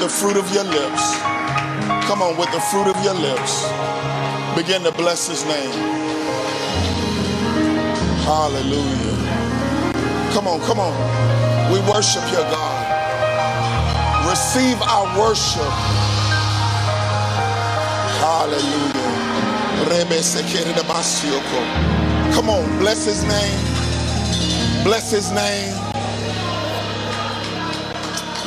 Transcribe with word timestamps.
the 0.00 0.08
fruit 0.08 0.38
of 0.38 0.50
your 0.54 0.64
lips. 0.64 1.14
Come 2.08 2.22
on, 2.22 2.38
with 2.38 2.50
the 2.52 2.60
fruit 2.72 2.88
of 2.88 2.96
your 3.04 3.12
lips. 3.12 3.68
Begin 4.56 4.82
to 4.82 4.92
bless 4.92 5.28
his 5.28 5.44
name. 5.44 6.00
Hallelujah. 8.24 9.16
Come 10.32 10.48
on, 10.48 10.60
come 10.60 10.80
on. 10.80 10.94
We 11.70 11.80
worship 11.80 12.22
your 12.32 12.48
God. 12.48 13.10
Receive 14.30 14.80
our 14.80 15.04
worship. 15.20 15.70
Hallelujah. 18.24 18.94
Come 22.32 22.48
on, 22.48 22.78
bless 22.78 23.04
his 23.04 23.22
name. 23.24 23.84
Bless 24.82 25.10
his 25.10 25.30
name. 25.30 25.74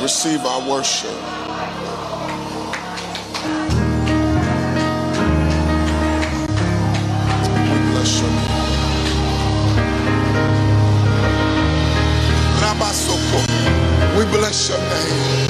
Receive 0.02 0.44
our 0.44 0.68
worship. 0.68 1.33
Bless 14.54 14.68
your 14.68 14.78
name. 14.78 15.48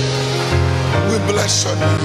We 1.11 1.19
bless 1.31 1.65
your 1.65 1.77
name. 1.77 2.01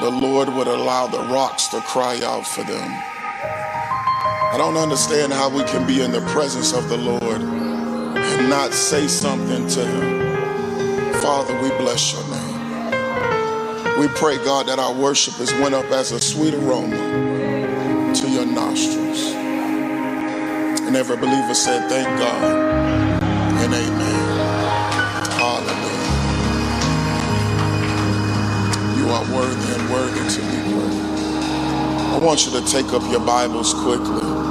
the 0.02 0.10
Lord 0.10 0.50
would 0.50 0.68
allow 0.68 1.08
the 1.08 1.20
rocks 1.34 1.68
to 1.70 1.80
cry 1.80 2.20
out 2.22 2.46
for 2.46 2.64
them. 2.64 3.17
I 4.58 4.60
don't 4.60 4.76
understand 4.76 5.32
how 5.32 5.50
we 5.50 5.64
can 5.66 5.86
be 5.86 6.02
in 6.02 6.12
the 6.12 6.22
presence 6.32 6.74
of 6.74 6.90
the 6.90 6.98
Lord 6.98 7.42
and 7.44 8.50
not 8.50 8.74
say 8.74 9.08
something 9.08 9.68
to 9.68 9.86
Him. 9.86 11.14
Father, 11.22 11.54
we 11.62 11.70
bless 11.78 12.12
your 12.12 12.24
name. 12.24 14.00
We 14.00 14.08
pray, 14.08 14.38
God, 14.38 14.66
that 14.66 14.80
our 14.80 14.96
worship 14.96 15.40
is 15.40 15.54
went 15.54 15.76
up 15.76 15.86
as 15.92 16.12
a 16.12 16.20
sweet 16.20 16.56
aroma 16.56 16.98
to 18.16 18.30
your 18.32 18.48
nostrils. 18.48 19.32
And 20.88 20.96
every 20.96 21.18
believer 21.18 21.54
said, 21.54 21.88
Thank 21.88 22.08
God 22.18 22.44
and 23.62 23.72
amen. 23.72 24.40
Hallelujah. 25.38 26.08
You 28.98 29.08
are 29.12 29.24
worthy 29.36 29.74
and 29.80 29.90
worthy 29.92 30.28
to 30.34 30.42
be 30.42 30.58
praised. 30.74 31.14
I 32.12 32.20
want 32.20 32.48
you 32.48 32.52
to 32.60 32.66
take 32.66 32.92
up 32.92 33.04
your 33.12 33.24
Bibles 33.24 33.76
quickly. 33.76 34.47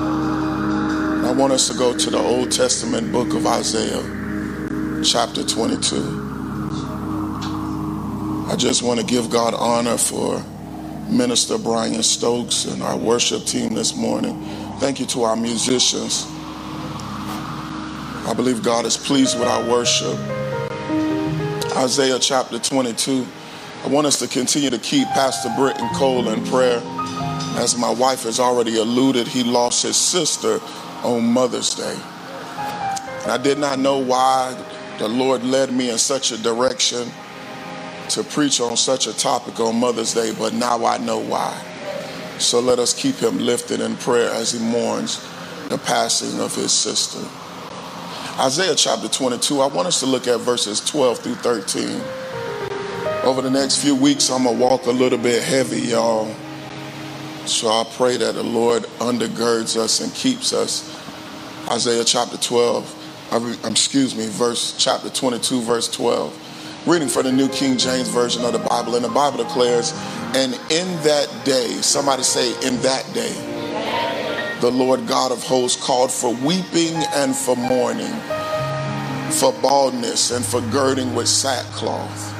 I 1.26 1.32
want 1.32 1.52
us 1.52 1.66
to 1.68 1.74
go 1.76 1.92
to 1.92 2.08
the 2.08 2.18
Old 2.18 2.52
Testament 2.52 3.10
book 3.10 3.34
of 3.34 3.48
Isaiah, 3.48 4.00
chapter 5.02 5.42
22. 5.42 5.96
I 8.48 8.54
just 8.56 8.84
want 8.84 9.00
to 9.00 9.06
give 9.06 9.28
God 9.28 9.52
honor 9.52 9.98
for 9.98 10.40
Minister 11.10 11.58
Brian 11.58 12.00
Stokes 12.04 12.66
and 12.66 12.80
our 12.80 12.96
worship 12.96 13.44
team 13.44 13.74
this 13.74 13.96
morning. 13.96 14.40
Thank 14.78 15.00
you 15.00 15.06
to 15.06 15.24
our 15.24 15.34
musicians. 15.34 16.26
I 18.24 18.32
believe 18.36 18.62
God 18.62 18.86
is 18.86 18.96
pleased 18.96 19.36
with 19.36 19.48
our 19.48 19.68
worship. 19.68 20.16
Isaiah 21.76 22.20
chapter 22.20 22.60
22. 22.60 23.26
I 23.84 23.88
want 23.88 24.06
us 24.06 24.20
to 24.20 24.28
continue 24.28 24.70
to 24.70 24.78
keep 24.78 25.08
Pastor 25.08 25.52
Britton 25.56 25.88
Cole 25.94 26.28
in 26.28 26.46
prayer. 26.46 26.80
As 27.58 27.76
my 27.76 27.90
wife 27.90 28.22
has 28.22 28.38
already 28.38 28.76
alluded, 28.78 29.26
he 29.26 29.42
lost 29.42 29.82
his 29.82 29.96
sister 29.96 30.60
on 31.06 31.24
Mother's 31.32 31.74
Day. 31.74 31.96
And 33.22 33.30
I 33.30 33.38
did 33.38 33.58
not 33.58 33.78
know 33.78 33.98
why 33.98 34.56
the 34.98 35.08
Lord 35.08 35.44
led 35.44 35.72
me 35.72 35.90
in 35.90 35.98
such 35.98 36.32
a 36.32 36.42
direction 36.42 37.08
to 38.10 38.24
preach 38.24 38.60
on 38.60 38.76
such 38.76 39.06
a 39.06 39.16
topic 39.16 39.58
on 39.60 39.76
Mother's 39.76 40.14
Day, 40.14 40.32
but 40.36 40.52
now 40.52 40.84
I 40.84 40.98
know 40.98 41.18
why. 41.18 41.56
So 42.38 42.60
let 42.60 42.78
us 42.78 42.92
keep 42.92 43.16
him 43.16 43.38
lifted 43.38 43.80
in 43.80 43.96
prayer 43.96 44.30
as 44.30 44.52
he 44.52 44.58
mourns 44.58 45.24
the 45.68 45.78
passing 45.78 46.40
of 46.40 46.54
his 46.54 46.72
sister. 46.72 47.20
Isaiah 48.38 48.74
chapter 48.74 49.08
22, 49.08 49.60
I 49.60 49.66
want 49.68 49.88
us 49.88 50.00
to 50.00 50.06
look 50.06 50.26
at 50.26 50.40
verses 50.40 50.80
12 50.80 51.18
through 51.20 51.34
13. 51.36 52.00
Over 53.24 53.42
the 53.42 53.50
next 53.50 53.82
few 53.82 53.94
weeks, 53.94 54.30
I'm 54.30 54.44
going 54.44 54.56
to 54.56 54.62
walk 54.62 54.86
a 54.86 54.90
little 54.90 55.18
bit 55.18 55.42
heavy, 55.42 55.80
y'all. 55.80 56.32
So 57.46 57.68
I 57.68 57.84
pray 57.96 58.16
that 58.16 58.34
the 58.34 58.42
Lord 58.42 58.82
undergirds 58.98 59.76
us 59.76 60.00
and 60.00 60.12
keeps 60.14 60.52
us. 60.52 60.95
Isaiah 61.68 62.04
chapter 62.04 62.36
12, 62.36 63.28
I 63.32 63.36
re- 63.38 63.56
um, 63.64 63.72
excuse 63.72 64.14
me, 64.14 64.28
verse 64.28 64.76
chapter 64.78 65.10
22, 65.10 65.62
verse 65.62 65.90
12. 65.90 66.86
Reading 66.86 67.08
from 67.08 67.24
the 67.24 67.32
New 67.32 67.48
King 67.48 67.76
James 67.76 68.08
Version 68.08 68.44
of 68.44 68.52
the 68.52 68.60
Bible, 68.60 68.94
and 68.94 69.04
the 69.04 69.08
Bible 69.08 69.38
declares, 69.38 69.92
and 70.36 70.54
in 70.70 70.86
that 71.02 71.28
day, 71.44 71.66
somebody 71.82 72.22
say, 72.22 72.50
in 72.66 72.80
that 72.82 73.04
day, 73.12 73.32
the 74.60 74.70
Lord 74.70 75.08
God 75.08 75.32
of 75.32 75.42
hosts 75.42 75.82
called 75.84 76.12
for 76.12 76.32
weeping 76.34 76.94
and 77.14 77.34
for 77.34 77.56
mourning, 77.56 78.14
for 79.32 79.52
baldness 79.60 80.30
and 80.30 80.44
for 80.44 80.60
girding 80.70 81.16
with 81.16 81.26
sackcloth 81.26 82.35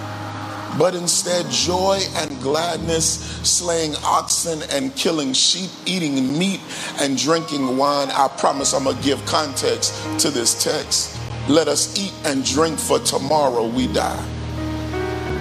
but 0.79 0.95
instead 0.95 1.51
joy 1.51 1.99
and 2.17 2.41
gladness, 2.41 3.41
slaying 3.49 3.95
oxen 4.05 4.61
and 4.71 4.95
killing 4.95 5.33
sheep, 5.33 5.71
eating 5.87 6.37
meat 6.39 6.61
and 7.01 7.17
drinking 7.17 7.77
wine. 7.77 8.09
I 8.11 8.29
promise 8.39 8.75
I'm 8.75 8.85
going 8.85 8.97
to 8.97 9.03
give 9.03 9.25
context 9.27 9.95
to 10.21 10.31
this 10.31 10.63
text. 10.63 11.19
Let 11.49 11.69
us 11.69 11.97
eat 11.99 12.13
and 12.25 12.45
drink, 12.45 12.79
for 12.79 12.99
tomorrow 12.99 13.67
we 13.67 13.87
die. 13.93 14.25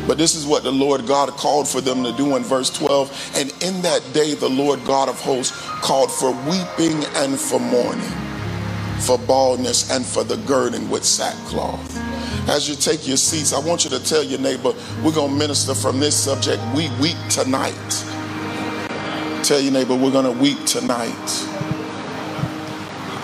But 0.08 0.20
this 0.20 0.36
is 0.36 0.46
what 0.46 0.64
the 0.64 0.72
Lord 0.72 1.08
God 1.08 1.30
called 1.32 1.68
for 1.68 1.82
them 1.82 2.04
to 2.04 2.12
do 2.12 2.36
in 2.36 2.44
verse 2.44 2.70
12. 2.70 3.32
And 3.36 3.52
in 3.64 3.82
that 3.82 4.04
day, 4.14 4.36
the 4.36 4.50
Lord 4.50 4.84
God 4.86 5.10
of 5.10 5.20
hosts 5.20 5.60
called 5.82 6.12
for 6.12 6.32
weeping 6.48 7.04
and 7.16 7.40
for 7.40 7.60
mourning, 7.60 8.12
for 9.00 9.18
baldness 9.18 9.90
and 9.90 10.06
for 10.06 10.24
the 10.24 10.38
girding 10.46 10.90
with 10.92 11.04
sackcloth. 11.04 12.05
As 12.48 12.70
you 12.70 12.76
take 12.76 13.08
your 13.08 13.18
seats, 13.18 13.54
I 13.54 13.60
want 13.60 13.84
you 13.86 13.90
to 13.90 14.04
tell 14.04 14.24
your 14.24 14.40
neighbor, 14.40 14.74
we're 15.04 15.14
going 15.14 15.32
to 15.32 15.38
minister 15.38 15.74
from 15.74 16.00
this 16.00 16.16
subject. 16.16 16.62
We 16.76 16.90
weep 17.02 17.18
tonight. 17.30 17.74
Tell 19.44 19.60
your 19.60 19.74
neighbor, 19.74 19.96
we're 19.96 20.12
going 20.12 20.32
to 20.32 20.42
weep 20.42 20.64
tonight. 20.66 21.10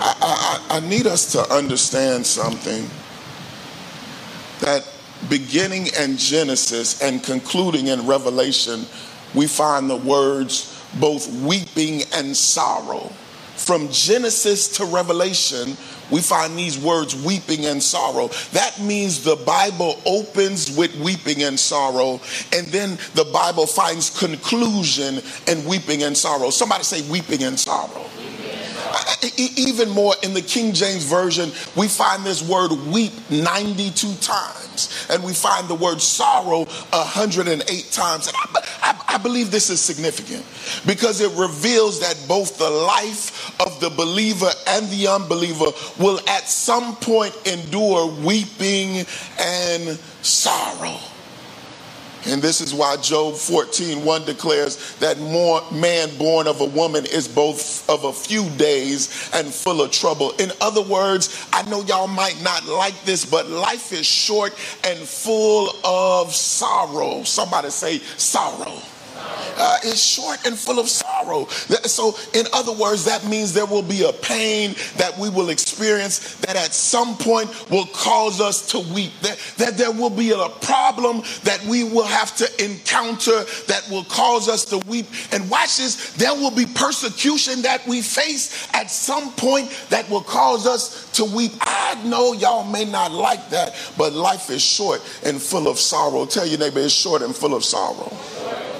I, 0.04 0.60
I, 0.70 0.76
I 0.76 0.80
need 0.88 1.06
us 1.06 1.30
to 1.32 1.54
understand 1.54 2.26
something 2.26 2.88
that 4.60 4.88
beginning 5.28 5.86
in 6.00 6.16
Genesis 6.16 7.00
and 7.00 7.22
concluding 7.22 7.86
in 7.86 8.04
Revelation, 8.06 8.86
we 9.34 9.46
find 9.46 9.88
the 9.88 9.96
words 9.96 10.84
both 10.98 11.32
weeping 11.42 12.02
and 12.12 12.36
sorrow. 12.36 13.12
From 13.64 13.88
Genesis 13.90 14.66
to 14.78 14.84
Revelation, 14.84 15.76
we 16.10 16.20
find 16.20 16.58
these 16.58 16.78
words 16.78 17.14
weeping 17.14 17.64
and 17.66 17.80
sorrow. 17.80 18.28
That 18.52 18.80
means 18.80 19.22
the 19.22 19.36
Bible 19.36 20.00
opens 20.04 20.76
with 20.76 20.94
weeping 20.96 21.44
and 21.44 21.58
sorrow, 21.58 22.20
and 22.52 22.66
then 22.68 22.98
the 23.14 23.28
Bible 23.32 23.66
finds 23.66 24.10
conclusion 24.18 25.20
in 25.46 25.64
weeping 25.64 26.02
and 26.02 26.16
sorrow. 26.16 26.50
Somebody 26.50 26.82
say 26.82 27.08
weeping 27.08 27.44
and 27.44 27.58
sorrow. 27.58 28.04
Even 29.56 29.90
more 29.90 30.14
in 30.22 30.34
the 30.34 30.42
King 30.42 30.72
James 30.72 31.04
Version, 31.04 31.50
we 31.76 31.88
find 31.88 32.24
this 32.24 32.46
word 32.46 32.72
weep 32.92 33.12
92 33.30 34.14
times, 34.16 35.06
and 35.10 35.22
we 35.22 35.32
find 35.32 35.68
the 35.68 35.74
word 35.74 36.00
sorrow 36.00 36.64
108 36.64 37.90
times. 37.90 38.26
And 38.26 38.36
I, 38.36 38.60
I, 38.82 39.14
I 39.14 39.18
believe 39.18 39.50
this 39.50 39.70
is 39.70 39.80
significant 39.80 40.44
because 40.86 41.20
it 41.20 41.30
reveals 41.38 42.00
that 42.00 42.16
both 42.28 42.58
the 42.58 42.70
life 42.70 43.60
of 43.60 43.78
the 43.80 43.90
believer 43.90 44.50
and 44.68 44.88
the 44.90 45.08
unbeliever 45.08 45.66
will 45.98 46.20
at 46.28 46.48
some 46.48 46.96
point 46.96 47.36
endure 47.46 48.06
weeping 48.24 49.06
and 49.38 49.98
sorrow. 50.22 50.98
And 52.26 52.40
this 52.40 52.60
is 52.60 52.72
why 52.72 52.96
Job 52.98 53.34
14, 53.34 54.04
1 54.04 54.24
declares 54.24 54.94
that 54.96 55.18
more 55.18 55.60
man 55.72 56.08
born 56.18 56.46
of 56.46 56.60
a 56.60 56.66
woman 56.66 57.04
is 57.06 57.26
both 57.26 57.88
of 57.90 58.04
a 58.04 58.12
few 58.12 58.48
days 58.50 59.30
and 59.34 59.52
full 59.52 59.82
of 59.82 59.90
trouble. 59.90 60.32
In 60.38 60.52
other 60.60 60.82
words, 60.82 61.46
I 61.52 61.62
know 61.68 61.82
y'all 61.82 62.06
might 62.06 62.40
not 62.42 62.64
like 62.66 63.00
this, 63.04 63.24
but 63.24 63.48
life 63.48 63.92
is 63.92 64.06
short 64.06 64.52
and 64.84 64.98
full 64.98 65.70
of 65.84 66.32
sorrow. 66.32 67.24
Somebody 67.24 67.70
say 67.70 67.98
sorrow. 68.16 68.80
Uh, 69.56 69.78
it's 69.84 70.02
short 70.02 70.44
and 70.46 70.58
full 70.58 70.78
of 70.78 70.88
sorrow. 70.88 71.12
sorrow. 71.22 71.46
So, 71.84 72.16
in 72.34 72.46
other 72.52 72.72
words, 72.72 73.04
that 73.04 73.24
means 73.26 73.52
there 73.52 73.66
will 73.66 73.82
be 73.82 74.04
a 74.04 74.12
pain 74.12 74.74
that 74.96 75.16
we 75.18 75.28
will 75.28 75.50
experience 75.50 76.36
that 76.36 76.56
at 76.56 76.72
some 76.72 77.16
point 77.16 77.70
will 77.70 77.86
cause 77.86 78.40
us 78.40 78.66
to 78.72 78.80
weep. 78.94 79.12
That, 79.22 79.38
that 79.58 79.76
there 79.76 79.92
will 79.92 80.10
be 80.10 80.30
a 80.30 80.48
problem 80.60 81.22
that 81.44 81.64
we 81.68 81.84
will 81.84 82.06
have 82.06 82.34
to 82.36 82.64
encounter 82.64 83.44
that 83.68 83.86
will 83.90 84.04
cause 84.04 84.48
us 84.48 84.64
to 84.66 84.78
weep. 84.78 85.06
And 85.32 85.48
watch 85.50 85.78
this, 85.78 86.12
there 86.14 86.34
will 86.34 86.50
be 86.50 86.66
persecution 86.66 87.62
that 87.62 87.86
we 87.86 88.02
face 88.02 88.68
at 88.74 88.90
some 88.90 89.32
point 89.32 89.70
that 89.90 90.08
will 90.10 90.22
cause 90.22 90.66
us 90.66 91.10
to 91.12 91.24
weep. 91.24 91.52
I 91.60 92.00
know 92.04 92.32
y'all 92.32 92.64
may 92.64 92.84
not 92.84 93.12
like 93.12 93.50
that, 93.50 93.74
but 93.96 94.12
life 94.12 94.50
is 94.50 94.62
short 94.62 95.00
and 95.24 95.40
full 95.40 95.68
of 95.68 95.78
sorrow. 95.78 96.26
Tell 96.26 96.46
your 96.46 96.58
neighbor 96.58 96.80
it's 96.80 96.92
short 96.92 97.22
and 97.22 97.34
full 97.34 97.54
of 97.54 97.64
sorrow. 97.64 98.71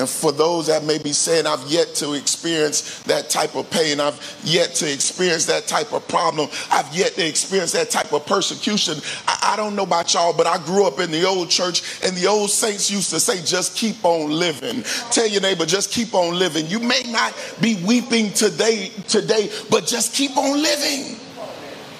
And 0.00 0.08
for 0.08 0.32
those 0.32 0.68
that 0.68 0.82
may 0.82 0.96
be 0.96 1.12
saying, 1.12 1.46
I've 1.46 1.62
yet 1.70 1.94
to 1.96 2.14
experience 2.14 3.02
that 3.02 3.28
type 3.28 3.54
of 3.54 3.68
pain, 3.68 4.00
I've 4.00 4.18
yet 4.42 4.74
to 4.76 4.90
experience 4.90 5.44
that 5.44 5.66
type 5.66 5.92
of 5.92 6.08
problem, 6.08 6.48
I've 6.70 6.90
yet 6.94 7.12
to 7.16 7.28
experience 7.28 7.72
that 7.72 7.90
type 7.90 8.10
of 8.14 8.24
persecution. 8.24 8.96
I, 9.28 9.52
I, 9.52 9.56
don't 9.56 9.76
know 9.76 9.82
about 9.82 10.14
y'all, 10.14 10.32
but 10.34 10.46
I 10.46 10.56
grew 10.64 10.86
up 10.86 11.00
in 11.00 11.10
the 11.10 11.26
old 11.26 11.50
church, 11.50 12.02
and 12.02 12.16
the 12.16 12.28
old 12.28 12.48
saints 12.48 12.90
used 12.90 13.10
to 13.10 13.20
say, 13.20 13.42
just 13.44 13.76
keep 13.76 14.02
on 14.02 14.30
living. 14.30 14.84
Tell 15.10 15.28
your 15.28 15.42
neighbor, 15.42 15.66
just 15.66 15.92
keep 15.92 16.14
on 16.14 16.38
living. 16.38 16.66
You 16.66 16.78
may 16.78 17.02
not 17.08 17.34
be 17.60 17.76
weeping 17.84 18.32
today, 18.32 18.92
today, 19.06 19.50
but 19.68 19.86
just 19.86 20.14
keep 20.14 20.34
on 20.38 20.62
living. 20.62 21.20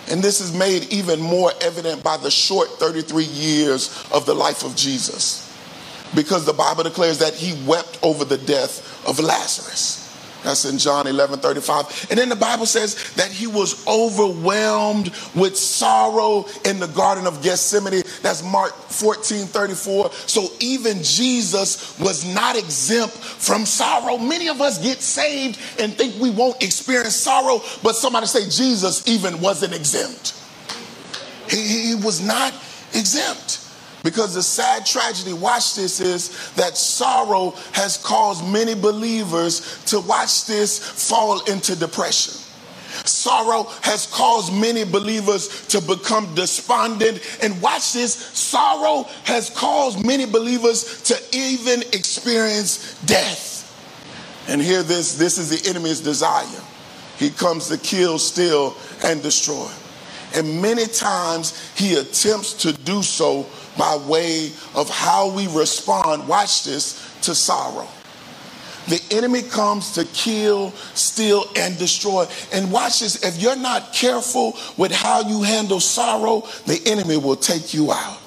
And 0.08 0.22
this 0.22 0.40
is 0.40 0.56
made 0.56 0.90
even 0.90 1.20
more 1.20 1.52
evident 1.60 2.02
by 2.02 2.16
the 2.16 2.30
short 2.30 2.68
33 2.78 3.24
years 3.24 4.08
of 4.10 4.24
the 4.24 4.34
life 4.34 4.64
of 4.64 4.74
Jesus 4.74 5.49
because 6.14 6.44
the 6.44 6.52
Bible 6.52 6.82
declares 6.82 7.18
that 7.18 7.34
he 7.34 7.60
wept 7.66 7.98
over 8.02 8.24
the 8.24 8.38
death 8.38 9.06
of 9.08 9.18
Lazarus. 9.20 10.00
That's 10.42 10.64
in 10.64 10.78
John 10.78 11.06
11 11.06 11.40
35. 11.40 12.06
And 12.10 12.18
then 12.18 12.28
the 12.28 12.36
Bible 12.36 12.66
says 12.66 13.12
that 13.14 13.30
he 13.30 13.46
was 13.46 13.86
overwhelmed 13.86 15.12
with 15.34 15.56
sorrow 15.56 16.46
in 16.64 16.80
the 16.80 16.86
Garden 16.88 17.26
of 17.26 17.42
Gethsemane. 17.42 18.02
That's 18.22 18.42
Mark 18.42 18.72
14 18.72 19.46
34. 19.46 20.12
So 20.12 20.48
even 20.60 21.02
Jesus 21.02 21.98
was 21.98 22.24
not 22.34 22.56
exempt 22.56 23.16
from 23.16 23.66
sorrow. 23.66 24.16
Many 24.16 24.48
of 24.48 24.60
us 24.60 24.82
get 24.82 25.00
saved 25.02 25.60
and 25.78 25.92
think 25.92 26.20
we 26.20 26.30
won't 26.30 26.62
experience 26.62 27.16
sorrow, 27.16 27.60
but 27.82 27.94
somebody 27.94 28.26
say 28.26 28.44
Jesus 28.44 29.06
even 29.06 29.40
wasn't 29.40 29.74
exempt. 29.74 30.34
He, 31.50 31.88
he 31.88 31.94
was 31.94 32.20
not 32.20 32.54
exempt. 32.94 33.69
Because 34.02 34.34
the 34.34 34.42
sad 34.42 34.86
tragedy, 34.86 35.32
watch 35.32 35.74
this, 35.74 36.00
is 36.00 36.52
that 36.54 36.76
sorrow 36.76 37.50
has 37.72 37.98
caused 37.98 38.46
many 38.46 38.74
believers 38.74 39.82
to 39.86 40.00
watch 40.00 40.46
this 40.46 40.78
fall 40.78 41.40
into 41.44 41.76
depression. 41.76 42.34
Sorrow 43.04 43.64
has 43.82 44.06
caused 44.06 44.52
many 44.52 44.84
believers 44.84 45.66
to 45.68 45.80
become 45.80 46.34
despondent. 46.34 47.20
And 47.42 47.60
watch 47.62 47.92
this 47.92 48.14
sorrow 48.14 49.06
has 49.24 49.50
caused 49.50 50.04
many 50.04 50.26
believers 50.26 51.02
to 51.02 51.36
even 51.36 51.82
experience 51.92 53.00
death. 53.02 53.48
And 54.48 54.60
hear 54.60 54.82
this 54.82 55.16
this 55.16 55.38
is 55.38 55.50
the 55.50 55.68
enemy's 55.68 56.00
desire. 56.00 56.60
He 57.18 57.30
comes 57.30 57.68
to 57.68 57.78
kill, 57.78 58.18
steal, 58.18 58.74
and 59.04 59.22
destroy. 59.22 59.70
And 60.34 60.62
many 60.62 60.86
times 60.86 61.58
he 61.76 61.94
attempts 61.94 62.54
to 62.62 62.72
do 62.72 63.02
so 63.02 63.46
by 63.76 63.96
way 63.96 64.52
of 64.74 64.88
how 64.90 65.30
we 65.30 65.46
respond, 65.48 66.26
watch 66.26 66.64
this, 66.64 67.18
to 67.22 67.34
sorrow. 67.34 67.88
The 68.88 69.00
enemy 69.12 69.42
comes 69.42 69.92
to 69.92 70.04
kill, 70.06 70.72
steal, 70.94 71.44
and 71.56 71.78
destroy. 71.78 72.26
And 72.52 72.72
watch 72.72 73.00
this 73.00 73.22
if 73.22 73.40
you're 73.40 73.56
not 73.56 73.92
careful 73.92 74.56
with 74.76 74.90
how 74.90 75.20
you 75.20 75.42
handle 75.42 75.80
sorrow, 75.80 76.48
the 76.66 76.80
enemy 76.86 77.16
will 77.16 77.36
take 77.36 77.72
you 77.72 77.92
out. 77.92 78.18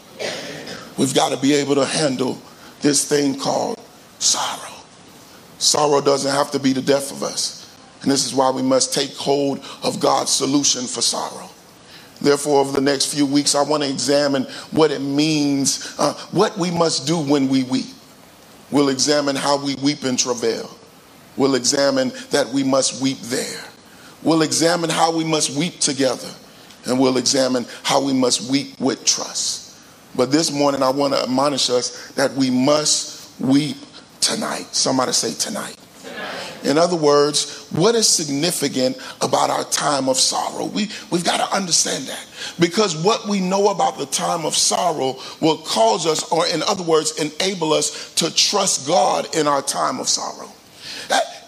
We've 0.98 1.14
got 1.14 1.30
to 1.30 1.38
be 1.38 1.54
able 1.54 1.76
to 1.76 1.86
handle 1.86 2.38
this 2.82 3.08
thing 3.08 3.40
called 3.40 3.80
sorrow. 4.20 4.74
Sorrow 5.58 6.02
doesn't 6.02 6.32
have 6.32 6.52
to 6.52 6.60
be 6.60 6.74
the 6.74 6.82
death 6.82 7.12
of 7.12 7.24
us. 7.24 7.60
And 8.02 8.12
this 8.12 8.26
is 8.26 8.34
why 8.34 8.52
we 8.52 8.62
must 8.62 8.94
take 8.94 9.16
hold 9.16 9.64
of 9.82 10.00
God's 10.00 10.32
solution 10.32 10.86
for 10.86 11.02
sorrow. 11.02 11.50
Therefore, 12.24 12.62
over 12.62 12.72
the 12.72 12.82
next 12.82 13.14
few 13.14 13.26
weeks, 13.26 13.54
I 13.54 13.62
want 13.64 13.84
to 13.84 13.90
examine 13.90 14.44
what 14.72 14.92
it 14.92 15.02
means, 15.02 15.94
uh, 16.00 16.14
what 16.32 16.58
we 16.58 16.72
must 16.72 17.06
do 17.06 17.20
when 17.20 17.50
we 17.50 17.64
weep. 17.64 17.94
We'll 18.72 18.88
examine 18.88 19.36
how 19.36 19.64
we 19.64 19.76
weep 19.76 20.06
in 20.06 20.16
travail. 20.16 20.70
We'll 21.36 21.56
examine 21.56 22.14
that 22.32 22.48
we 22.48 22.64
must 22.64 23.02
weep 23.02 23.20
there. 23.24 23.62
We'll 24.24 24.42
examine 24.42 24.90
how 24.90 25.16
we 25.16 25.26
must 25.26 25.58
weep 25.58 25.80
together. 25.80 26.30
And 26.86 26.98
we'll 26.98 27.18
examine 27.18 27.66
how 27.84 28.02
we 28.02 28.14
must 28.14 28.50
weep 28.50 28.80
with 28.80 29.04
trust. 29.04 29.78
But 30.16 30.32
this 30.32 30.50
morning, 30.50 30.82
I 30.82 30.92
want 30.92 31.14
to 31.14 31.24
admonish 31.24 31.70
us 31.70 32.12
that 32.12 32.34
we 32.34 32.50
must 32.50 33.38
weep 33.42 33.78
tonight. 34.22 34.68
Somebody 34.72 35.12
say 35.12 35.34
tonight. 35.34 35.76
In 36.64 36.78
other 36.78 36.96
words, 36.96 37.68
what 37.72 37.96
is 37.96 38.08
significant 38.08 38.98
about 39.22 39.50
our 39.50 39.64
time 39.66 40.10
of 40.10 40.18
sorrow? 40.18 40.66
We, 40.66 40.90
we've 41.12 41.24
got 41.24 41.38
to 41.38 41.56
understand 41.56 42.06
that 42.06 42.26
because 42.60 42.96
what 42.96 43.28
we 43.28 43.40
know 43.40 43.70
about 43.70 43.98
the 43.98 44.06
time 44.06 44.46
of 44.46 44.56
sorrow 44.56 45.18
will 45.42 45.58
cause 45.58 46.06
us, 46.06 46.32
or 46.32 46.48
in 46.48 46.64
other 46.64 46.84
words, 46.84 47.20
enable 47.20 47.74
us 47.74 48.14
to 48.16 48.34
trust 48.34 48.88
God 48.88 49.36
in 49.36 49.48
our 49.48 49.62
time 49.62 50.00
of 50.00 50.08
sorrow. 50.08 50.50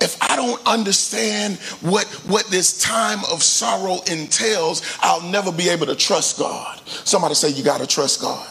If 0.01 0.21
I 0.21 0.35
don't 0.35 0.61
understand 0.67 1.55
what, 1.81 2.05
what 2.27 2.45
this 2.47 2.79
time 2.79 3.19
of 3.31 3.41
sorrow 3.41 3.99
entails, 4.11 4.97
I'll 4.99 5.21
never 5.29 5.51
be 5.51 5.69
able 5.69 5.85
to 5.87 5.95
trust 5.95 6.37
God. 6.37 6.79
Somebody 6.85 7.33
say, 7.35 7.49
You 7.49 7.63
got 7.63 7.79
to 7.79 7.87
trust 7.87 8.21
God. 8.21 8.47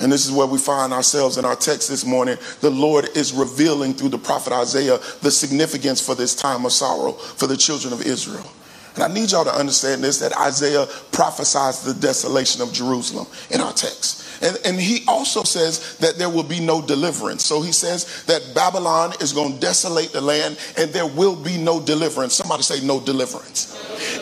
And 0.00 0.10
this 0.10 0.26
is 0.26 0.32
where 0.32 0.46
we 0.46 0.58
find 0.58 0.92
ourselves 0.92 1.36
in 1.36 1.44
our 1.44 1.56
text 1.56 1.88
this 1.88 2.06
morning. 2.06 2.38
The 2.60 2.70
Lord 2.70 3.08
is 3.14 3.32
revealing 3.32 3.92
through 3.92 4.08
the 4.08 4.18
prophet 4.18 4.52
Isaiah 4.52 4.98
the 5.20 5.30
significance 5.30 6.04
for 6.04 6.14
this 6.14 6.34
time 6.34 6.64
of 6.64 6.72
sorrow 6.72 7.12
for 7.12 7.46
the 7.46 7.56
children 7.56 7.92
of 7.92 8.02
Israel. 8.02 8.50
And 8.94 9.04
I 9.04 9.08
need 9.08 9.30
y'all 9.30 9.44
to 9.44 9.54
understand 9.54 10.02
this 10.02 10.18
that 10.18 10.36
Isaiah 10.38 10.86
prophesies 11.12 11.82
the 11.82 11.94
desolation 11.94 12.60
of 12.62 12.72
Jerusalem 12.72 13.26
in 13.50 13.60
our 13.60 13.72
text. 13.72 14.42
And, 14.42 14.58
and, 14.64 14.80
he 14.80 15.04
also 15.06 15.42
says 15.42 15.98
that 15.98 16.16
there 16.16 16.30
will 16.30 16.42
be 16.42 16.60
no 16.60 16.80
deliverance. 16.80 17.44
So 17.44 17.60
he 17.60 17.72
says 17.72 18.24
that 18.24 18.54
Babylon 18.54 19.12
is 19.20 19.34
going 19.34 19.54
to 19.54 19.60
desolate 19.60 20.12
the 20.12 20.22
land 20.22 20.58
and 20.78 20.90
there 20.92 21.06
will 21.06 21.36
be 21.36 21.58
no 21.58 21.78
deliverance. 21.78 22.34
Somebody 22.34 22.62
say, 22.62 22.84
no 22.84 23.00
deliverance. 23.00 23.76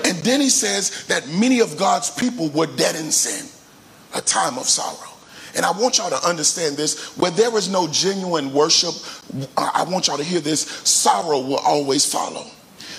And 0.04 0.18
then 0.18 0.40
he 0.40 0.50
says 0.50 1.06
that 1.06 1.28
many 1.28 1.60
of 1.60 1.76
God's 1.76 2.10
people 2.10 2.48
were 2.48 2.66
dead 2.66 2.96
in 2.96 3.12
sin, 3.12 3.48
a 4.12 4.20
time 4.20 4.58
of 4.58 4.64
sorrow. 4.64 5.17
And 5.56 5.64
I 5.64 5.70
want 5.72 5.98
y'all 5.98 6.10
to 6.10 6.28
understand 6.28 6.76
this 6.76 7.16
where 7.16 7.30
there 7.30 7.56
is 7.56 7.68
no 7.68 7.88
genuine 7.88 8.52
worship, 8.52 8.94
I 9.56 9.84
want 9.88 10.06
y'all 10.06 10.18
to 10.18 10.24
hear 10.24 10.40
this 10.40 10.62
sorrow 10.62 11.40
will 11.40 11.58
always 11.58 12.10
follow. 12.10 12.46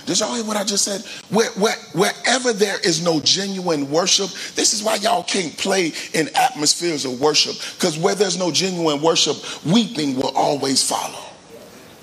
Did 0.05 0.19
y'all 0.19 0.33
hear 0.33 0.43
what 0.43 0.57
I 0.57 0.63
just 0.63 0.85
said? 0.85 1.01
Where, 1.31 1.51
where, 1.51 1.75
wherever 1.93 2.51
there 2.51 2.79
is 2.83 3.03
no 3.03 3.19
genuine 3.19 3.91
worship, 3.91 4.31
this 4.55 4.73
is 4.73 4.81
why 4.81 4.95
y'all 4.95 5.21
can't 5.21 5.55
play 5.57 5.93
in 6.13 6.29
atmospheres 6.35 7.05
of 7.05 7.21
worship. 7.21 7.53
Because 7.75 7.97
where 7.97 8.15
there's 8.15 8.37
no 8.37 8.51
genuine 8.51 9.01
worship, 9.03 9.37
weeping 9.65 10.15
will 10.15 10.35
always 10.35 10.87
follow. 10.87 11.23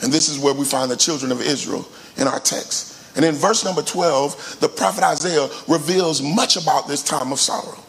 And 0.03 0.13
this 0.13 0.29
is 0.29 0.39
where 0.39 0.55
we 0.55 0.65
find 0.65 0.89
the 0.89 0.97
children 0.97 1.33
of 1.33 1.41
Israel 1.41 1.89
in 2.17 2.29
our 2.29 2.39
text. 2.39 3.17
And 3.17 3.25
in 3.25 3.35
verse 3.35 3.65
number 3.65 3.83
12, 3.83 4.59
the 4.61 4.69
prophet 4.69 5.03
Isaiah 5.03 5.49
reveals 5.67 6.23
much 6.23 6.57
about 6.57 6.87
this 6.87 7.03
time 7.03 7.33
of 7.33 7.41
sorrow. 7.41 7.83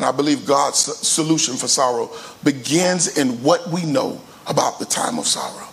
And 0.00 0.06
I 0.06 0.12
believe 0.12 0.46
God's 0.46 0.78
solution 0.78 1.56
for 1.56 1.68
sorrow 1.68 2.08
begins 2.42 3.18
in 3.18 3.42
what 3.42 3.68
we 3.68 3.84
know 3.84 4.18
about 4.46 4.78
the 4.78 4.86
time 4.86 5.18
of 5.18 5.26
sorrow. 5.26 5.68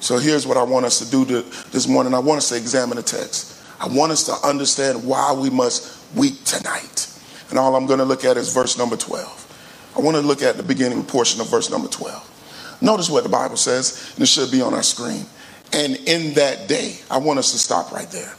So 0.00 0.18
here's 0.18 0.46
what 0.46 0.58
I 0.58 0.62
want 0.62 0.84
us 0.84 0.98
to 0.98 1.10
do 1.10 1.24
to, 1.24 1.40
this 1.70 1.88
morning. 1.88 2.12
I 2.12 2.18
want 2.18 2.36
us 2.36 2.50
to 2.50 2.58
examine 2.58 2.96
the 2.96 3.02
text. 3.02 3.58
I 3.80 3.88
want 3.88 4.12
us 4.12 4.24
to 4.24 4.34
understand 4.46 5.02
why 5.02 5.32
we 5.32 5.48
must 5.48 6.14
weep 6.14 6.44
tonight. 6.44 7.08
And 7.48 7.58
all 7.58 7.74
I'm 7.74 7.86
going 7.86 8.00
to 8.00 8.04
look 8.04 8.22
at 8.22 8.36
is 8.36 8.52
verse 8.52 8.76
number 8.76 8.98
12. 8.98 9.92
I 9.96 10.00
want 10.00 10.14
to 10.18 10.22
look 10.22 10.42
at 10.42 10.58
the 10.58 10.62
beginning 10.62 11.02
portion 11.02 11.40
of 11.40 11.48
verse 11.48 11.70
number 11.70 11.88
12. 11.88 12.78
Notice 12.82 13.08
what 13.08 13.22
the 13.22 13.30
Bible 13.30 13.56
says, 13.56 14.12
and 14.12 14.22
it 14.22 14.26
should 14.26 14.50
be 14.50 14.60
on 14.60 14.74
our 14.74 14.82
screen. 14.82 15.24
And 15.72 15.96
in 15.96 16.34
that 16.34 16.68
day, 16.68 16.98
I 17.10 17.16
want 17.16 17.38
us 17.38 17.52
to 17.52 17.58
stop 17.58 17.92
right 17.92 18.10
there. 18.10 18.34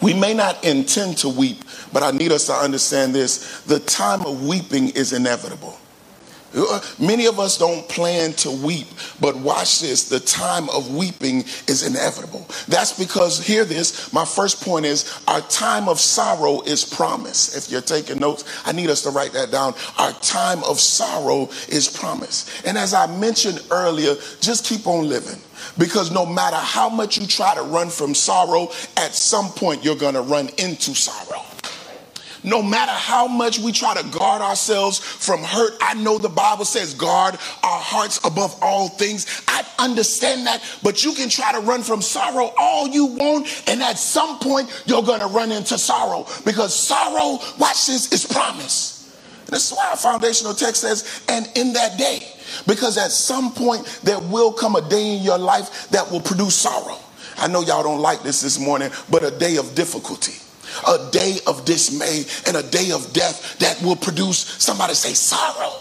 We 0.00 0.14
may 0.14 0.34
not 0.34 0.64
intend 0.64 1.18
to 1.18 1.28
weep, 1.28 1.64
but 1.96 2.02
I 2.02 2.10
need 2.10 2.30
us 2.30 2.44
to 2.48 2.52
understand 2.52 3.14
this. 3.14 3.62
The 3.62 3.78
time 3.78 4.20
of 4.26 4.46
weeping 4.46 4.90
is 4.90 5.14
inevitable. 5.14 5.78
Uh, 6.54 6.78
many 6.98 7.24
of 7.24 7.40
us 7.40 7.56
don't 7.56 7.88
plan 7.88 8.34
to 8.34 8.50
weep, 8.50 8.86
but 9.18 9.34
watch 9.34 9.80
this 9.80 10.06
the 10.10 10.20
time 10.20 10.68
of 10.68 10.94
weeping 10.94 11.38
is 11.66 11.86
inevitable. 11.86 12.46
That's 12.68 12.98
because, 12.98 13.42
hear 13.42 13.64
this, 13.64 14.12
my 14.12 14.26
first 14.26 14.62
point 14.62 14.84
is 14.84 15.22
our 15.26 15.40
time 15.40 15.88
of 15.88 15.98
sorrow 15.98 16.60
is 16.66 16.84
promise. 16.84 17.56
If 17.56 17.72
you're 17.72 17.80
taking 17.80 18.18
notes, 18.18 18.44
I 18.66 18.72
need 18.72 18.90
us 18.90 19.00
to 19.04 19.10
write 19.10 19.32
that 19.32 19.50
down. 19.50 19.72
Our 19.96 20.12
time 20.20 20.62
of 20.64 20.78
sorrow 20.78 21.48
is 21.70 21.88
promise. 21.88 22.62
And 22.66 22.76
as 22.76 22.92
I 22.92 23.06
mentioned 23.06 23.62
earlier, 23.70 24.16
just 24.42 24.66
keep 24.66 24.86
on 24.86 25.08
living. 25.08 25.40
Because 25.78 26.10
no 26.10 26.26
matter 26.26 26.56
how 26.56 26.90
much 26.90 27.16
you 27.16 27.26
try 27.26 27.54
to 27.54 27.62
run 27.62 27.88
from 27.88 28.14
sorrow, 28.14 28.64
at 28.98 29.14
some 29.14 29.48
point 29.48 29.82
you're 29.82 29.96
going 29.96 30.12
to 30.12 30.20
run 30.20 30.50
into 30.58 30.94
sorrow 30.94 31.42
no 32.46 32.62
matter 32.62 32.92
how 32.92 33.26
much 33.26 33.58
we 33.58 33.72
try 33.72 33.92
to 33.94 34.08
guard 34.16 34.40
ourselves 34.40 34.98
from 34.98 35.42
hurt, 35.42 35.74
I 35.80 35.94
know 35.94 36.16
the 36.16 36.28
Bible 36.28 36.64
says 36.64 36.94
guard 36.94 37.34
our 37.34 37.80
hearts 37.80 38.20
above 38.24 38.56
all 38.62 38.88
things. 38.88 39.42
I 39.48 39.66
understand 39.80 40.46
that, 40.46 40.62
but 40.82 41.04
you 41.04 41.12
can 41.12 41.28
try 41.28 41.52
to 41.52 41.60
run 41.60 41.82
from 41.82 42.00
sorrow 42.00 42.54
all 42.56 42.86
you 42.86 43.06
want, 43.06 43.64
and 43.66 43.82
at 43.82 43.98
some 43.98 44.38
point 44.38 44.70
you're 44.86 45.02
going 45.02 45.20
to 45.20 45.26
run 45.26 45.50
into 45.50 45.76
sorrow 45.76 46.24
because 46.44 46.74
sorrow, 46.74 47.40
watch 47.58 47.86
this, 47.86 48.12
is 48.12 48.24
promise. 48.24 48.94
This 49.46 49.70
is 49.70 49.76
why 49.76 49.90
our 49.90 49.96
foundational 49.96 50.54
text 50.54 50.82
says, 50.82 51.22
and 51.28 51.50
in 51.56 51.72
that 51.72 51.98
day, 51.98 52.20
because 52.66 52.96
at 52.96 53.10
some 53.10 53.52
point 53.52 53.84
there 54.04 54.20
will 54.20 54.52
come 54.52 54.76
a 54.76 54.88
day 54.88 55.16
in 55.16 55.22
your 55.22 55.38
life 55.38 55.88
that 55.90 56.10
will 56.12 56.20
produce 56.20 56.54
sorrow. 56.54 56.98
I 57.38 57.48
know 57.48 57.60
y'all 57.62 57.82
don't 57.82 58.00
like 58.00 58.22
this 58.22 58.40
this 58.40 58.58
morning, 58.58 58.90
but 59.10 59.24
a 59.24 59.36
day 59.36 59.56
of 59.56 59.74
difficulty 59.74 60.45
a 60.86 61.10
day 61.10 61.38
of 61.46 61.64
dismay 61.64 62.24
and 62.46 62.56
a 62.56 62.68
day 62.68 62.90
of 62.90 63.12
death 63.12 63.58
that 63.58 63.80
will 63.82 63.96
produce, 63.96 64.38
somebody 64.38 64.94
say, 64.94 65.12
sorrow. 65.12 65.80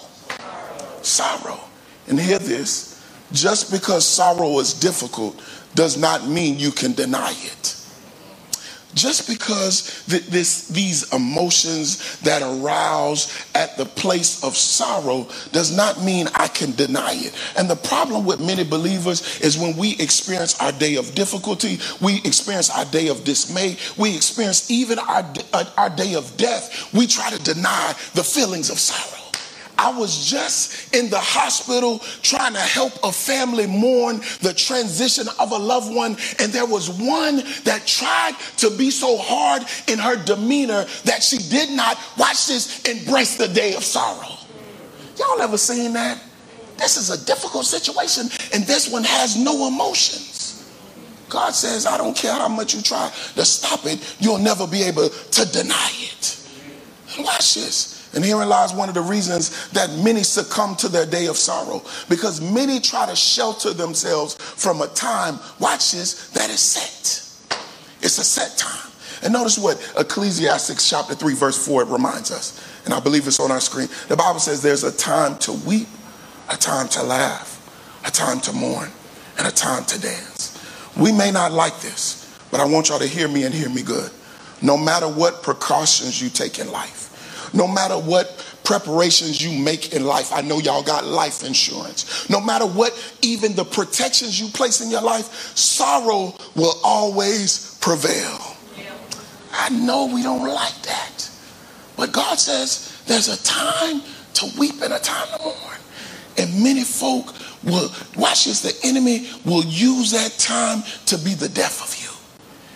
Sorrow. 1.01 1.59
And 2.07 2.19
hear 2.19 2.39
this 2.39 2.95
just 3.31 3.71
because 3.71 4.05
sorrow 4.07 4.59
is 4.59 4.73
difficult 4.73 5.41
does 5.73 5.97
not 5.97 6.27
mean 6.27 6.57
you 6.59 6.71
can 6.71 6.93
deny 6.93 7.31
it 7.31 7.74
just 8.95 9.27
because 9.29 10.03
th- 10.05 10.25
this, 10.25 10.67
these 10.69 11.13
emotions 11.13 12.19
that 12.21 12.41
arouse 12.41 13.45
at 13.53 13.77
the 13.77 13.85
place 13.85 14.43
of 14.43 14.55
sorrow 14.55 15.27
does 15.51 15.75
not 15.75 16.01
mean 16.03 16.27
I 16.33 16.47
can 16.47 16.71
deny 16.71 17.11
it. 17.13 17.35
And 17.57 17.69
the 17.69 17.75
problem 17.75 18.25
with 18.25 18.39
many 18.39 18.63
believers 18.63 19.41
is 19.41 19.57
when 19.57 19.75
we 19.77 19.91
experience 19.99 20.59
our 20.61 20.71
day 20.71 20.95
of 20.95 21.13
difficulty, 21.13 21.79
we 22.01 22.17
experience 22.23 22.69
our 22.69 22.85
day 22.85 23.09
of 23.09 23.23
dismay, 23.23 23.77
we 23.97 24.15
experience 24.15 24.71
even 24.71 24.97
our, 24.99 25.23
uh, 25.53 25.65
our 25.77 25.89
day 25.89 26.15
of 26.15 26.35
death, 26.37 26.93
we 26.93 27.05
try 27.05 27.29
to 27.29 27.43
deny 27.43 27.93
the 28.13 28.23
feelings 28.23 28.69
of 28.69 28.79
sorrow. 28.79 29.14
I 29.77 29.97
was 29.97 30.29
just 30.29 30.95
in 30.95 31.09
the 31.09 31.19
hospital 31.19 31.99
trying 32.21 32.53
to 32.53 32.59
help 32.59 32.93
a 33.03 33.11
family 33.11 33.67
mourn 33.67 34.21
the 34.41 34.53
transition 34.53 35.27
of 35.39 35.51
a 35.51 35.57
loved 35.57 35.93
one, 35.93 36.17
and 36.39 36.51
there 36.51 36.65
was 36.65 36.89
one 36.89 37.43
that 37.63 37.83
tried 37.85 38.35
to 38.57 38.69
be 38.69 38.89
so 38.89 39.17
hard 39.17 39.63
in 39.87 39.99
her 39.99 40.15
demeanor 40.23 40.85
that 41.03 41.23
she 41.23 41.37
did 41.37 41.71
not, 41.71 41.97
watch 42.17 42.47
this, 42.47 42.83
embrace 42.83 43.37
the 43.37 43.47
day 43.47 43.75
of 43.75 43.83
sorrow. 43.83 44.37
Y'all 45.17 45.41
ever 45.41 45.57
seen 45.57 45.93
that? 45.93 46.21
This 46.77 46.97
is 46.97 47.09
a 47.09 47.25
difficult 47.25 47.65
situation, 47.65 48.29
and 48.53 48.63
this 48.65 48.91
one 48.91 49.03
has 49.03 49.37
no 49.37 49.67
emotions. 49.67 50.35
God 51.29 51.51
says, 51.51 51.85
I 51.85 51.97
don't 51.97 52.15
care 52.15 52.33
how 52.33 52.47
much 52.47 52.73
you 52.73 52.81
try 52.81 53.11
to 53.35 53.45
stop 53.45 53.85
it, 53.85 53.99
you'll 54.19 54.37
never 54.37 54.67
be 54.67 54.83
able 54.83 55.09
to 55.09 55.45
deny 55.51 55.91
it. 55.91 56.39
watch 57.19 57.55
this. 57.55 57.94
And 58.15 58.23
herein 58.23 58.47
lies 58.47 58.73
one 58.73 58.87
of 58.87 58.95
the 58.95 59.01
reasons 59.01 59.69
that 59.71 59.91
many 60.03 60.23
succumb 60.23 60.75
to 60.77 60.87
their 60.87 61.05
day 61.05 61.27
of 61.27 61.37
sorrow 61.37 61.83
because 62.09 62.39
many 62.39 62.79
try 62.79 63.05
to 63.05 63.15
shelter 63.15 63.73
themselves 63.73 64.35
from 64.35 64.81
a 64.81 64.87
time, 64.87 65.37
watch 65.59 65.91
this, 65.91 66.29
that 66.29 66.49
is 66.49 66.61
set. 66.61 67.21
It's 68.01 68.17
a 68.17 68.23
set 68.23 68.57
time. 68.57 68.91
And 69.21 69.33
notice 69.33 69.57
what 69.57 69.81
Ecclesiastes 69.97 70.89
chapter 70.89 71.13
3, 71.13 71.33
verse 71.33 71.67
4 71.67 71.83
it 71.83 71.87
reminds 71.89 72.31
us. 72.31 72.63
And 72.85 72.93
I 72.93 72.99
believe 72.99 73.27
it's 73.27 73.39
on 73.39 73.51
our 73.51 73.59
screen. 73.59 73.89
The 74.07 74.15
Bible 74.15 74.39
says 74.39 74.61
there's 74.61 74.83
a 74.83 74.95
time 74.95 75.37
to 75.39 75.51
weep, 75.51 75.87
a 76.49 76.55
time 76.55 76.87
to 76.89 77.03
laugh, 77.03 77.51
a 78.05 78.11
time 78.11 78.39
to 78.41 78.53
mourn, 78.53 78.89
and 79.37 79.47
a 79.47 79.51
time 79.51 79.83
to 79.85 79.99
dance. 79.99 80.51
We 80.95 81.11
may 81.11 81.31
not 81.31 81.51
like 81.51 81.81
this, 81.81 82.39
but 82.51 82.59
I 82.59 82.65
want 82.65 82.89
y'all 82.89 82.99
to 82.99 83.07
hear 83.07 83.27
me 83.27 83.43
and 83.43 83.53
hear 83.53 83.69
me 83.69 83.81
good. 83.81 84.11
No 84.61 84.77
matter 84.77 85.07
what 85.07 85.43
precautions 85.43 86.21
you 86.21 86.29
take 86.29 86.59
in 86.59 86.71
life, 86.71 87.04
no 87.55 87.67
matter 87.67 87.95
what 87.95 88.45
preparations 88.63 89.41
you 89.41 89.57
make 89.57 89.93
in 89.93 90.05
life, 90.05 90.33
I 90.33 90.41
know 90.41 90.59
y'all 90.59 90.83
got 90.83 91.05
life 91.05 91.43
insurance. 91.43 92.29
No 92.29 92.41
matter 92.41 92.65
what, 92.65 92.93
even 93.21 93.53
the 93.55 93.63
protections 93.63 94.39
you 94.39 94.49
place 94.49 94.81
in 94.81 94.91
your 94.91 95.01
life, 95.01 95.55
sorrow 95.55 96.35
will 96.55 96.79
always 96.83 97.77
prevail. 97.81 98.55
I 99.57 99.69
know 99.69 100.07
we 100.13 100.21
don't 100.21 100.47
like 100.47 100.81
that. 100.83 101.29
But 101.95 102.11
God 102.11 102.37
says 102.37 103.01
there's 103.07 103.29
a 103.29 103.41
time 103.43 104.01
to 104.33 104.51
weep 104.59 104.81
and 104.81 104.93
a 104.93 104.99
time 104.99 105.27
to 105.37 105.43
mourn. 105.43 105.77
And 106.37 106.61
many 106.61 106.83
folk 106.83 107.33
will, 107.63 107.89
watch 108.17 108.45
this, 108.45 108.61
the 108.61 108.87
enemy 108.87 109.29
will 109.45 109.63
use 109.63 110.11
that 110.11 110.31
time 110.37 110.83
to 111.05 111.17
be 111.17 111.33
the 111.33 111.47
death 111.47 111.81
of 111.81 111.94
you. 111.94 111.94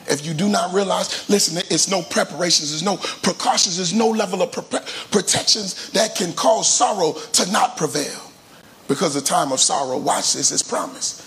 If 0.10 0.26
you 0.26 0.34
do 0.34 0.50
not 0.50 0.74
realize, 0.74 1.30
listen, 1.30 1.58
it's 1.70 1.90
no 1.90 2.02
preparations, 2.02 2.72
there's 2.72 2.84
no 2.84 2.98
precautions, 3.22 3.78
there's 3.78 3.94
no 3.94 4.10
level 4.10 4.42
of 4.42 4.52
pre- 4.52 4.80
protections 5.12 5.92
that 5.92 6.16
can 6.16 6.34
cause 6.34 6.74
sorrow 6.74 7.14
to 7.14 7.52
not 7.52 7.78
prevail. 7.78 8.22
Because 8.88 9.14
the 9.14 9.22
time 9.22 9.52
of 9.52 9.60
sorrow, 9.60 9.98
watch 9.98 10.34
this, 10.34 10.52
is 10.52 10.64
promised. 10.64 11.26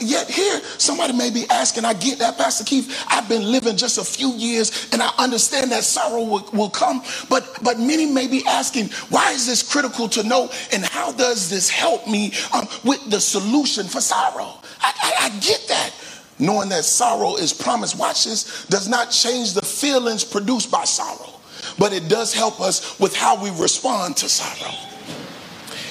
Yet 0.00 0.28
here, 0.28 0.60
somebody 0.78 1.12
may 1.12 1.30
be 1.30 1.48
asking, 1.50 1.84
I 1.84 1.94
get 1.94 2.18
that, 2.18 2.36
Pastor 2.36 2.64
Keith. 2.64 3.04
I've 3.08 3.28
been 3.28 3.44
living 3.52 3.76
just 3.76 3.98
a 3.98 4.04
few 4.04 4.30
years 4.32 4.88
and 4.92 5.00
I 5.00 5.12
understand 5.18 5.70
that 5.70 5.84
sorrow 5.84 6.24
will, 6.24 6.48
will, 6.52 6.70
come. 6.70 7.02
But, 7.28 7.58
but 7.62 7.78
many 7.78 8.06
may 8.06 8.26
be 8.26 8.44
asking, 8.44 8.88
why 9.10 9.30
is 9.32 9.46
this 9.46 9.62
critical 9.62 10.08
to 10.08 10.24
know? 10.24 10.50
And 10.72 10.84
how 10.84 11.12
does 11.12 11.48
this 11.48 11.70
help 11.70 12.08
me 12.08 12.32
um, 12.52 12.66
with 12.84 13.08
the 13.08 13.20
solution 13.20 13.86
for 13.86 14.00
sorrow? 14.00 14.58
I, 14.80 14.92
I, 15.00 15.26
I 15.26 15.28
get 15.38 15.64
that 15.68 15.92
knowing 16.38 16.68
that 16.70 16.84
sorrow 16.84 17.36
is 17.36 17.52
promised, 17.52 17.98
watch 17.98 18.24
this, 18.24 18.66
does 18.66 18.88
not 18.88 19.10
change 19.10 19.54
the 19.54 19.62
feelings 19.62 20.24
produced 20.24 20.70
by 20.70 20.84
sorrow, 20.84 21.34
but 21.78 21.92
it 21.92 22.08
does 22.08 22.32
help 22.32 22.60
us 22.60 22.98
with 22.98 23.14
how 23.14 23.42
we 23.42 23.50
respond 23.60 24.16
to 24.18 24.28
sorrow. 24.28 24.74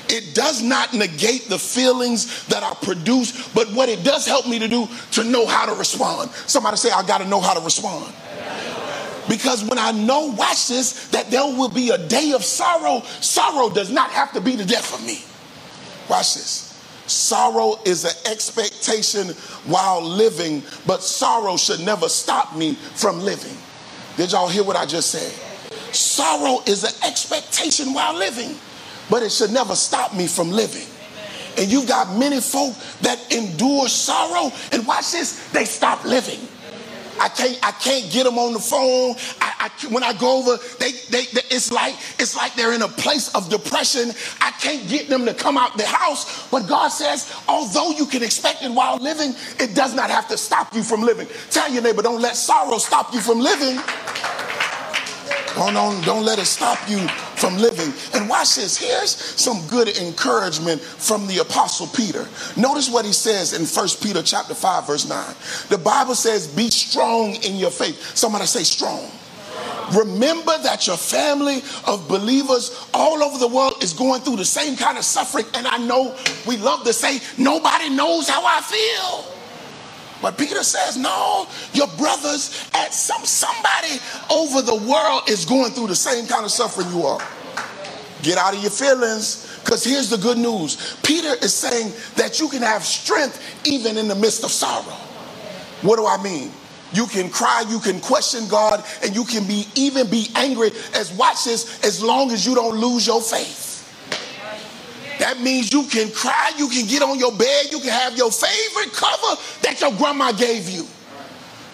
It 0.09 0.33
does 0.33 0.61
not 0.61 0.93
negate 0.93 1.49
the 1.49 1.59
feelings 1.59 2.45
that 2.47 2.63
are 2.63 2.75
produced, 2.75 3.53
but 3.53 3.67
what 3.73 3.89
it 3.89 4.03
does 4.03 4.25
help 4.25 4.47
me 4.47 4.57
to 4.59 4.67
do 4.67 4.87
to 5.11 5.23
know 5.23 5.45
how 5.45 5.65
to 5.65 5.73
respond. 5.73 6.31
Somebody 6.31 6.77
say, 6.77 6.91
I 6.91 7.05
got 7.05 7.19
to 7.19 7.27
know 7.27 7.41
how 7.41 7.53
to 7.53 7.59
respond. 7.59 8.13
Because 9.27 9.65
when 9.65 9.77
I 9.77 9.91
know, 9.91 10.27
watch 10.27 10.69
this, 10.69 11.09
that 11.09 11.29
there 11.29 11.43
will 11.43 11.69
be 11.69 11.89
a 11.89 11.97
day 11.97 12.31
of 12.31 12.45
sorrow, 12.45 13.01
sorrow 13.19 13.69
does 13.69 13.91
not 13.91 14.09
have 14.11 14.31
to 14.33 14.41
be 14.41 14.55
the 14.55 14.63
death 14.63 14.93
of 14.93 15.05
me. 15.05 15.21
Watch 16.09 16.35
this. 16.35 16.66
Sorrow 17.07 17.79
is 17.85 18.05
an 18.05 18.31
expectation 18.31 19.29
while 19.65 20.01
living, 20.01 20.61
but 20.85 21.01
sorrow 21.01 21.57
should 21.57 21.79
never 21.79 22.09
stop 22.09 22.55
me 22.55 22.75
from 22.75 23.19
living. 23.21 23.57
Did 24.17 24.31
y'all 24.31 24.47
hear 24.47 24.63
what 24.63 24.75
I 24.75 24.85
just 24.85 25.11
said? 25.11 25.31
Sorrow 25.93 26.61
is 26.65 26.83
an 26.83 26.93
expectation 27.07 27.93
while 27.93 28.13
living, 28.13 28.55
but 29.09 29.23
it 29.23 29.31
should 29.31 29.51
never 29.51 29.75
stop 29.75 30.13
me 30.13 30.27
from 30.27 30.51
living. 30.51 30.87
And 31.57 31.71
you've 31.71 31.87
got 31.87 32.17
many 32.17 32.39
folk 32.39 32.75
that 33.01 33.33
endure 33.33 33.87
sorrow, 33.87 34.51
and 34.71 34.85
watch 34.85 35.11
this, 35.11 35.49
they 35.51 35.65
stop 35.65 36.03
living. 36.03 36.39
I 37.19 37.29
can't 37.29 37.59
I 37.63 37.71
can't 37.71 38.11
get 38.11 38.23
them 38.23 38.37
on 38.37 38.53
the 38.53 38.59
phone. 38.59 39.15
I, 39.41 39.69
I, 39.69 39.87
when 39.93 40.03
I 40.03 40.13
go 40.13 40.39
over, 40.39 40.57
they, 40.79 40.91
they, 41.09 41.25
they 41.33 41.41
it's 41.49 41.71
like 41.71 41.95
it's 42.19 42.35
like 42.35 42.55
they're 42.55 42.73
in 42.73 42.81
a 42.81 42.87
place 42.87 43.33
of 43.35 43.49
depression. 43.49 44.11
I 44.41 44.51
can't 44.51 44.87
get 44.87 45.09
them 45.09 45.25
to 45.25 45.33
come 45.33 45.57
out 45.57 45.77
the 45.77 45.85
house. 45.85 46.47
But 46.49 46.67
God 46.67 46.89
says, 46.89 47.33
although 47.47 47.91
you 47.91 48.05
can 48.05 48.23
expect 48.23 48.63
it 48.63 48.71
while 48.71 48.97
living, 48.97 49.33
it 49.59 49.75
does 49.75 49.93
not 49.93 50.09
have 50.09 50.27
to 50.29 50.37
stop 50.37 50.73
you 50.73 50.83
from 50.83 51.01
living. 51.01 51.27
Tell 51.49 51.71
your 51.71 51.83
neighbor, 51.83 52.01
don't 52.01 52.21
let 52.21 52.35
sorrow 52.35 52.77
stop 52.77 53.13
you 53.13 53.21
from 53.21 53.39
living. 53.39 53.79
Don't, 55.57 56.05
don't, 56.05 56.23
let 56.23 56.39
it 56.39 56.45
stop 56.45 56.77
you 56.87 57.07
from 57.35 57.57
living. 57.57 57.91
And 58.13 58.29
watch 58.29 58.55
this. 58.55 58.77
Here's 58.77 59.11
some 59.11 59.65
good 59.67 59.97
encouragement 59.97 60.81
from 60.81 61.25
the 61.27 61.39
apostle 61.39 61.87
Peter. 61.87 62.27
Notice 62.55 62.89
what 62.89 63.05
he 63.05 63.13
says 63.13 63.53
in 63.53 63.65
1 63.65 63.87
Peter 64.01 64.21
chapter 64.21 64.53
5, 64.53 64.87
verse 64.87 65.09
9. 65.09 65.35
The 65.69 65.77
Bible 65.77 66.15
says, 66.15 66.47
be 66.47 66.69
strong 66.69 67.35
in 67.43 67.55
your 67.55 67.71
faith. 67.71 68.15
Somebody 68.15 68.45
say 68.45 68.63
strong. 68.63 69.09
Remember 69.95 70.57
that 70.63 70.85
your 70.85 70.97
family 70.97 71.61
of 71.87 72.07
believers 72.07 72.87
all 72.93 73.23
over 73.23 73.37
the 73.37 73.47
world 73.47 73.81
is 73.81 73.93
going 73.93 74.21
through 74.21 74.35
the 74.35 74.45
same 74.45 74.75
kind 74.75 74.97
of 74.97 75.05
suffering. 75.05 75.45
And 75.53 75.65
I 75.65 75.77
know 75.77 76.15
we 76.45 76.57
love 76.57 76.83
to 76.83 76.93
say, 76.93 77.19
nobody 77.41 77.89
knows 77.89 78.27
how 78.27 78.43
I 78.45 78.61
feel. 78.61 79.36
But 80.21 80.37
Peter 80.37 80.63
says, 80.63 80.97
no, 80.97 81.47
your 81.73 81.87
brothers 81.97 82.69
at 82.73 82.93
some 82.93 83.23
somebody 83.25 83.99
over 84.31 84.61
the 84.61 84.75
world 84.75 85.29
is 85.29 85.45
going 85.45 85.71
through 85.71 85.87
the 85.87 85.95
same 85.95 86.25
kind 86.25 86.43
of 86.43 86.51
suffering 86.51 86.89
you 86.89 87.03
are. 87.03 87.21
Get 88.23 88.37
out 88.37 88.55
of 88.55 88.61
your 88.61 88.71
feelings. 88.71 89.43
Because 89.63 89.83
here's 89.83 90.09
the 90.09 90.17
good 90.17 90.37
news 90.37 90.97
Peter 91.03 91.33
is 91.43 91.53
saying 91.53 91.91
that 92.15 92.39
you 92.39 92.47
can 92.47 92.61
have 92.61 92.83
strength 92.83 93.41
even 93.65 93.97
in 93.97 94.07
the 94.07 94.15
midst 94.15 94.43
of 94.43 94.51
sorrow. 94.51 94.95
What 95.81 95.97
do 95.97 96.07
I 96.07 96.21
mean? 96.23 96.51
You 96.93 97.05
can 97.05 97.29
cry, 97.29 97.65
you 97.67 97.79
can 97.79 97.99
question 97.99 98.47
God, 98.47 98.83
and 99.03 99.13
you 99.13 99.25
can 99.25 99.45
be 99.45 99.65
even 99.75 100.09
be 100.09 100.29
angry 100.35 100.71
as 100.95 101.11
watch 101.13 101.43
this, 101.43 101.83
as 101.83 102.01
long 102.01 102.31
as 102.31 102.45
you 102.45 102.55
don't 102.55 102.79
lose 102.79 103.05
your 103.05 103.21
faith. 103.21 103.66
That 105.19 105.39
means 105.41 105.73
you 105.73 105.83
can 105.83 106.11
cry, 106.11 106.51
you 106.57 106.69
can 106.69 106.85
get 106.85 107.01
on 107.01 107.17
your 107.17 107.31
bed, 107.31 107.71
you 107.71 107.79
can 107.79 107.89
have 107.89 108.15
your 108.15 108.31
favorite 108.31 108.93
cover 108.93 109.41
that 109.63 109.81
your 109.81 109.91
grandma 109.93 110.31
gave 110.31 110.69
you. 110.69 110.85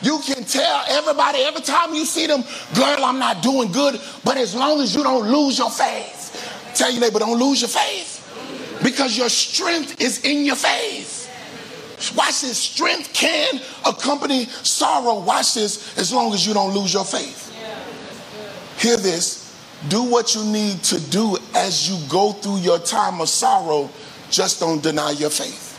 You 0.01 0.19
can 0.19 0.43
tell 0.43 0.83
everybody 0.89 1.39
every 1.39 1.62
time 1.62 1.93
you 1.93 2.05
see 2.05 2.27
them, 2.27 2.43
girl, 2.75 3.05
I'm 3.05 3.19
not 3.19 3.41
doing 3.41 3.71
good. 3.71 4.00
But 4.23 4.38
as 4.38 4.53
long 4.53 4.81
as 4.81 4.93
you 4.93 5.01
don't 5.01 5.29
lose 5.31 5.57
your 5.57 5.71
faith, 5.71 6.73
tell 6.75 6.91
your 6.91 7.00
neighbor, 7.00 7.19
don't 7.19 7.39
lose 7.39 7.62
your 7.62 7.69
faith. 7.69 8.19
Because 8.83 9.17
your 9.17 9.29
strength 9.29 10.01
is 10.01 10.25
in 10.25 10.45
your 10.45 10.57
faith. 10.57 11.21
Watch 12.17 12.41
this. 12.41 12.57
Strength 12.57 13.13
can 13.13 13.62
accompany 13.85 14.45
sorrow. 14.45 15.19
Watch 15.21 15.53
this 15.53 15.97
as 15.97 16.12
long 16.12 16.33
as 16.33 16.45
you 16.45 16.53
don't 16.53 16.73
lose 16.73 16.93
your 16.93 17.05
faith. 17.05 17.50
Hear 18.77 18.97
this. 18.97 19.42
Do 19.89 20.03
what 20.03 20.33
you 20.33 20.43
need 20.45 20.81
to 20.83 20.99
do 21.09 21.37
as 21.55 21.89
you 21.89 21.97
go 22.09 22.31
through 22.31 22.57
your 22.57 22.79
time 22.79 23.19
of 23.19 23.27
sorrow. 23.27 23.89
Just 24.29 24.59
don't 24.59 24.81
deny 24.81 25.11
your 25.11 25.29
faith. 25.29 25.71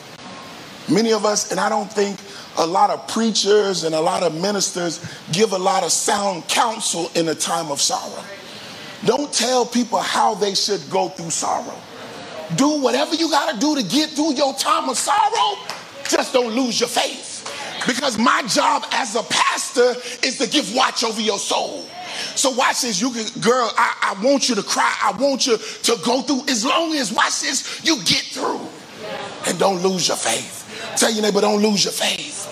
Many 0.90 1.12
of 1.12 1.24
us, 1.24 1.50
and 1.50 1.58
I 1.58 1.68
don't 1.70 1.90
think 1.90 2.18
a 2.58 2.66
lot 2.66 2.90
of 2.90 3.08
preachers 3.08 3.84
and 3.84 3.94
a 3.94 4.00
lot 4.00 4.22
of 4.22 4.34
ministers 4.40 5.04
give 5.32 5.52
a 5.52 5.58
lot 5.58 5.82
of 5.82 5.90
sound 5.90 6.46
counsel 6.48 7.10
in 7.14 7.28
a 7.28 7.34
time 7.34 7.70
of 7.70 7.80
sorrow. 7.80 8.22
Don't 9.06 9.32
tell 9.32 9.64
people 9.64 9.98
how 9.98 10.34
they 10.34 10.54
should 10.54 10.82
go 10.90 11.08
through 11.08 11.30
sorrow. 11.30 11.76
Do 12.56 12.80
whatever 12.80 13.14
you 13.14 13.30
got 13.30 13.54
to 13.54 13.58
do 13.58 13.74
to 13.76 13.82
get 13.82 14.10
through 14.10 14.34
your 14.34 14.54
time 14.54 14.88
of 14.88 14.98
sorrow. 14.98 15.58
Just 16.08 16.32
don't 16.34 16.54
lose 16.54 16.78
your 16.78 16.88
faith. 16.88 17.32
Because 17.86 18.18
my 18.18 18.42
job 18.46 18.84
as 18.92 19.16
a 19.16 19.22
pastor 19.22 19.94
is 20.22 20.38
to 20.38 20.46
give 20.46 20.74
watch 20.74 21.04
over 21.04 21.20
your 21.20 21.38
soul. 21.38 21.86
So 22.34 22.50
watch 22.50 22.82
this. 22.82 23.00
You 23.00 23.10
can, 23.10 23.26
girl, 23.40 23.70
I, 23.76 24.14
I 24.16 24.24
want 24.24 24.48
you 24.48 24.54
to 24.54 24.62
cry. 24.62 24.94
I 25.02 25.12
want 25.12 25.46
you 25.46 25.56
to 25.56 25.96
go 26.04 26.22
through. 26.22 26.42
As 26.48 26.64
long 26.64 26.94
as 26.94 27.12
watch 27.12 27.40
this, 27.40 27.84
you 27.84 27.96
get 28.04 28.22
through. 28.24 28.60
And 29.46 29.58
don't 29.58 29.82
lose 29.82 30.08
your 30.08 30.16
faith. 30.16 30.62
Tell 30.96 31.12
your 31.12 31.22
neighbor, 31.22 31.40
don't 31.40 31.62
lose 31.62 31.84
your 31.84 31.92
faith. 31.92 32.50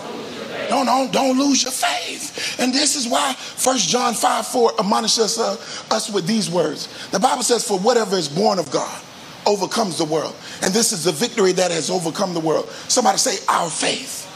Don't, 0.69 0.87
don't, 0.87 1.13
don't 1.13 1.39
lose 1.39 1.65
your 1.65 1.73
faith. 1.73 2.59
And 2.59 2.73
this 2.73 2.97
is 2.97 3.07
why 3.07 3.35
First 3.35 3.89
John 3.89 4.15
5 4.15 4.47
4 4.47 4.81
admonishes 4.81 5.39
uh, 5.39 5.53
us 5.91 6.11
with 6.11 6.27
these 6.27 6.51
words. 6.51 6.89
The 7.11 7.21
Bible 7.21 7.43
says, 7.43 7.67
For 7.67 7.79
whatever 7.79 8.17
is 8.17 8.29
born 8.29 8.59
of 8.59 8.71
God 8.71 9.03
overcomes 9.47 9.99
the 9.99 10.05
world. 10.05 10.35
And 10.63 10.73
this 10.73 10.93
is 10.93 11.05
the 11.05 11.13
victory 11.13 11.53
that 11.53 11.71
has 11.71 11.91
overcome 11.91 12.33
the 12.33 12.41
world. 12.41 12.69
Somebody 12.89 13.19
say, 13.19 13.45
Our 13.49 13.69
faith. 13.69 14.29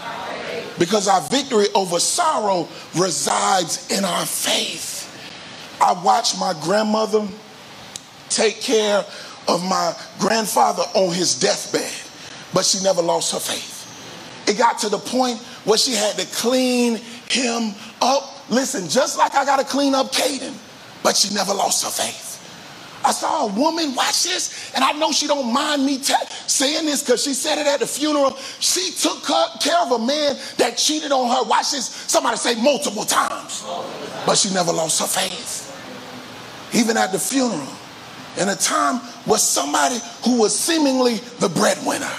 Because 0.78 1.08
our 1.08 1.22
victory 1.22 1.66
over 1.74 1.98
sorrow 1.98 2.68
resides 2.94 3.90
in 3.90 4.04
our 4.04 4.26
faith. 4.26 5.05
I 5.80 5.92
watched 6.04 6.38
my 6.38 6.54
grandmother 6.62 7.26
take 8.28 8.60
care 8.60 9.04
of 9.48 9.64
my 9.64 9.94
grandfather 10.18 10.82
on 10.94 11.14
his 11.14 11.38
deathbed, 11.38 11.92
but 12.52 12.64
she 12.64 12.82
never 12.82 13.02
lost 13.02 13.32
her 13.32 13.38
faith. 13.38 13.74
It 14.48 14.58
got 14.58 14.78
to 14.80 14.88
the 14.88 14.98
point 14.98 15.38
where 15.64 15.78
she 15.78 15.92
had 15.92 16.16
to 16.18 16.26
clean 16.36 16.96
him 17.28 17.74
up. 18.00 18.50
Listen, 18.50 18.88
just 18.88 19.18
like 19.18 19.34
I 19.34 19.44
got 19.44 19.58
to 19.58 19.64
clean 19.64 19.94
up 19.94 20.12
Caden, 20.12 20.54
but 21.02 21.16
she 21.16 21.34
never 21.34 21.52
lost 21.52 21.84
her 21.84 21.90
faith. 21.90 22.24
I 23.04 23.12
saw 23.12 23.46
a 23.46 23.52
woman, 23.52 23.94
watch 23.94 24.24
this, 24.24 24.72
and 24.74 24.82
I 24.82 24.92
know 24.92 25.12
she 25.12 25.28
don't 25.28 25.52
mind 25.52 25.84
me 25.86 25.98
t- 25.98 26.14
saying 26.46 26.86
this 26.86 27.02
because 27.02 27.22
she 27.22 27.34
said 27.34 27.58
it 27.58 27.66
at 27.66 27.78
the 27.80 27.86
funeral. 27.86 28.36
She 28.58 28.90
took 28.92 29.22
care 29.60 29.78
of 29.78 29.92
a 29.92 29.98
man 29.98 30.36
that 30.56 30.76
cheated 30.76 31.12
on 31.12 31.28
her, 31.30 31.48
watch 31.48 31.70
this, 31.70 31.86
somebody 31.86 32.36
say 32.36 32.60
multiple 32.60 33.04
times, 33.04 33.64
but 34.26 34.36
she 34.36 34.52
never 34.52 34.72
lost 34.72 35.00
her 35.00 35.06
faith. 35.06 35.65
Even 36.72 36.96
at 36.96 37.12
the 37.12 37.18
funeral, 37.18 37.68
in 38.38 38.48
a 38.48 38.56
time 38.56 38.96
where 39.24 39.38
somebody 39.38 39.98
who 40.24 40.38
was 40.38 40.58
seemingly 40.58 41.16
the 41.38 41.48
breadwinner, 41.48 42.12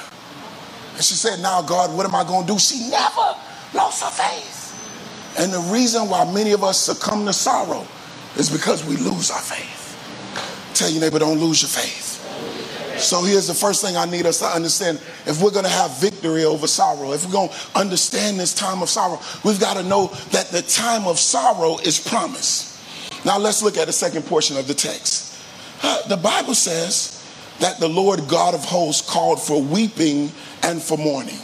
and 0.96 1.04
she 1.04 1.14
said, 1.14 1.40
Now, 1.40 1.62
God, 1.62 1.96
what 1.96 2.06
am 2.06 2.16
I 2.16 2.24
going 2.24 2.48
to 2.48 2.54
do? 2.54 2.60
She 2.60 2.90
never 2.90 3.36
lost 3.74 4.04
her 4.04 4.10
faith. 4.10 5.38
And 5.38 5.54
the 5.54 5.60
reason 5.72 6.10
why 6.10 6.26
many 6.34 6.54
of 6.54 6.64
us 6.64 6.80
succumb 6.80 7.26
to 7.28 7.34
sorrow 7.34 7.86
is 8.36 8.50
because 8.50 8.84
we 8.84 8.98
lose 8.98 9.30
our 9.30 9.40
faith. 9.40 9.76
Tell 10.74 10.90
your 10.90 11.02
neighbor, 11.02 11.20
don't 11.20 11.40
lose 11.40 11.62
your 11.62 11.70
faith. 11.70 12.08
So 13.00 13.24
here's 13.24 13.46
the 13.46 13.54
first 13.54 13.86
thing 13.86 13.96
I 13.96 14.06
need 14.06 14.26
us 14.26 14.40
to 14.40 14.46
understand. 14.46 15.00
If 15.28 15.42
we're 15.42 15.52
going 15.52 15.66
to 15.66 15.72
have 15.72 16.00
victory 16.02 16.46
over 16.46 16.66
sorrow, 16.66 17.14
if 17.14 17.26
we're 17.26 17.32
going 17.32 17.50
to 17.50 17.56
understand 17.76 18.40
this 18.40 18.56
time 18.56 18.82
of 18.82 18.90
sorrow, 18.90 19.20
we've 19.46 19.60
got 19.60 19.78
to 19.78 19.84
know 19.84 20.08
that 20.32 20.50
the 20.50 20.64
time 20.64 21.06
of 21.06 21.20
sorrow 21.20 21.78
is 21.78 22.00
promised. 22.00 22.77
Now 23.26 23.38
let's 23.38 23.62
look 23.62 23.78
at 23.78 23.88
the 23.88 23.94
second 23.94 24.24
portion 24.24 24.58
of 24.58 24.68
the 24.68 24.74
text. 24.74 25.36
The 26.08 26.18
Bible 26.18 26.56
says 26.56 27.24
that 27.60 27.80
the 27.80 27.88
Lord 27.88 28.28
God 28.28 28.54
of 28.54 28.64
hosts 28.64 29.08
called 29.10 29.42
for 29.42 29.62
weeping 29.62 30.32
and 30.64 30.82
for 30.82 30.98
mourning. 30.98 31.40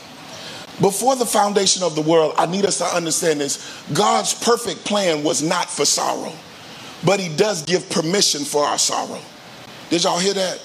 Before 0.82 1.16
the 1.16 1.26
foundation 1.26 1.84
of 1.84 1.96
the 1.96 2.02
world, 2.02 2.34
I 2.38 2.46
need 2.46 2.66
us 2.66 2.80
to 2.80 2.86
understand 2.86 3.40
this. 3.40 3.84
God's 3.94 4.34
perfect 4.34 4.84
plan 4.86 5.24
was 5.24 5.44
not 5.44 5.70
for 5.70 5.86
sorrow, 5.86 6.34
but 7.06 7.20
He 7.20 7.36
does 7.36 7.62
give 7.64 7.88
permission 7.90 8.44
for 8.44 8.64
our 8.64 8.80
sorrow. 8.80 9.20
Did 9.90 10.04
y'all 10.04 10.20
hear 10.20 10.34
that? 10.34 10.60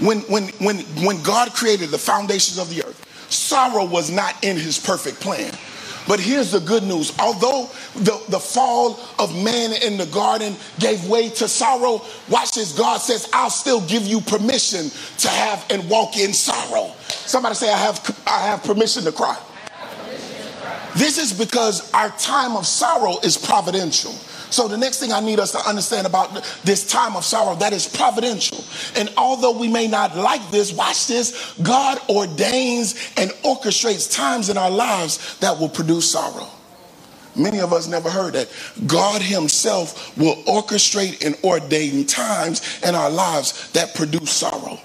When, 0.00 0.20
when, 0.22 0.44
when, 0.60 0.78
when 1.04 1.22
God 1.22 1.52
created 1.54 1.90
the 1.90 1.98
foundations 1.98 2.58
of 2.58 2.70
the 2.70 2.84
earth, 2.84 3.04
sorrow 3.30 3.84
was 3.84 4.10
not 4.10 4.44
in 4.44 4.56
His 4.56 4.78
perfect 4.78 5.20
plan. 5.20 5.52
But 6.08 6.20
here's 6.20 6.52
the 6.52 6.60
good 6.60 6.84
news. 6.84 7.12
Although 7.18 7.68
the, 7.94 8.18
the 8.30 8.40
fall 8.40 8.98
of 9.18 9.44
man 9.44 9.74
in 9.82 9.98
the 9.98 10.06
garden 10.06 10.56
gave 10.78 11.06
way 11.06 11.28
to 11.28 11.46
sorrow, 11.46 12.02
watch 12.30 12.52
this. 12.52 12.76
God 12.76 12.96
says, 12.96 13.28
I'll 13.32 13.50
still 13.50 13.82
give 13.82 14.04
you 14.04 14.22
permission 14.22 14.90
to 15.18 15.28
have 15.28 15.66
and 15.70 15.88
walk 15.90 16.16
in 16.16 16.32
sorrow. 16.32 16.94
Somebody 17.08 17.54
say, 17.54 17.70
I 17.70 17.76
have, 17.76 18.22
I 18.26 18.38
have 18.46 18.64
permission 18.64 19.04
to 19.04 19.12
cry. 19.12 19.38
This 20.96 21.18
is 21.18 21.32
because 21.38 21.92
our 21.92 22.08
time 22.18 22.56
of 22.56 22.66
sorrow 22.66 23.18
is 23.22 23.36
providential. 23.36 24.14
So 24.50 24.68
the 24.68 24.78
next 24.78 25.00
thing 25.00 25.12
I 25.12 25.20
need 25.20 25.38
us 25.40 25.52
to 25.52 25.58
understand 25.68 26.06
about 26.06 26.44
this 26.64 26.86
time 26.86 27.16
of 27.16 27.24
sorrow, 27.24 27.54
that 27.56 27.72
is 27.72 27.86
providential. 27.86 28.64
And 28.96 29.12
although 29.16 29.58
we 29.58 29.68
may 29.68 29.86
not 29.86 30.16
like 30.16 30.50
this, 30.50 30.72
watch 30.72 31.06
this, 31.06 31.54
God 31.62 31.98
ordains 32.08 32.94
and 33.16 33.30
orchestrates 33.42 34.12
times 34.12 34.48
in 34.48 34.56
our 34.56 34.70
lives 34.70 35.38
that 35.38 35.58
will 35.58 35.68
produce 35.68 36.10
sorrow. 36.10 36.48
Many 37.36 37.60
of 37.60 37.72
us 37.72 37.86
never 37.86 38.10
heard 38.10 38.34
that. 38.34 38.50
God 38.86 39.22
Himself 39.22 40.16
will 40.16 40.36
orchestrate 40.44 41.24
and 41.24 41.36
ordain 41.44 42.06
times 42.06 42.80
in 42.82 42.94
our 42.94 43.10
lives 43.10 43.70
that 43.72 43.94
produce 43.94 44.30
sorrow. 44.30 44.78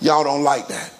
Y'all 0.00 0.24
don't 0.24 0.42
like 0.42 0.68
that. 0.68 0.92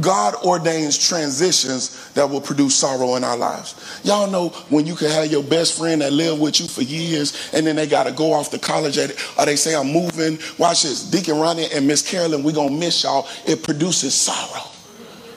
God 0.00 0.34
ordains 0.44 0.96
transitions 0.96 2.12
that 2.12 2.28
will 2.28 2.40
produce 2.40 2.74
sorrow 2.74 3.16
in 3.16 3.24
our 3.24 3.36
lives. 3.36 4.00
Y'all 4.04 4.30
know 4.30 4.48
when 4.68 4.86
you 4.86 4.94
can 4.94 5.10
have 5.10 5.30
your 5.30 5.42
best 5.42 5.78
friend 5.78 6.00
that 6.00 6.12
lived 6.12 6.40
with 6.40 6.60
you 6.60 6.66
for 6.66 6.82
years 6.82 7.50
and 7.52 7.66
then 7.66 7.76
they 7.76 7.86
got 7.86 8.04
to 8.04 8.12
go 8.12 8.32
off 8.32 8.50
to 8.50 8.58
college 8.58 8.98
at, 8.98 9.10
or 9.38 9.46
they 9.46 9.56
say, 9.56 9.74
I'm 9.74 9.92
moving. 9.92 10.38
Watch 10.58 10.82
this. 10.82 11.08
Deacon 11.10 11.38
Ronnie 11.38 11.68
and 11.72 11.86
Miss 11.86 12.08
Carolyn, 12.08 12.42
we're 12.42 12.52
going 12.52 12.70
to 12.70 12.78
miss 12.78 13.02
y'all. 13.02 13.28
It 13.46 13.62
produces 13.62 14.14
sorrow. 14.14 14.70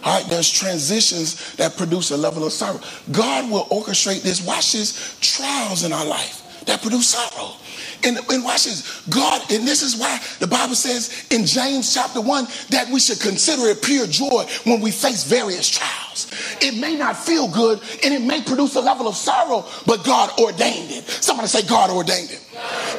All 0.03 0.21
right, 0.21 0.29
there's 0.29 0.49
transitions 0.49 1.55
that 1.55 1.75
produce 1.75 2.11
a 2.11 2.17
level 2.17 2.45
of 2.45 2.53
sorrow. 2.53 2.79
God 3.11 3.51
will 3.51 3.65
orchestrate 3.65 4.21
this, 4.21 4.45
watch 4.45 4.71
this, 4.73 5.17
trials 5.19 5.83
in 5.83 5.91
our 5.91 6.05
life 6.05 6.63
that 6.65 6.81
produce 6.81 7.09
sorrow. 7.09 7.55
And, 8.03 8.17
and 8.29 8.43
watch 8.43 8.65
this. 8.65 9.05
God, 9.09 9.41
and 9.51 9.67
this 9.67 9.81
is 9.81 9.97
why 9.97 10.19
the 10.39 10.47
Bible 10.47 10.75
says 10.75 11.27
in 11.31 11.45
James 11.45 11.93
chapter 11.93 12.21
1 12.21 12.47
that 12.69 12.89
we 12.89 12.99
should 12.99 13.19
consider 13.19 13.67
it 13.67 13.81
pure 13.81 14.07
joy 14.07 14.45
when 14.65 14.81
we 14.81 14.91
face 14.91 15.23
various 15.23 15.69
trials. 15.69 16.31
It 16.61 16.79
may 16.79 16.95
not 16.95 17.17
feel 17.17 17.47
good 17.47 17.79
and 18.03 18.13
it 18.13 18.21
may 18.21 18.41
produce 18.41 18.75
a 18.75 18.81
level 18.81 19.07
of 19.07 19.15
sorrow, 19.15 19.65
but 19.85 20.03
God 20.03 20.37
ordained 20.39 20.91
it. 20.91 21.07
Somebody 21.07 21.47
say, 21.47 21.67
God 21.67 21.89
ordained 21.89 22.31
it. 22.31 22.43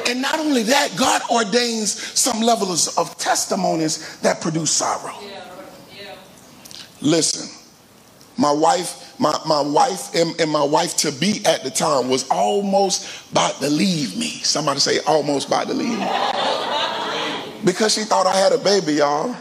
And 0.09 0.21
not 0.21 0.39
only 0.39 0.63
that, 0.63 0.95
God 0.97 1.21
ordains 1.29 1.91
some 2.19 2.41
levels 2.41 2.97
of 2.97 3.17
testimonies 3.17 4.19
that 4.19 4.41
produce 4.41 4.71
sorrow. 4.71 5.15
Listen, 7.01 7.47
my 8.37 8.51
wife 8.51 8.98
my, 9.19 9.37
my 9.45 9.61
wife 9.61 10.15
and, 10.15 10.39
and 10.39 10.49
my 10.49 10.63
wife 10.63 10.95
to 10.97 11.11
be 11.11 11.41
at 11.45 11.63
the 11.63 11.69
time 11.69 12.09
was 12.09 12.27
almost 12.29 13.29
about 13.31 13.55
to 13.55 13.69
leave 13.69 14.17
me. 14.17 14.29
Somebody 14.43 14.79
say 14.79 14.99
almost 15.05 15.47
about 15.47 15.67
to 15.67 15.73
leave 15.73 15.99
me. 15.99 16.07
Because 17.65 17.93
she 17.93 18.03
thought 18.03 18.25
I 18.25 18.35
had 18.35 18.53
a 18.53 18.57
baby, 18.57 18.93
y'all. 18.93 19.35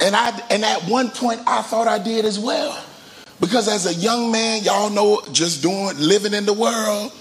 And 0.00 0.16
I 0.16 0.30
and 0.50 0.64
at 0.64 0.82
one 0.88 1.10
point 1.10 1.40
I 1.46 1.62
thought 1.62 1.86
I 1.86 1.98
did 1.98 2.24
as 2.24 2.38
well. 2.38 2.82
Because 3.38 3.68
as 3.68 3.86
a 3.86 3.94
young 3.94 4.32
man, 4.32 4.62
y'all 4.64 4.88
know 4.88 5.20
just 5.32 5.62
doing 5.62 5.96
living 5.98 6.32
in 6.32 6.46
the 6.46 6.52
world. 6.52 7.12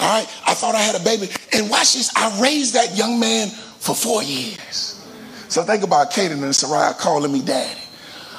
All 0.00 0.20
right, 0.20 0.26
I 0.46 0.54
thought 0.54 0.74
I 0.74 0.80
had 0.80 0.98
a 0.98 1.04
baby. 1.04 1.28
And 1.52 1.68
watch 1.68 1.94
this, 1.94 2.10
I 2.16 2.40
raised 2.40 2.74
that 2.74 2.96
young 2.96 3.20
man 3.20 3.48
for 3.48 3.94
four 3.94 4.22
years. 4.22 5.04
So 5.48 5.62
think 5.62 5.82
about 5.82 6.10
Kaden 6.10 6.32
and 6.32 6.42
Saraya 6.42 6.98
calling 6.98 7.32
me 7.32 7.42
daddy. 7.42 7.83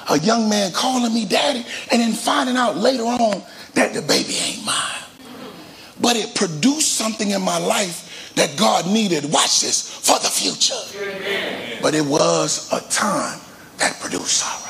A 0.09 0.19
young 0.19 0.49
man 0.49 0.71
calling 0.71 1.13
me 1.13 1.25
daddy 1.25 1.65
and 1.91 2.01
then 2.01 2.13
finding 2.13 2.57
out 2.57 2.77
later 2.77 3.03
on 3.03 3.41
that 3.73 3.93
the 3.93 4.01
baby 4.01 4.35
ain't 4.37 4.65
mine. 4.65 5.03
But 5.99 6.15
it 6.15 6.35
produced 6.35 6.93
something 6.93 7.31
in 7.31 7.41
my 7.41 7.57
life 7.57 8.33
that 8.35 8.57
God 8.57 8.85
needed, 8.87 9.31
watch 9.31 9.61
this, 9.61 9.89
for 9.89 10.19
the 10.19 10.27
future. 10.27 10.75
But 11.81 11.95
it 11.95 12.05
was 12.05 12.71
a 12.71 12.81
time 12.91 13.39
that 13.77 13.99
produced 13.99 14.37
sorrow. 14.37 14.64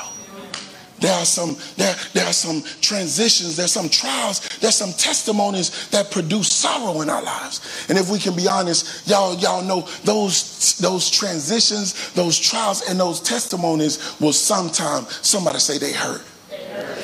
There 0.98 1.12
are 1.12 1.24
some 1.24 1.56
there, 1.76 1.94
there 2.14 2.26
are 2.26 2.32
some 2.32 2.62
transitions, 2.80 3.56
there's 3.56 3.72
some 3.72 3.88
trials, 3.88 4.48
there's 4.60 4.76
some 4.76 4.92
testimonies 4.92 5.88
that 5.90 6.10
produce 6.10 6.50
sorrow 6.50 7.02
in 7.02 7.10
our 7.10 7.22
lives. 7.22 7.86
And 7.88 7.98
if 7.98 8.10
we 8.10 8.18
can 8.18 8.34
be 8.34 8.48
honest, 8.48 9.06
y'all 9.08 9.36
y'all 9.36 9.62
know 9.62 9.82
those 10.04 10.78
those 10.78 11.10
transitions, 11.10 12.12
those 12.12 12.38
trials 12.38 12.88
and 12.88 12.98
those 12.98 13.20
testimonies 13.20 14.18
will 14.20 14.32
sometimes 14.32 15.26
somebody 15.26 15.58
say 15.58 15.78
they 15.78 15.92
hurt. 15.92 16.22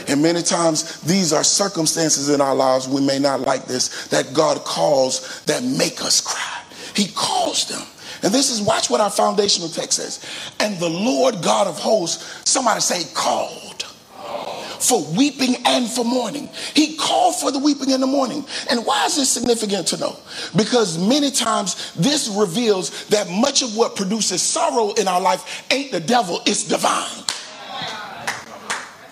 And 0.09 0.22
many 0.22 0.42
times 0.42 1.00
these 1.02 1.33
are 1.33 1.44
circumstances 1.44 2.28
in 2.28 2.40
our 2.40 2.55
lives 2.55 2.88
we 2.88 3.00
may 3.00 3.18
not 3.18 3.40
like 3.40 3.66
this 3.66 4.07
that 4.09 4.33
God 4.33 4.64
calls 4.64 5.42
that 5.44 5.62
make 5.62 6.02
us 6.02 6.20
cry. 6.20 6.62
He 6.94 7.09
calls 7.14 7.68
them. 7.68 7.87
And 8.22 8.33
this 8.33 8.50
is 8.50 8.62
watch 8.62 8.88
what 8.88 9.00
our 9.00 9.11
foundational 9.11 9.68
text 9.68 9.98
says. 9.98 10.24
And 10.61 10.78
the 10.78 10.88
Lord 10.88 11.42
God 11.42 11.66
of 11.66 11.78
hosts, 11.78 12.48
somebody 12.48 12.81
say 12.81 13.02
called 13.14 13.71
for 14.83 15.05
weeping 15.16 15.57
and 15.64 15.88
for 15.88 16.05
mourning. 16.05 16.49
He 16.75 16.97
called 16.97 17.37
for 17.37 17.51
the 17.53 17.59
weeping 17.59 17.90
in 17.90 18.01
the 18.01 18.07
mourning. 18.07 18.45
And 18.68 18.85
why 18.85 19.07
is 19.07 19.16
this 19.16 19.31
significant 19.31 19.87
to 19.88 19.97
know? 19.97 20.16
Because 20.57 20.99
many 20.99 21.31
times 21.31 21.92
this 21.95 22.29
reveals 22.29 23.07
that 23.07 23.31
much 23.31 23.62
of 23.62 23.77
what 23.77 23.97
produces 23.97 24.42
sorrow 24.42 24.92
in 24.95 25.07
our 25.07 25.21
life 25.21 25.64
ain't 25.71 25.92
the 25.92 26.01
devil, 26.01 26.40
it's 26.47 26.64
divine. 26.64 27.25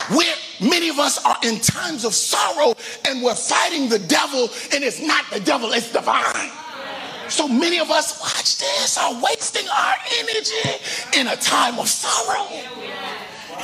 Where 0.09 0.35
many 0.61 0.89
of 0.89 0.99
us 0.99 1.25
are 1.25 1.37
in 1.45 1.61
times 1.61 2.05
of 2.05 2.15
sorrow 2.15 2.75
and 3.07 3.23
we're 3.23 3.35
fighting 3.37 3.89
the 3.89 4.01
devil, 4.01 4.49
and 4.73 4.83
it's 4.83 5.01
not 5.01 5.25
the 5.33 5.39
devil, 5.39 5.71
it's 5.73 5.93
divine. 5.93 6.51
So 7.29 7.47
many 7.47 7.79
of 7.79 7.91
us, 7.93 8.21
watch 8.21 8.59
this, 8.59 8.99
are 8.99 9.23
wasting 9.23 9.69
our 9.69 9.95
energy 10.19 11.17
in 11.17 11.29
a 11.29 11.37
time 11.37 11.79
of 11.79 11.89
sorrow. 11.89 12.45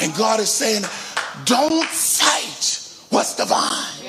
And 0.00 0.14
God 0.14 0.38
is 0.38 0.50
saying, 0.50 0.84
don't 1.44 1.84
fight 1.84 3.04
what's 3.10 3.36
divine. 3.36 4.04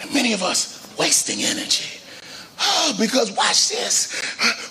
And 0.00 0.14
many 0.14 0.32
of 0.32 0.42
us 0.42 0.94
wasting 0.98 1.42
energy. 1.42 2.00
Oh, 2.60 2.94
because 2.98 3.30
watch 3.32 3.68
this. 3.68 4.12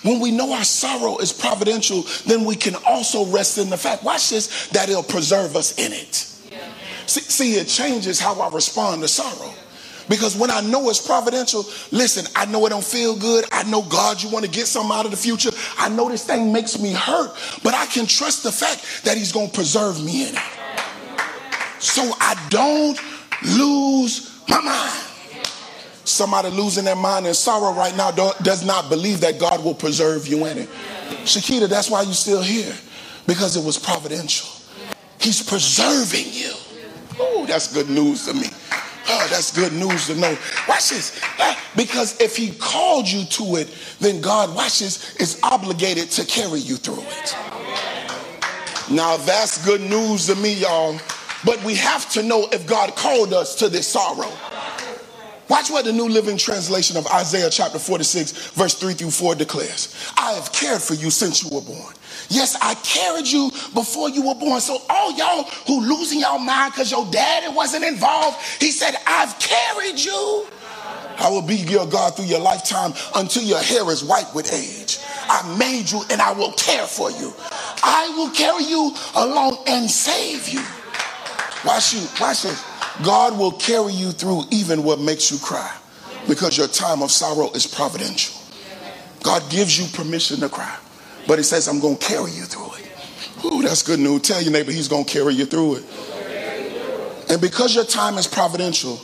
When 0.04 0.20
we 0.20 0.32
know 0.32 0.52
our 0.54 0.64
sorrow 0.64 1.18
is 1.18 1.32
providential, 1.32 2.04
then 2.26 2.44
we 2.44 2.56
can 2.56 2.76
also 2.86 3.26
rest 3.28 3.58
in 3.58 3.70
the 3.70 3.78
fact, 3.78 4.04
watch 4.04 4.30
this, 4.30 4.68
that 4.70 4.90
it'll 4.90 5.04
preserve 5.04 5.56
us 5.56 5.78
in 5.80 5.94
it. 5.94 6.16
See, 7.06 7.22
see, 7.22 7.54
it 7.56 7.68
changes 7.68 8.20
how 8.20 8.40
I 8.42 8.50
respond 8.50 9.02
to 9.02 9.08
sorrow. 9.08 9.54
Because 10.10 10.38
when 10.38 10.50
I 10.50 10.62
know 10.62 10.90
it's 10.90 11.06
providential, 11.06 11.66
listen, 11.92 12.26
I 12.36 12.46
know 12.46 12.66
it 12.66 12.70
don't 12.70 12.84
feel 12.84 13.16
good. 13.16 13.46
I 13.52 13.64
know 13.64 13.82
God, 13.82 14.22
you 14.24 14.30
want 14.30 14.46
to 14.46 14.52
get 14.52 14.68
something 14.68 14.92
out 14.92 15.06
of 15.06 15.12
the 15.12 15.18
future. 15.18 15.52
I 15.78 15.90
know 15.90 16.08
this 16.10 16.26
thing 16.26 16.54
makes 16.54 16.80
me 16.80 16.94
hurt, 16.94 17.36
but 17.64 17.74
I 17.74 17.86
can 17.88 18.06
trust 18.06 18.44
the 18.44 18.52
fact 18.52 19.04
that 19.04 19.18
He's 19.18 19.32
going 19.32 19.48
to 19.50 19.54
preserve 19.54 20.04
me 20.04 20.30
in 20.30 20.36
it. 20.36 20.42
So 21.80 22.04
I 22.20 22.36
don't 22.50 23.00
lose 23.58 24.42
my 24.48 24.62
mind. 24.62 25.04
Somebody 26.06 26.50
losing 26.50 26.86
their 26.86 26.96
mind 26.96 27.28
in 27.28 27.34
sorrow 27.34 27.74
right 27.74 27.96
now 27.98 28.12
does 28.12 28.66
not 28.66 28.90
believe 28.90 29.20
that 29.22 29.40
God 29.40 29.64
will 29.64 29.76
preserve 29.76 30.26
you 30.26 30.46
in 30.46 30.58
it. 30.60 30.70
Shakita, 31.26 31.68
that's 31.68 31.90
why 31.90 32.02
you're 32.04 32.14
still 32.14 32.42
here, 32.42 32.74
because 33.28 33.58
it 33.58 33.64
was 33.64 33.78
providential. 33.78 34.48
He's 35.20 35.44
preserving 35.44 36.32
you. 36.32 36.54
Oh, 37.20 37.46
that's 37.46 37.74
good 37.74 37.90
news 37.90 38.26
to 38.26 38.34
me. 38.34 38.48
Oh, 39.10 39.28
that's 39.30 39.56
good 39.56 39.74
news 39.74 40.08
to 40.08 40.16
know. 40.16 40.38
Watch 40.68 40.90
this. 40.90 41.20
Because 41.76 42.20
if 42.20 42.36
he 42.36 42.52
called 42.52 43.08
you 43.08 43.26
to 43.26 43.56
it, 43.58 43.74
then 44.00 44.20
God, 44.22 44.54
watch 44.56 44.80
this, 44.80 45.16
is 45.18 45.40
obligated 45.44 46.12
to 46.12 46.26
carry 46.26 46.60
you 46.60 46.76
through 46.76 47.04
it. 47.04 47.36
Now 48.90 49.18
that's 49.18 49.64
good 49.66 49.82
news 49.82 50.28
to 50.28 50.36
me, 50.36 50.54
y'all. 50.54 51.00
But 51.46 51.64
we 51.64 51.76
have 51.76 52.10
to 52.12 52.24
know 52.24 52.48
if 52.52 52.66
God 52.66 52.96
called 52.96 53.34
us 53.34 53.56
to 53.56 53.70
this 53.70 53.88
sorrow. 53.88 54.32
Watch 55.50 55.70
what 55.70 55.86
the 55.86 55.94
New 55.94 56.10
Living 56.10 56.38
Translation 56.38 56.98
of 56.98 57.08
Isaiah 57.08 57.50
chapter 57.50 57.80
46, 57.80 58.52
verse 58.52 58.74
3 58.74 58.94
through 58.94 59.12
4 59.12 59.36
declares. 59.36 60.12
I 60.18 60.34
have 60.34 60.52
cared 60.52 60.82
for 60.82 60.94
you 60.94 61.10
since 61.10 61.42
you 61.42 61.50
were 61.50 61.62
born. 61.62 61.94
Yes, 62.30 62.58
I 62.62 62.76
carried 62.76 63.28
you 63.28 63.50
before 63.74 64.10
you 64.10 64.28
were 64.28 64.36
born. 64.36 64.60
So 64.60 64.82
all 64.90 65.16
y'all 65.18 65.44
who 65.66 65.82
losing 65.82 66.20
y'all 66.20 66.40
mind 66.40 66.74
because 66.74 66.92
your 66.92 67.10
daddy 67.12 67.54
wasn't 67.56 67.86
involved, 67.86 68.38
he 68.62 68.72
said, 68.72 68.96
I've 69.08 69.40
carried 69.40 70.00
you. 70.00 70.48
I 71.20 71.30
will 71.30 71.42
be 71.42 71.56
your 71.56 71.88
God 71.88 72.16
through 72.16 72.26
your 72.26 72.40
lifetime 72.40 72.94
until 73.16 73.44
your 73.44 73.60
hair 73.60 73.90
is 73.90 74.04
white 74.04 74.30
with 74.36 74.54
age. 74.54 75.00
I 75.30 75.56
made 75.58 75.90
you 75.90 76.04
and 76.12 76.22
I 76.22 76.34
will 76.34 76.52
care 76.54 76.86
for 76.86 77.10
you. 77.10 77.34
I 77.84 78.14
will 78.18 78.30
carry 78.32 78.66
you 78.66 78.94
along 79.16 79.64
and 79.68 79.90
save 79.90 80.50
you. 80.50 80.62
Watch 81.66 81.94
you, 81.94 82.02
watch 82.20 82.44
this. 82.44 82.67
God 83.04 83.38
will 83.38 83.52
carry 83.52 83.94
you 83.94 84.12
through 84.12 84.44
even 84.52 84.84
what 84.84 85.00
makes 85.00 85.32
you 85.32 85.38
cry 85.38 85.76
because 86.28 86.58
your 86.58 86.68
time 86.68 87.02
of 87.02 87.12
sorrow 87.12 87.52
is 87.52 87.68
providential. 87.68 88.36
God 89.24 89.50
gives 89.50 89.78
you 89.78 89.86
permission 89.94 90.40
to 90.40 90.50
cry. 90.50 90.78
But 91.28 91.38
he 91.38 91.44
says, 91.44 91.68
I'm 91.68 91.80
going 91.80 91.98
to 91.98 92.06
carry 92.06 92.32
you 92.32 92.44
through 92.44 92.72
it. 92.76 93.46
Ooh, 93.46 93.62
that's 93.62 93.84
good 93.84 94.00
news. 94.00 94.22
Tell 94.22 94.42
your 94.42 94.52
neighbor 94.52 94.72
he's 94.72 94.88
going 94.88 95.06
to 95.06 95.12
carry 95.12 95.34
you 95.34 95.46
through 95.46 95.76
it. 95.76 95.84
And 97.30 97.42
because 97.42 97.76
your 97.76 97.84
time 97.84 98.18
is 98.18 98.26
providential, 98.26 99.00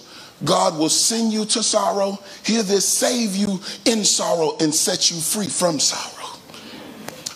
God 0.46 0.78
will 0.78 0.90
send 0.90 1.34
you 1.34 1.46
to 1.46 1.62
sorrow. 1.62 2.18
Hear 2.46 2.64
this, 2.64 2.88
save 2.88 3.36
you 3.36 3.60
in 3.86 4.06
sorrow 4.06 4.56
and 4.60 4.74
set 4.74 5.12
you 5.12 5.18
free 5.18 5.48
from 5.48 5.80
sorrow. 5.80 6.40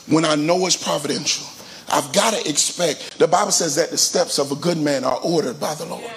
When 0.08 0.24
I 0.24 0.36
know 0.36 0.66
it's 0.66 0.82
providential, 0.82 1.46
I've 1.90 2.12
got 2.14 2.34
to 2.34 2.50
expect. 2.50 3.20
The 3.20 3.28
Bible 3.28 3.52
says 3.52 3.76
that 3.76 3.92
the 3.92 3.98
steps 3.98 4.40
of 4.40 4.52
a 4.52 4.56
good 4.56 4.78
man 4.78 5.04
are 5.04 5.20
ordered 5.22 5.60
by 5.60 5.76
the 5.76 5.86
Lord. 5.86 6.10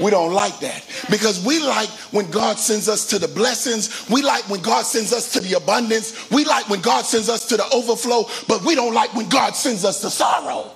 We 0.00 0.10
don't 0.10 0.32
like 0.32 0.58
that 0.60 0.84
because 1.10 1.44
we 1.44 1.58
like 1.60 1.88
when 2.12 2.30
God 2.30 2.58
sends 2.58 2.88
us 2.88 3.06
to 3.06 3.18
the 3.18 3.28
blessings. 3.28 4.08
We 4.10 4.22
like 4.22 4.48
when 4.50 4.60
God 4.60 4.84
sends 4.84 5.12
us 5.12 5.32
to 5.32 5.40
the 5.40 5.54
abundance. 5.54 6.30
We 6.30 6.44
like 6.44 6.68
when 6.68 6.80
God 6.80 7.04
sends 7.04 7.28
us 7.28 7.46
to 7.46 7.56
the 7.56 7.66
overflow, 7.72 8.24
but 8.46 8.64
we 8.64 8.74
don't 8.74 8.94
like 8.94 9.14
when 9.14 9.28
God 9.28 9.56
sends 9.56 9.84
us 9.84 10.00
to 10.02 10.10
sorrow. 10.10 10.70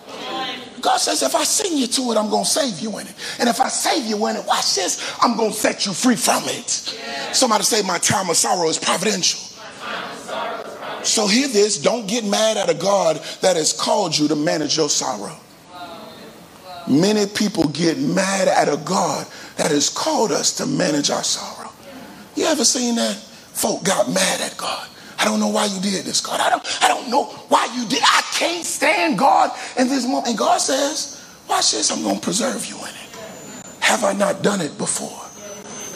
God 0.80 0.96
says, 0.96 1.22
if 1.22 1.34
I 1.34 1.44
send 1.44 1.78
you 1.78 1.86
to 1.86 2.12
it, 2.12 2.16
I'm 2.16 2.30
going 2.30 2.44
to 2.44 2.50
save 2.50 2.80
you 2.80 2.98
in 2.98 3.06
it. 3.06 3.14
And 3.38 3.48
if 3.48 3.60
I 3.60 3.68
save 3.68 4.06
you 4.06 4.26
in 4.28 4.36
it, 4.36 4.46
watch 4.46 4.74
this, 4.74 5.14
I'm 5.20 5.36
going 5.36 5.50
to 5.50 5.56
set 5.56 5.84
you 5.84 5.92
free 5.92 6.16
from 6.16 6.42
it. 6.46 6.70
Somebody 7.34 7.64
say, 7.64 7.82
My 7.82 7.98
time 7.98 8.30
of 8.30 8.36
sorrow 8.36 8.68
is 8.68 8.78
providential. 8.78 9.40
So 11.02 11.26
hear 11.26 11.48
this 11.48 11.78
don't 11.78 12.06
get 12.06 12.24
mad 12.24 12.56
at 12.56 12.68
a 12.68 12.74
God 12.74 13.16
that 13.40 13.56
has 13.56 13.72
called 13.72 14.16
you 14.16 14.28
to 14.28 14.36
manage 14.36 14.76
your 14.76 14.88
sorrow. 14.88 15.36
Many 16.88 17.26
people 17.26 17.68
get 17.68 17.98
mad 17.98 18.48
at 18.48 18.68
a 18.68 18.76
God 18.78 19.26
that 19.56 19.70
has 19.70 19.88
called 19.88 20.32
us 20.32 20.56
to 20.56 20.66
manage 20.66 21.10
our 21.10 21.22
sorrow. 21.22 21.70
You 22.36 22.46
ever 22.46 22.64
seen 22.64 22.96
that? 22.96 23.16
Folk 23.16 23.84
got 23.84 24.08
mad 24.08 24.40
at 24.40 24.56
God. 24.56 24.88
I 25.18 25.26
don't 25.26 25.38
know 25.38 25.48
why 25.48 25.66
you 25.66 25.80
did 25.80 26.04
this, 26.06 26.20
God. 26.20 26.40
I 26.40 26.48
don't, 26.48 26.82
I 26.82 26.88
don't 26.88 27.10
know 27.10 27.24
why 27.24 27.66
you 27.76 27.86
did. 27.86 28.02
I 28.02 28.22
can't 28.32 28.64
stand 28.64 29.18
God 29.18 29.50
in 29.78 29.88
this 29.88 30.06
moment. 30.06 30.28
And 30.28 30.38
God 30.38 30.58
says, 30.58 31.22
watch 31.48 31.72
this, 31.72 31.90
I'm 31.90 32.02
going 32.02 32.16
to 32.16 32.22
preserve 32.22 32.64
you 32.64 32.76
in 32.78 32.88
it. 32.88 33.64
Have 33.80 34.04
I 34.04 34.14
not 34.14 34.42
done 34.42 34.62
it 34.62 34.78
before? 34.78 35.20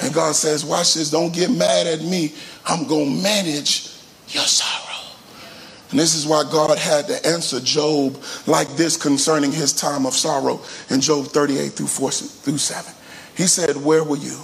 And 0.02 0.12
God 0.12 0.34
says, 0.34 0.64
watch 0.64 0.94
this, 0.94 1.10
don't 1.10 1.32
get 1.32 1.50
mad 1.50 1.86
at 1.86 2.02
me. 2.02 2.34
I'm 2.66 2.86
going 2.86 3.16
to 3.16 3.22
manage 3.22 3.96
your 4.28 4.44
sorrow. 4.44 4.83
And 5.90 5.98
this 5.98 6.14
is 6.14 6.26
why 6.26 6.44
God 6.50 6.78
had 6.78 7.06
to 7.08 7.26
answer 7.26 7.60
Job 7.60 8.22
like 8.46 8.68
this 8.70 8.96
concerning 8.96 9.52
his 9.52 9.72
time 9.72 10.06
of 10.06 10.14
sorrow 10.14 10.60
in 10.90 11.00
Job 11.00 11.26
38 11.26 11.72
through 11.72 11.86
4 11.86 12.10
through 12.10 12.58
7. 12.58 12.92
He 13.36 13.46
said, 13.46 13.76
Where 13.76 14.02
were 14.02 14.16
you? 14.16 14.38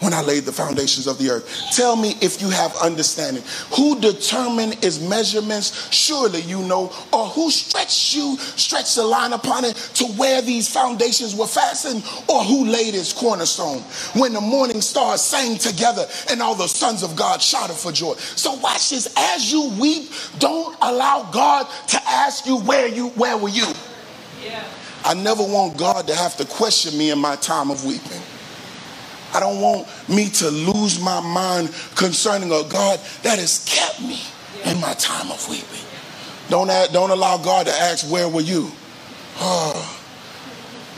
When 0.00 0.12
I 0.12 0.22
laid 0.22 0.44
the 0.44 0.52
foundations 0.52 1.06
of 1.06 1.18
the 1.18 1.30
earth. 1.30 1.70
Tell 1.72 1.96
me 1.96 2.14
if 2.20 2.40
you 2.40 2.50
have 2.50 2.74
understanding. 2.76 3.42
Who 3.76 4.00
determined 4.00 4.84
its 4.84 5.00
measurements? 5.00 5.92
Surely 5.94 6.40
you 6.42 6.62
know. 6.62 6.92
Or 7.12 7.26
who 7.26 7.50
stretched 7.50 8.14
you, 8.14 8.36
stretched 8.38 8.96
the 8.96 9.04
line 9.04 9.32
upon 9.32 9.64
it 9.64 9.76
to 9.94 10.04
where 10.04 10.42
these 10.42 10.72
foundations 10.72 11.34
were 11.34 11.46
fastened? 11.46 12.02
Or 12.28 12.42
who 12.42 12.66
laid 12.66 12.94
its 12.94 13.12
cornerstone? 13.12 13.80
When 14.20 14.32
the 14.32 14.40
morning 14.40 14.80
stars 14.80 15.20
sang 15.20 15.58
together 15.58 16.06
and 16.30 16.42
all 16.42 16.54
the 16.54 16.66
sons 16.66 17.02
of 17.02 17.14
God 17.14 17.42
shouted 17.42 17.74
for 17.74 17.92
joy. 17.92 18.14
So 18.14 18.54
watch 18.54 18.90
this. 18.90 19.12
As 19.16 19.52
you 19.52 19.70
weep, 19.80 20.10
don't 20.38 20.76
allow 20.82 21.30
God 21.30 21.66
to 21.88 22.00
ask 22.08 22.46
you 22.46 22.58
where 22.60 22.88
you 22.88 23.08
where 23.10 23.36
were 23.36 23.48
you? 23.48 23.66
Yeah. 24.42 24.64
I 25.04 25.14
never 25.14 25.42
want 25.42 25.76
God 25.76 26.06
to 26.08 26.14
have 26.14 26.36
to 26.36 26.44
question 26.44 26.98
me 26.98 27.10
in 27.10 27.18
my 27.18 27.36
time 27.36 27.70
of 27.70 27.84
weeping. 27.84 28.20
I 29.32 29.40
don't 29.40 29.60
want 29.60 29.86
me 30.08 30.28
to 30.28 30.50
lose 30.50 31.00
my 31.00 31.20
mind 31.20 31.72
concerning 31.94 32.50
a 32.50 32.62
God 32.68 33.00
that 33.22 33.38
has 33.38 33.64
kept 33.68 34.00
me 34.00 34.20
in 34.64 34.80
my 34.80 34.94
time 34.94 35.30
of 35.30 35.48
weeping. 35.48 35.86
Don't, 36.48 36.68
don't 36.92 37.10
allow 37.10 37.38
God 37.38 37.66
to 37.66 37.72
ask, 37.72 38.10
Where 38.10 38.28
were 38.28 38.40
you? 38.40 38.70
Oh. 39.36 39.96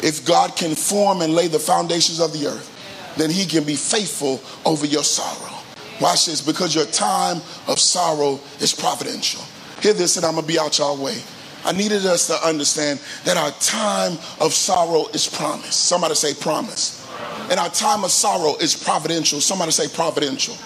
If 0.03 0.27
God 0.27 0.57
can 0.57 0.75
form 0.75 1.23
and 1.23 1.35
lay 1.35 1.47
the 1.47 1.59
foundations 1.59 2.19
of 2.19 2.33
the 2.33 2.47
earth, 2.49 2.69
then 3.17 3.31
he 3.31 3.47
can 3.47 3.65
be 3.65 3.77
faithful 3.77 4.41
over 4.65 4.87
your 4.87 5.05
sorrow. 5.05 5.59
Watch 6.01 6.27
this, 6.27 6.41
because 6.41 6.75
your 6.75 6.87
time 6.87 7.37
of 7.69 7.79
sorrow 7.79 8.41
is 8.59 8.75
providential. 8.75 9.43
Hear 9.81 9.93
this, 9.93 10.17
and 10.17 10.27
I'm 10.27 10.35
gonna 10.35 10.47
be 10.47 10.59
out 10.59 10.79
y'all 10.79 10.97
way. 10.97 11.23
I 11.65 11.73
needed 11.73 12.05
us 12.07 12.27
to 12.27 12.35
understand 12.47 13.01
that 13.25 13.37
our 13.37 13.53
time 13.53 14.19
of 14.41 14.53
sorrow 14.53 15.07
is 15.09 15.29
promised. 15.29 15.85
Somebody 15.85 16.15
say 16.15 16.35
promise. 16.35 17.02
And 17.51 17.61
our 17.61 17.69
time 17.71 18.05
of 18.05 18.11
sorrow 18.11 18.57
is 18.57 18.75
providential. 18.75 19.41
Somebody 19.41 19.73
say 19.73 19.89
providential. 19.89 20.57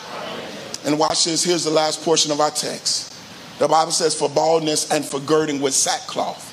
And 0.85 0.99
watch 0.99 1.25
this. 1.25 1.43
Here's 1.43 1.65
the 1.65 1.71
last 1.71 2.03
portion 2.03 2.31
of 2.31 2.41
our 2.41 2.51
text. 2.51 3.13
The 3.59 3.67
Bible 3.67 3.93
says, 3.93 4.15
for 4.15 4.29
baldness 4.29 4.91
and 4.91 5.05
for 5.05 5.19
girding 5.21 5.61
with 5.61 5.75
sackcloth. 5.75 6.53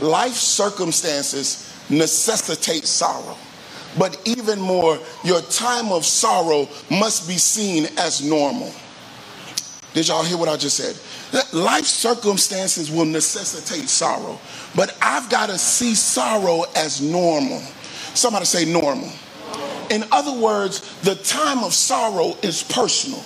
Life 0.00 0.34
circumstances 0.34 1.74
necessitate 1.90 2.84
sorrow. 2.84 3.36
But 3.98 4.20
even 4.26 4.60
more, 4.60 4.98
your 5.24 5.40
time 5.40 5.90
of 5.90 6.04
sorrow 6.04 6.68
must 6.90 7.26
be 7.26 7.38
seen 7.38 7.86
as 7.96 8.22
normal. 8.22 8.72
Did 9.94 10.08
y'all 10.08 10.22
hear 10.22 10.36
what 10.36 10.48
I 10.48 10.56
just 10.56 10.76
said? 10.76 10.96
Life 11.52 11.86
circumstances 11.86 12.90
will 12.90 13.06
necessitate 13.06 13.88
sorrow, 13.88 14.38
but 14.76 14.96
I've 15.02 15.28
got 15.28 15.48
to 15.48 15.58
see 15.58 15.94
sorrow 15.94 16.64
as 16.76 17.00
normal. 17.00 17.62
Somebody 18.18 18.46
say 18.46 18.64
normal. 18.64 19.10
In 19.90 20.04
other 20.10 20.32
words, 20.32 21.00
the 21.02 21.14
time 21.14 21.62
of 21.62 21.72
sorrow 21.72 22.36
is 22.42 22.64
personal. 22.64 23.24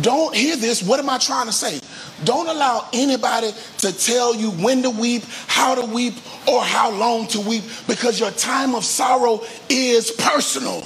Don't 0.00 0.34
hear 0.34 0.56
this. 0.56 0.82
What 0.82 0.98
am 0.98 1.08
I 1.08 1.18
trying 1.18 1.46
to 1.46 1.52
say? 1.52 1.80
Don't 2.24 2.48
allow 2.48 2.88
anybody 2.92 3.52
to 3.78 3.96
tell 3.96 4.34
you 4.34 4.50
when 4.50 4.82
to 4.82 4.90
weep, 4.90 5.22
how 5.46 5.76
to 5.76 5.86
weep, 5.86 6.14
or 6.48 6.64
how 6.64 6.90
long 6.90 7.28
to 7.28 7.40
weep 7.40 7.62
because 7.86 8.18
your 8.18 8.32
time 8.32 8.74
of 8.74 8.84
sorrow 8.84 9.40
is 9.68 10.10
personal. 10.10 10.84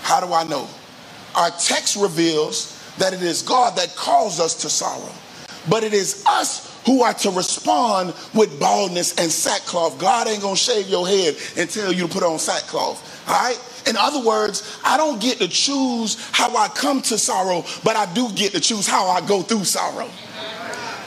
How 0.00 0.24
do 0.26 0.32
I 0.32 0.44
know? 0.44 0.66
Our 1.34 1.50
text 1.50 1.96
reveals 1.96 2.80
that 2.96 3.12
it 3.12 3.22
is 3.22 3.42
God 3.42 3.76
that 3.76 3.94
calls 3.94 4.40
us 4.40 4.54
to 4.62 4.70
sorrow, 4.70 5.12
but 5.68 5.84
it 5.84 5.92
is 5.92 6.24
us 6.26 6.73
who 6.86 7.02
are 7.02 7.14
to 7.14 7.30
respond 7.30 8.14
with 8.34 8.58
baldness 8.60 9.18
and 9.18 9.30
sackcloth. 9.30 9.98
God 9.98 10.28
ain't 10.28 10.42
gonna 10.42 10.56
shave 10.56 10.88
your 10.88 11.06
head 11.06 11.36
and 11.56 11.68
tell 11.68 11.92
you 11.92 12.06
to 12.06 12.12
put 12.12 12.22
on 12.22 12.38
sackcloth, 12.38 13.28
all 13.28 13.34
right? 13.34 13.58
In 13.86 13.96
other 13.96 14.26
words, 14.26 14.78
I 14.84 14.96
don't 14.96 15.20
get 15.20 15.38
to 15.38 15.48
choose 15.48 16.16
how 16.32 16.56
I 16.56 16.68
come 16.68 17.02
to 17.02 17.18
sorrow, 17.18 17.64
but 17.82 17.96
I 17.96 18.12
do 18.14 18.30
get 18.32 18.52
to 18.52 18.60
choose 18.60 18.86
how 18.86 19.08
I 19.08 19.26
go 19.26 19.42
through 19.42 19.64
sorrow. 19.64 20.08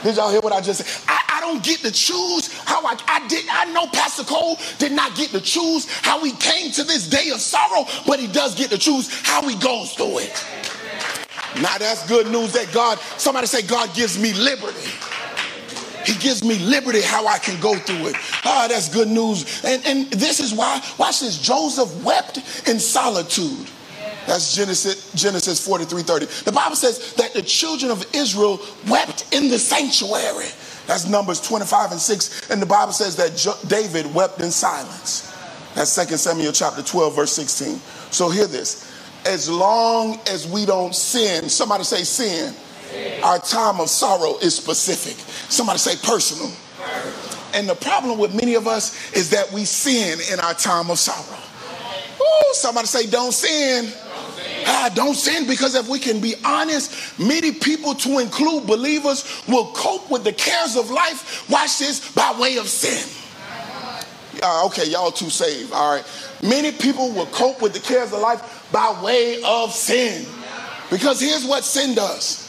Did 0.02 0.16
y'all 0.16 0.30
hear 0.30 0.40
what 0.40 0.52
I 0.52 0.60
just 0.60 0.84
said? 0.84 1.04
I, 1.08 1.38
I 1.38 1.40
don't 1.40 1.62
get 1.62 1.80
to 1.80 1.90
choose 1.90 2.52
how 2.62 2.84
I, 2.86 2.96
I 3.08 3.26
did. 3.26 3.44
I 3.50 3.64
know 3.72 3.88
Pastor 3.88 4.22
Cole 4.22 4.56
did 4.78 4.92
not 4.92 5.16
get 5.16 5.30
to 5.30 5.40
choose 5.40 5.90
how 6.02 6.22
he 6.22 6.32
came 6.32 6.70
to 6.72 6.84
this 6.84 7.08
day 7.08 7.30
of 7.30 7.40
sorrow, 7.40 7.84
but 8.06 8.20
he 8.20 8.28
does 8.28 8.54
get 8.54 8.70
to 8.70 8.78
choose 8.78 9.08
how 9.26 9.46
he 9.48 9.56
goes 9.56 9.92
through 9.94 10.18
it. 10.18 10.46
Now 11.60 11.76
that's 11.78 12.06
good 12.06 12.28
news 12.28 12.52
that 12.52 12.72
God, 12.72 12.98
somebody 13.16 13.48
say, 13.48 13.62
God 13.62 13.92
gives 13.94 14.18
me 14.18 14.32
liberty. 14.34 14.90
He 16.08 16.18
gives 16.20 16.42
me 16.42 16.58
liberty 16.60 17.02
how 17.02 17.26
I 17.26 17.36
can 17.36 17.60
go 17.60 17.74
through 17.74 18.08
it. 18.08 18.16
Ah, 18.42 18.66
that's 18.66 18.88
good 18.88 19.08
news. 19.08 19.62
And, 19.62 19.84
and 19.86 20.10
this 20.10 20.40
is 20.40 20.54
why, 20.54 20.82
watch 20.96 21.20
this, 21.20 21.36
Joseph 21.36 22.02
wept 22.02 22.38
in 22.66 22.80
solitude. 22.80 23.68
That's 24.26 24.56
Genesis, 24.56 25.12
Genesis 25.12 25.62
43 25.66 26.02
30. 26.02 26.26
The 26.44 26.52
Bible 26.52 26.76
says 26.76 27.12
that 27.14 27.34
the 27.34 27.42
children 27.42 27.90
of 27.90 28.06
Israel 28.14 28.58
wept 28.88 29.34
in 29.34 29.50
the 29.50 29.58
sanctuary. 29.58 30.48
That's 30.86 31.06
Numbers 31.06 31.42
25 31.42 31.92
and 31.92 32.00
6. 32.00 32.50
And 32.50 32.62
the 32.62 32.66
Bible 32.66 32.92
says 32.92 33.16
that 33.16 33.36
jo- 33.36 33.58
David 33.66 34.14
wept 34.14 34.40
in 34.40 34.50
silence. 34.50 35.30
That's 35.74 35.94
2 35.94 36.16
Samuel 36.16 36.52
chapter 36.52 36.82
12, 36.82 37.14
verse 37.14 37.32
16. 37.32 37.78
So 38.10 38.30
hear 38.30 38.46
this. 38.46 38.90
As 39.26 39.50
long 39.50 40.18
as 40.26 40.48
we 40.48 40.64
don't 40.64 40.94
sin, 40.94 41.50
somebody 41.50 41.84
say 41.84 42.02
sin 42.02 42.54
our 43.22 43.38
time 43.38 43.80
of 43.80 43.88
sorrow 43.88 44.38
is 44.38 44.54
specific. 44.54 45.16
Somebody 45.50 45.78
say 45.78 45.96
personal. 46.06 46.50
And 47.54 47.68
the 47.68 47.74
problem 47.74 48.18
with 48.18 48.34
many 48.34 48.54
of 48.54 48.66
us 48.66 49.12
is 49.12 49.30
that 49.30 49.50
we 49.52 49.64
sin 49.64 50.18
in 50.32 50.40
our 50.40 50.54
time 50.54 50.90
of 50.90 50.98
sorrow. 50.98 51.38
Ooh, 52.20 52.54
somebody 52.54 52.86
say, 52.86 53.06
don't 53.06 53.32
sin. 53.32 53.92
Ah, 54.66 54.90
don't 54.94 55.14
sin 55.14 55.46
because 55.46 55.74
if 55.74 55.88
we 55.88 55.98
can 55.98 56.20
be 56.20 56.34
honest, 56.44 57.18
many 57.18 57.52
people, 57.52 57.94
to 57.94 58.18
include 58.18 58.66
believers, 58.66 59.42
will 59.48 59.66
cope 59.72 60.10
with 60.10 60.24
the 60.24 60.32
cares 60.32 60.76
of 60.76 60.90
life. 60.90 61.48
Watch 61.48 61.78
this 61.78 62.12
by 62.12 62.36
way 62.38 62.58
of 62.58 62.68
sin. 62.68 63.14
Uh, 64.42 64.66
okay, 64.66 64.88
y'all 64.88 65.10
too 65.10 65.30
saved. 65.30 65.72
All 65.72 65.94
right. 65.94 66.04
Many 66.42 66.70
people 66.70 67.10
will 67.12 67.26
cope 67.26 67.60
with 67.60 67.72
the 67.72 67.80
cares 67.80 68.12
of 68.12 68.20
life 68.20 68.68
by 68.70 69.00
way 69.02 69.42
of 69.44 69.72
sin. 69.72 70.26
Because 70.90 71.20
here's 71.20 71.44
what 71.44 71.64
sin 71.64 71.94
does 71.94 72.47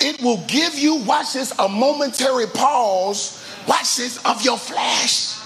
it 0.00 0.22
will 0.22 0.44
give 0.46 0.78
you, 0.78 0.96
watch 0.96 1.34
this, 1.34 1.52
a 1.58 1.68
momentary 1.68 2.46
pause, 2.46 3.44
watch 3.66 3.96
this, 3.96 4.24
of 4.24 4.42
your 4.42 4.58
flesh. 4.58 5.38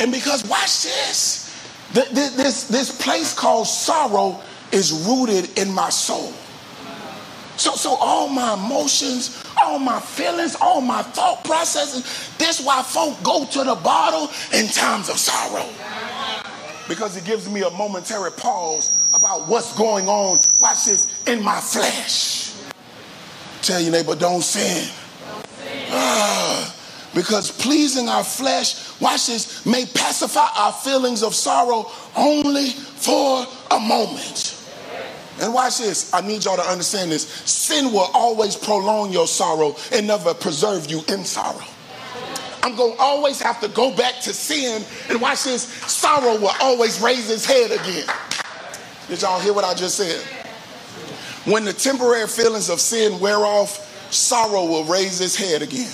And 0.00 0.10
because, 0.12 0.46
watch 0.46 0.82
this, 0.84 1.50
this, 1.92 2.68
this 2.68 3.02
place 3.02 3.34
called 3.34 3.66
sorrow 3.66 4.40
is 4.72 4.92
rooted 5.06 5.58
in 5.58 5.72
my 5.72 5.90
soul. 5.90 6.32
So, 7.56 7.72
so 7.72 7.94
all 8.00 8.28
my 8.28 8.54
emotions, 8.54 9.44
all 9.62 9.78
my 9.78 10.00
feelings, 10.00 10.56
all 10.62 10.80
my 10.80 11.02
thought 11.02 11.44
processes, 11.44 12.30
that's 12.38 12.64
why 12.64 12.82
folk 12.82 13.22
go 13.22 13.44
to 13.44 13.64
the 13.64 13.74
bottle 13.74 14.30
in 14.58 14.66
times 14.68 15.10
of 15.10 15.18
sorrow. 15.18 15.68
Because 16.88 17.18
it 17.18 17.24
gives 17.24 17.50
me 17.50 17.60
a 17.62 17.70
momentary 17.70 18.32
pause 18.32 18.90
about 19.12 19.46
what's 19.46 19.76
going 19.76 20.08
on, 20.08 20.40
watch 20.58 20.86
this, 20.86 21.06
in 21.26 21.42
my 21.42 21.60
flesh. 21.60 22.49
Tell 23.62 23.80
your 23.80 23.92
neighbor, 23.92 24.14
don't 24.14 24.42
sin. 24.42 24.90
Ah, 25.90 26.74
because 27.14 27.50
pleasing 27.50 28.08
our 28.08 28.24
flesh, 28.24 29.00
watch 29.00 29.26
this, 29.26 29.66
may 29.66 29.84
pacify 29.86 30.46
our 30.56 30.72
feelings 30.72 31.22
of 31.22 31.34
sorrow 31.34 31.90
only 32.16 32.70
for 32.70 33.44
a 33.70 33.78
moment. 33.80 34.56
And 35.40 35.54
watch 35.54 35.78
this. 35.78 36.12
I 36.12 36.20
need 36.20 36.44
y'all 36.44 36.56
to 36.56 36.62
understand 36.62 37.10
this. 37.10 37.26
Sin 37.26 37.92
will 37.92 38.10
always 38.12 38.56
prolong 38.56 39.10
your 39.10 39.26
sorrow 39.26 39.74
and 39.92 40.06
never 40.06 40.34
preserve 40.34 40.90
you 40.90 41.02
in 41.08 41.24
sorrow. 41.24 41.64
I'm 42.62 42.76
going 42.76 42.94
to 42.94 43.00
always 43.00 43.40
have 43.40 43.58
to 43.60 43.68
go 43.68 43.96
back 43.96 44.20
to 44.22 44.34
sin. 44.34 44.84
And 45.08 45.20
watch 45.20 45.44
this. 45.44 45.62
Sorrow 45.62 46.38
will 46.38 46.52
always 46.60 47.00
raise 47.00 47.30
its 47.30 47.46
head 47.46 47.70
again. 47.70 48.06
Did 49.08 49.22
y'all 49.22 49.40
hear 49.40 49.54
what 49.54 49.64
I 49.64 49.72
just 49.72 49.96
said? 49.96 50.39
When 51.44 51.64
the 51.64 51.72
temporary 51.72 52.26
feelings 52.26 52.68
of 52.68 52.80
sin 52.80 53.18
wear 53.20 53.38
off, 53.38 54.12
sorrow 54.12 54.64
will 54.66 54.84
raise 54.84 55.20
its 55.20 55.36
head 55.36 55.62
again. 55.62 55.90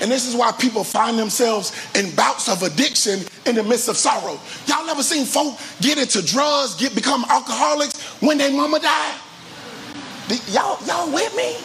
And 0.00 0.10
this 0.10 0.26
is 0.26 0.34
why 0.34 0.50
people 0.52 0.82
find 0.82 1.18
themselves 1.18 1.72
in 1.94 2.14
bouts 2.14 2.48
of 2.48 2.62
addiction 2.62 3.20
in 3.46 3.54
the 3.54 3.62
midst 3.62 3.88
of 3.88 3.96
sorrow. 3.96 4.40
Y'all 4.66 4.86
never 4.86 5.02
seen 5.02 5.26
folk 5.26 5.58
get 5.80 5.98
into 5.98 6.24
drugs, 6.24 6.74
get 6.74 6.94
become 6.94 7.24
alcoholics 7.28 8.00
when 8.22 8.38
their 8.38 8.50
mama 8.50 8.80
died? 8.80 9.14
Y'all, 10.48 10.78
y'all 10.86 11.12
with 11.12 11.36
me? 11.36 11.56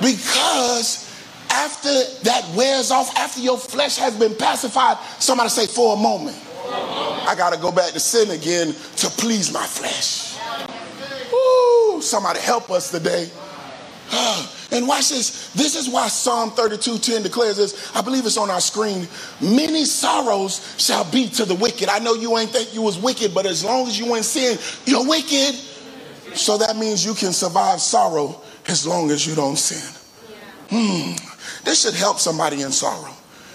Because 0.00 1.08
after 1.50 1.92
that 2.24 2.50
wears 2.56 2.90
off, 2.90 3.16
after 3.16 3.40
your 3.40 3.58
flesh 3.58 3.96
has 3.98 4.18
been 4.18 4.34
pacified, 4.34 4.98
somebody 5.20 5.50
say, 5.50 5.66
for 5.66 5.94
a 5.94 5.96
moment, 5.96 6.36
I 6.66 7.34
got 7.36 7.52
to 7.52 7.58
go 7.60 7.70
back 7.70 7.92
to 7.92 8.00
sin 8.00 8.30
again 8.30 8.74
to 8.96 9.08
please 9.10 9.52
my 9.52 9.64
flesh. 9.64 10.23
Woo, 11.34 12.02
somebody 12.02 12.40
help 12.40 12.70
us 12.70 12.90
today. 12.90 13.30
And 14.72 14.88
watch 14.88 15.10
this. 15.10 15.52
This 15.52 15.76
is 15.76 15.88
why 15.88 16.08
Psalm 16.08 16.50
32 16.50 16.98
10 16.98 17.22
declares 17.22 17.58
this. 17.58 17.94
I 17.94 18.02
believe 18.02 18.26
it's 18.26 18.36
on 18.36 18.50
our 18.50 18.60
screen. 18.60 19.06
Many 19.40 19.84
sorrows 19.84 20.74
shall 20.78 21.08
be 21.12 21.28
to 21.28 21.44
the 21.44 21.54
wicked. 21.54 21.88
I 21.88 22.00
know 22.00 22.14
you 22.14 22.36
ain't 22.38 22.50
think 22.50 22.74
you 22.74 22.82
was 22.82 22.98
wicked, 22.98 23.32
but 23.34 23.46
as 23.46 23.64
long 23.64 23.86
as 23.86 23.96
you 23.96 24.16
ain't 24.16 24.24
sin, 24.24 24.58
you're 24.84 25.06
wicked. 25.06 25.54
So 26.34 26.58
that 26.58 26.76
means 26.76 27.04
you 27.04 27.14
can 27.14 27.32
survive 27.32 27.80
sorrow 27.80 28.40
as 28.66 28.84
long 28.84 29.12
as 29.12 29.24
you 29.24 29.36
don't 29.36 29.56
sin. 29.56 29.94
Hmm. 30.70 31.14
This 31.64 31.82
should 31.82 31.94
help 31.94 32.18
somebody 32.18 32.62
in 32.62 32.72
sorrow. 32.72 33.14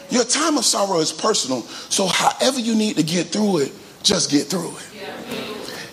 Your 0.09 0.23
time 0.23 0.57
of 0.57 0.63
sorrow 0.63 0.99
is 0.99 1.11
personal. 1.11 1.63
So 1.89 2.07
however 2.07 2.59
you 2.59 2.75
need 2.75 2.95
to 2.95 3.03
get 3.03 3.27
through 3.27 3.59
it, 3.59 3.73
just 4.03 4.31
get 4.31 4.47
through 4.47 4.69
it. 4.69 4.89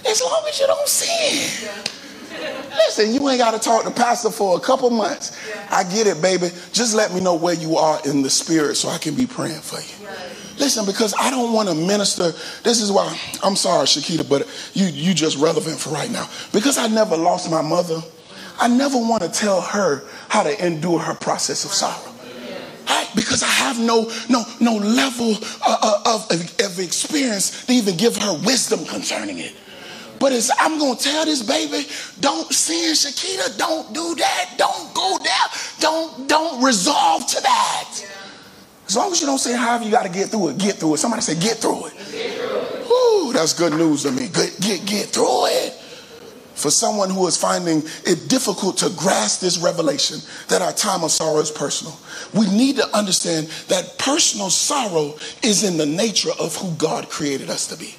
As 0.08 0.22
long 0.22 0.44
as 0.48 0.60
you 0.60 0.66
don't 0.66 0.88
sin. 0.88 1.70
Listen, 2.76 3.14
you 3.14 3.28
ain't 3.28 3.38
got 3.38 3.52
to 3.52 3.58
talk 3.58 3.84
to 3.84 3.90
pastor 3.90 4.30
for 4.30 4.56
a 4.56 4.60
couple 4.60 4.90
months. 4.90 5.36
I 5.70 5.82
get 5.84 6.06
it, 6.06 6.20
baby. 6.20 6.48
Just 6.72 6.94
let 6.94 7.12
me 7.12 7.20
know 7.20 7.34
where 7.34 7.54
you 7.54 7.76
are 7.76 8.00
in 8.04 8.22
the 8.22 8.30
spirit 8.30 8.76
so 8.76 8.88
I 8.88 8.98
can 8.98 9.14
be 9.14 9.26
praying 9.26 9.60
for 9.60 9.80
you. 9.80 10.08
Listen, 10.58 10.86
because 10.86 11.14
I 11.18 11.30
don't 11.30 11.52
want 11.52 11.68
to 11.68 11.74
minister. 11.74 12.32
This 12.62 12.80
is 12.80 12.90
why 12.90 13.18
I'm 13.42 13.56
sorry, 13.56 13.86
Shakita, 13.86 14.28
but 14.28 14.48
you 14.72 14.86
you 14.86 15.12
just 15.12 15.36
relevant 15.38 15.78
for 15.78 15.90
right 15.90 16.10
now. 16.10 16.28
Because 16.52 16.78
I 16.78 16.86
never 16.86 17.16
lost 17.16 17.50
my 17.50 17.62
mother. 17.62 18.00
I 18.58 18.68
never 18.68 18.96
want 18.96 19.22
to 19.22 19.28
tell 19.28 19.60
her 19.60 20.02
how 20.28 20.42
to 20.42 20.66
endure 20.66 20.98
her 20.98 21.14
process 21.14 21.64
of 21.64 21.72
sorrow. 21.72 22.12
Right? 22.88 23.08
Because 23.14 23.42
I 23.42 23.48
have 23.48 23.78
no 23.78 24.10
no 24.30 24.44
no 24.60 24.76
level 24.76 25.34
uh, 25.66 25.76
uh, 25.82 26.14
of, 26.14 26.30
of 26.60 26.78
experience 26.78 27.66
to 27.66 27.72
even 27.72 27.96
give 27.96 28.16
her 28.16 28.32
wisdom 28.44 28.86
concerning 28.86 29.38
it. 29.38 29.54
But 30.18 30.32
it's, 30.32 30.50
I'm 30.58 30.78
going 30.78 30.96
to 30.96 31.02
tell 31.02 31.24
this 31.24 31.42
baby, 31.42 31.88
don't 32.20 32.52
sin, 32.52 32.94
Shakita. 32.94 33.58
Don't 33.58 33.92
do 33.92 34.14
that. 34.16 34.54
Don't 34.56 34.94
go 34.94 35.18
there. 35.22 35.32
Don't, 35.80 36.28
don't 36.28 36.64
resolve 36.64 37.26
to 37.26 37.40
that. 37.42 38.04
As 38.86 38.96
long 38.96 39.10
as 39.10 39.20
you 39.20 39.26
don't 39.26 39.38
say 39.38 39.56
however 39.56 39.84
you 39.84 39.90
got 39.90 40.04
to 40.04 40.12
get 40.12 40.28
through 40.28 40.48
it, 40.50 40.58
get 40.58 40.76
through 40.76 40.94
it. 40.94 40.98
Somebody 40.98 41.22
say, 41.22 41.38
get 41.38 41.56
through 41.58 41.86
it. 41.86 41.92
Whew, 42.86 43.32
that's 43.32 43.52
good 43.52 43.72
news 43.72 44.04
to 44.04 44.12
me. 44.12 44.28
Get, 44.28 44.56
get, 44.60 44.86
get 44.86 45.06
through 45.06 45.46
it. 45.46 45.72
For 46.54 46.70
someone 46.70 47.10
who 47.10 47.26
is 47.26 47.36
finding 47.36 47.82
it 48.06 48.30
difficult 48.30 48.78
to 48.78 48.88
grasp 48.96 49.42
this 49.42 49.58
revelation 49.58 50.20
that 50.48 50.62
our 50.62 50.72
time 50.72 51.04
of 51.04 51.10
sorrow 51.10 51.40
is 51.40 51.50
personal, 51.50 51.98
we 52.32 52.48
need 52.48 52.76
to 52.76 52.96
understand 52.96 53.48
that 53.68 53.98
personal 53.98 54.48
sorrow 54.48 55.16
is 55.42 55.64
in 55.64 55.76
the 55.76 55.84
nature 55.84 56.30
of 56.40 56.56
who 56.56 56.72
God 56.76 57.10
created 57.10 57.50
us 57.50 57.66
to 57.66 57.76
be 57.76 57.94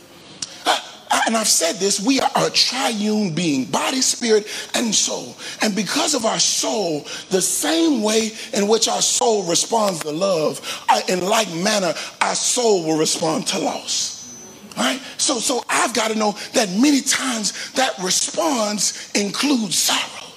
and 1.25 1.37
I've 1.37 1.47
said 1.47 1.77
this, 1.77 1.99
we 1.99 2.19
are 2.19 2.29
a 2.35 2.49
triune 2.49 3.33
being, 3.33 3.65
body, 3.65 4.01
spirit, 4.01 4.47
and 4.73 4.93
soul. 4.93 5.35
And 5.61 5.75
because 5.75 6.13
of 6.13 6.25
our 6.25 6.39
soul, 6.39 7.05
the 7.29 7.41
same 7.41 8.03
way 8.03 8.31
in 8.53 8.67
which 8.67 8.87
our 8.87 9.01
soul 9.01 9.43
responds 9.43 9.99
to 10.01 10.11
love, 10.11 10.59
uh, 10.89 11.01
in 11.07 11.25
like 11.25 11.51
manner, 11.53 11.93
our 12.21 12.35
soul 12.35 12.85
will 12.85 12.97
respond 12.97 13.47
to 13.47 13.59
loss. 13.59 14.15
Right? 14.77 15.01
So, 15.17 15.39
so 15.39 15.63
I've 15.69 15.93
got 15.93 16.11
to 16.11 16.17
know 16.17 16.33
that 16.53 16.69
many 16.69 17.01
times 17.01 17.71
that 17.73 17.97
response 18.03 19.11
includes 19.13 19.77
sorrow. 19.77 20.31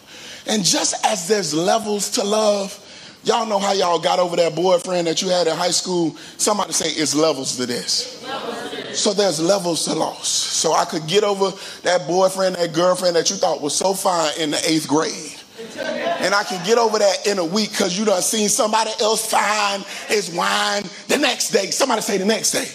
And 0.47 0.65
just 0.65 1.05
as 1.05 1.29
there's 1.29 1.53
levels 1.53 2.11
to 2.13 2.25
love, 2.25 2.79
y'all 3.23 3.47
know 3.47 3.59
how 3.59 3.73
y'all 3.73 3.99
got 3.99 4.19
over 4.19 4.37
that 4.37 4.55
boyfriend 4.55 5.07
that 5.09 5.21
you 5.21 5.29
had 5.29 5.47
in 5.47 5.57
high 5.57 5.71
school. 5.71 6.17
Somebody 6.39 6.73
say 6.73 6.89
it's 6.91 7.15
levels 7.15 7.57
to 7.57 7.67
this. 7.67 8.23
Levels 8.25 8.70
so 8.95 9.13
there's 9.13 9.41
levels 9.41 9.85
to 9.85 9.95
loss. 9.95 10.29
So 10.29 10.73
I 10.73 10.85
could 10.85 11.07
get 11.07 11.25
over 11.25 11.51
that 11.83 12.07
boyfriend, 12.07 12.57
that 12.57 12.73
girlfriend 12.73 13.17
that 13.17 13.31
you 13.31 13.37
thought 13.37 13.61
was 13.61 13.75
so 13.75 13.95
fine 13.95 14.33
in 14.39 14.51
the 14.51 14.61
eighth 14.67 14.89
grade. 14.89 15.37
And 15.79 16.35
I 16.35 16.45
can 16.45 16.65
get 16.67 16.79
over 16.79 16.99
that 16.99 17.27
in 17.27 17.39
a 17.39 17.45
week 17.45 17.71
because 17.71 17.99
you 17.99 18.05
done 18.05 18.23
seen 18.23 18.49
somebody 18.49 18.91
else 19.01 19.31
fine 19.31 19.85
as 20.11 20.33
wine 20.35 20.85
the 21.09 21.19
next 21.19 21.51
day. 21.51 21.71
Somebody 21.71 22.03
say 22.03 22.19
the 22.19 22.25
next 22.25 22.53
day. 22.53 22.67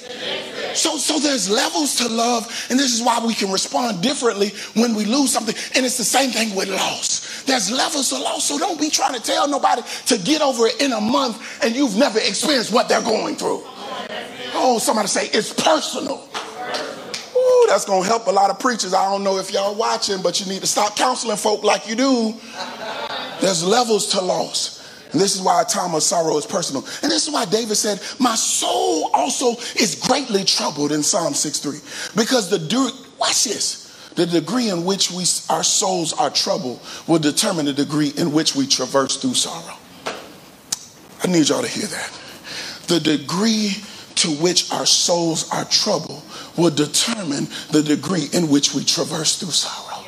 So, 0.73 0.97
so 0.97 1.19
there's 1.19 1.49
levels 1.49 1.95
to 1.97 2.09
love, 2.09 2.67
and 2.69 2.77
this 2.77 2.93
is 2.93 3.01
why 3.01 3.25
we 3.25 3.33
can 3.33 3.51
respond 3.51 4.01
differently 4.01 4.49
when 4.73 4.93
we 4.93 5.05
lose 5.05 5.31
something. 5.31 5.55
And 5.73 5.85
it's 5.85 5.97
the 5.97 6.03
same 6.03 6.31
thing 6.31 6.53
with 6.53 6.67
loss. 6.67 7.43
There's 7.43 7.71
levels 7.71 8.09
to 8.09 8.17
loss, 8.17 8.43
so 8.43 8.57
don't 8.57 8.79
be 8.79 8.89
trying 8.89 9.13
to 9.13 9.21
tell 9.21 9.47
nobody 9.47 9.83
to 10.07 10.17
get 10.17 10.41
over 10.41 10.67
it 10.67 10.81
in 10.81 10.91
a 10.91 10.99
month 10.99 11.63
and 11.63 11.75
you've 11.75 11.95
never 11.95 12.19
experienced 12.19 12.73
what 12.73 12.89
they're 12.89 13.01
going 13.01 13.35
through. 13.35 13.63
Oh, 14.53 14.79
somebody 14.79 15.07
say 15.07 15.27
it's 15.27 15.53
personal. 15.53 16.27
Ooh, 17.37 17.65
that's 17.67 17.85
to 17.85 18.01
help 18.01 18.27
a 18.27 18.31
lot 18.31 18.49
of 18.49 18.59
preachers. 18.59 18.93
I 18.93 19.09
don't 19.11 19.23
know 19.23 19.37
if 19.37 19.51
y'all 19.51 19.75
watching, 19.75 20.21
but 20.21 20.39
you 20.39 20.51
need 20.51 20.61
to 20.61 20.67
stop 20.67 20.95
counseling 20.95 21.37
folk 21.37 21.63
like 21.63 21.87
you 21.87 21.95
do. 21.95 22.33
There's 23.41 23.63
levels 23.63 24.07
to 24.11 24.21
loss. 24.21 24.75
And 25.11 25.21
this 25.21 25.35
is 25.35 25.41
why 25.41 25.61
a 25.61 25.65
time 25.65 25.93
of 25.93 26.03
sorrow 26.03 26.37
is 26.37 26.45
personal. 26.45 26.83
And 27.01 27.11
this 27.11 27.27
is 27.27 27.33
why 27.33 27.45
David 27.45 27.75
said, 27.75 28.01
My 28.19 28.35
soul 28.35 29.11
also 29.13 29.51
is 29.75 29.95
greatly 30.07 30.43
troubled 30.43 30.91
in 30.91 31.03
Psalm 31.03 31.33
6:3. 31.33 32.15
Because 32.15 32.49
the 32.49 32.59
watch 33.17 33.43
this. 33.45 33.83
The 34.15 34.25
degree 34.25 34.69
in 34.69 34.85
which 34.85 35.11
we 35.11 35.25
our 35.49 35.63
souls 35.63 36.13
are 36.13 36.29
troubled 36.29 36.79
will 37.05 37.19
determine 37.19 37.65
the 37.65 37.73
degree 37.73 38.13
in 38.17 38.31
which 38.31 38.55
we 38.55 38.65
traverse 38.65 39.17
through 39.17 39.33
sorrow. 39.33 39.77
I 41.23 41.27
need 41.27 41.49
y'all 41.49 41.61
to 41.61 41.67
hear 41.67 41.87
that. 41.87 42.24
The 42.87 42.99
degree 42.99 43.75
to 44.15 44.29
which 44.35 44.71
our 44.71 44.85
souls 44.85 45.51
are 45.51 45.65
troubled 45.65 46.23
will 46.57 46.69
determine 46.69 47.47
the 47.71 47.83
degree 47.83 48.27
in 48.31 48.49
which 48.49 48.73
we 48.73 48.83
traverse 48.83 49.39
through 49.39 49.51
sorrow. 49.51 50.05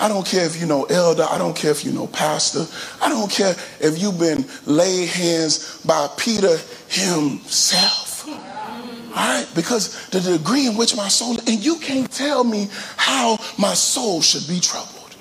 I 0.00 0.08
don't 0.08 0.26
care 0.26 0.44
if 0.44 0.60
you 0.60 0.66
know 0.66 0.84
elder, 0.84 1.24
I 1.28 1.38
don't 1.38 1.54
care 1.54 1.70
if 1.70 1.84
you 1.84 1.92
know 1.92 2.06
pastor, 2.08 2.66
I 3.00 3.08
don't 3.08 3.30
care 3.30 3.54
if 3.80 4.00
you've 4.00 4.18
been 4.18 4.44
laid 4.66 5.08
hands 5.08 5.80
by 5.84 6.08
Peter 6.16 6.58
himself. 6.88 8.28
All 8.28 9.14
right, 9.14 9.46
because 9.54 10.08
the 10.08 10.20
degree 10.20 10.66
in 10.66 10.76
which 10.76 10.96
my 10.96 11.06
soul, 11.06 11.38
and 11.46 11.64
you 11.64 11.78
can't 11.78 12.10
tell 12.10 12.42
me 12.42 12.68
how 12.96 13.38
my 13.56 13.74
soul 13.74 14.20
should 14.20 14.48
be 14.48 14.58
troubled. 14.58 15.14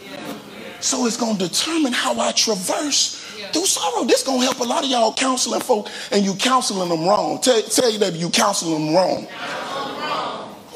So 0.80 1.06
it's 1.06 1.18
going 1.18 1.38
to 1.38 1.48
determine 1.48 1.94
how 1.94 2.20
I 2.20 2.32
traverse 2.32 3.23
through 3.52 3.66
sorrow. 3.66 4.06
This 4.06 4.24
gonna 4.24 4.44
help 4.44 4.60
a 4.60 4.64
lot 4.64 4.84
of 4.84 4.90
y'all 4.90 5.14
counseling 5.14 5.62
folk, 5.62 5.90
and 6.12 6.24
you 6.24 6.36
counseling 6.36 6.90
them 6.90 7.08
wrong. 7.08 7.42
Tell, 7.42 7.62
tell 7.64 7.92
you 7.92 8.00
that 8.00 8.14
you 8.14 8.30
counseling 8.30 8.86
them 8.86 8.96
wrong. 8.96 9.28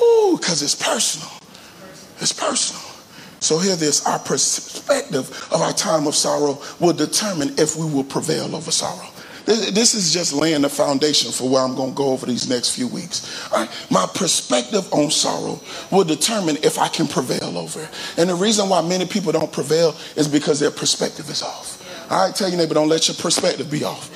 Ooh, 0.01 0.37
because 0.37 0.61
it's 0.61 0.75
personal. 0.75 1.29
It's 2.19 2.33
personal. 2.33 2.81
So 3.39 3.59
hear 3.59 3.75
this: 3.75 4.05
our 4.05 4.19
perspective 4.19 5.29
of 5.51 5.61
our 5.61 5.73
time 5.73 6.07
of 6.07 6.15
sorrow 6.15 6.59
will 6.79 6.93
determine 6.93 7.53
if 7.57 7.75
we 7.75 7.85
will 7.85 8.03
prevail 8.03 8.55
over 8.55 8.71
sorrow. 8.71 9.09
This 9.45 9.93
is 9.93 10.11
just 10.11 10.33
laying 10.33 10.63
the 10.63 10.69
foundation 10.69 11.31
for 11.31 11.47
where 11.47 11.63
I'm 11.63 11.73
going 11.73 11.91
to 11.91 11.95
go 11.95 12.09
over 12.09 12.25
these 12.25 12.49
next 12.49 12.75
few 12.75 12.85
weeks. 12.85 13.49
My 13.89 14.05
perspective 14.13 14.91
on 14.91 15.09
sorrow 15.09 15.61
will 15.89 16.03
determine 16.03 16.57
if 16.63 16.77
I 16.77 16.89
can 16.89 17.07
prevail 17.07 17.57
over 17.57 17.83
it. 17.83 17.89
And 18.17 18.29
the 18.29 18.35
reason 18.35 18.67
why 18.67 18.81
many 18.81 19.05
people 19.05 19.31
don't 19.31 19.49
prevail 19.49 19.95
is 20.17 20.27
because 20.27 20.59
their 20.59 20.69
perspective 20.69 21.29
is 21.29 21.41
off. 21.41 21.76
All 22.09 22.25
right, 22.25 22.35
tell 22.35 22.49
your 22.49 22.57
neighbor, 22.57 22.73
don't 22.73 22.87
let 22.87 23.07
your 23.07 23.15
perspective 23.15 23.69
be 23.69 23.83
off. 23.83 24.13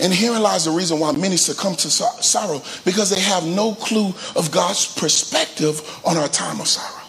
And 0.00 0.12
herein 0.12 0.42
lies 0.42 0.64
the 0.64 0.72
reason 0.72 0.98
why 0.98 1.12
many 1.12 1.36
succumb 1.36 1.76
to 1.76 1.90
sorrow 1.90 2.60
because 2.84 3.10
they 3.10 3.20
have 3.20 3.46
no 3.46 3.74
clue 3.74 4.08
of 4.34 4.50
God's 4.50 4.92
perspective 4.94 5.80
on 6.04 6.16
our 6.16 6.28
time 6.28 6.60
of 6.60 6.66
sorrow. 6.66 7.02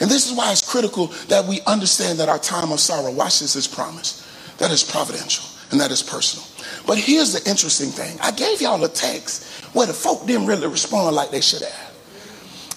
And 0.00 0.08
this 0.08 0.30
is 0.30 0.36
why 0.36 0.50
it's 0.52 0.66
critical 0.66 1.08
that 1.28 1.44
we 1.44 1.60
understand 1.66 2.18
that 2.20 2.28
our 2.28 2.38
time 2.38 2.72
of 2.72 2.80
sorrow, 2.80 3.12
watch 3.12 3.40
this, 3.40 3.56
is 3.56 3.66
promised. 3.66 4.24
That 4.58 4.70
is 4.70 4.82
providential 4.82 5.44
and 5.70 5.80
that 5.80 5.90
is 5.90 6.02
personal. 6.02 6.46
But 6.86 6.98
here's 6.98 7.32
the 7.32 7.48
interesting 7.48 7.90
thing 7.90 8.18
I 8.22 8.30
gave 8.30 8.62
y'all 8.62 8.82
a 8.82 8.88
text 8.88 9.44
where 9.74 9.86
the 9.86 9.92
folk 9.92 10.26
didn't 10.26 10.46
really 10.46 10.68
respond 10.68 11.14
like 11.14 11.30
they 11.30 11.42
should 11.42 11.62
have. 11.62 11.94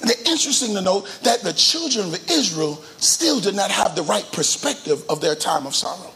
And 0.01 0.09
it's 0.09 0.29
interesting 0.29 0.73
to 0.75 0.81
note 0.81 1.07
that 1.23 1.41
the 1.41 1.53
children 1.53 2.07
of 2.07 2.29
Israel 2.29 2.75
still 2.97 3.39
did 3.39 3.55
not 3.55 3.71
have 3.71 3.95
the 3.95 4.03
right 4.03 4.27
perspective 4.33 5.03
of 5.07 5.21
their 5.21 5.35
time 5.35 5.67
of 5.67 5.75
sorrow. 5.75 6.10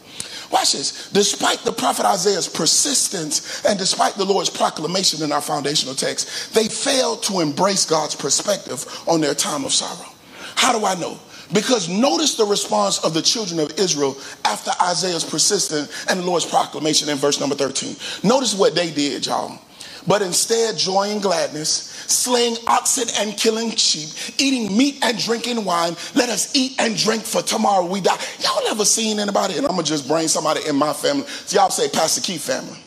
Watch 0.56 0.72
this. 0.72 1.10
Despite 1.10 1.60
the 1.66 1.74
prophet 1.74 2.06
Isaiah's 2.06 2.48
persistence 2.48 3.66
and 3.66 3.78
despite 3.78 4.14
the 4.14 4.24
Lord's 4.24 4.50
proclamation 4.50 5.22
in 5.22 5.34
our 5.34 5.42
foundational 5.42 5.94
text, 5.94 6.54
they 6.54 6.70
failed 6.70 7.24
to 7.24 7.42
embrace 7.42 7.86
God's 7.86 8.16
perspective 8.16 8.86
on 9.06 9.20
their 9.20 9.36
time 9.36 9.66
of 9.66 9.74
sorrow. 9.74 10.10
How 10.56 10.72
do 10.72 10.86
I 10.86 10.96
know? 10.96 11.20
Because 11.52 11.90
notice 11.90 12.36
the 12.36 12.46
response 12.46 13.04
of 13.04 13.14
the 13.14 13.22
children 13.22 13.60
of 13.60 13.78
Israel 13.78 14.16
after 14.46 14.72
Isaiah's 14.82 15.26
persistence 15.26 16.06
and 16.10 16.22
the 16.22 16.26
Lord's 16.26 16.46
proclamation 16.46 17.10
in 17.10 17.18
verse 17.18 17.42
number 17.42 17.56
13. 17.56 17.98
Notice 18.24 18.56
what 18.56 18.76
they 18.76 18.92
did, 18.92 19.26
y'all 19.26 19.60
but 20.08 20.22
instead 20.22 20.78
joy 20.78 21.10
and 21.10 21.22
gladness, 21.22 21.70
slaying 22.08 22.58
oxen 22.68 23.08
and 23.20 23.38
killing 23.38 23.72
sheep, 23.72 24.10
eating 24.40 24.76
meat 24.76 25.00
and 25.04 25.18
drinking 25.18 25.66
wine. 25.66 25.96
Let 26.14 26.30
us 26.30 26.56
eat 26.56 26.76
and 26.80 26.96
drink 26.96 27.24
for 27.24 27.42
tomorrow 27.42 27.86
we 27.86 28.02
die. 28.02 28.18
Y'all 28.40 28.64
never 28.66 28.86
seen 28.86 29.20
anybody? 29.20 29.58
And 29.58 29.66
I'm 29.66 29.72
gonna 29.72 29.84
just 29.84 30.08
bring 30.08 30.28
somebody 30.28 30.62
in 30.68 30.76
my 30.76 30.94
family. 30.94 31.26
So 31.28 31.60
y'all 31.60 31.70
say 31.70 31.90
Pastor 31.90 32.22
Keith 32.22 32.46
family. 32.46 32.80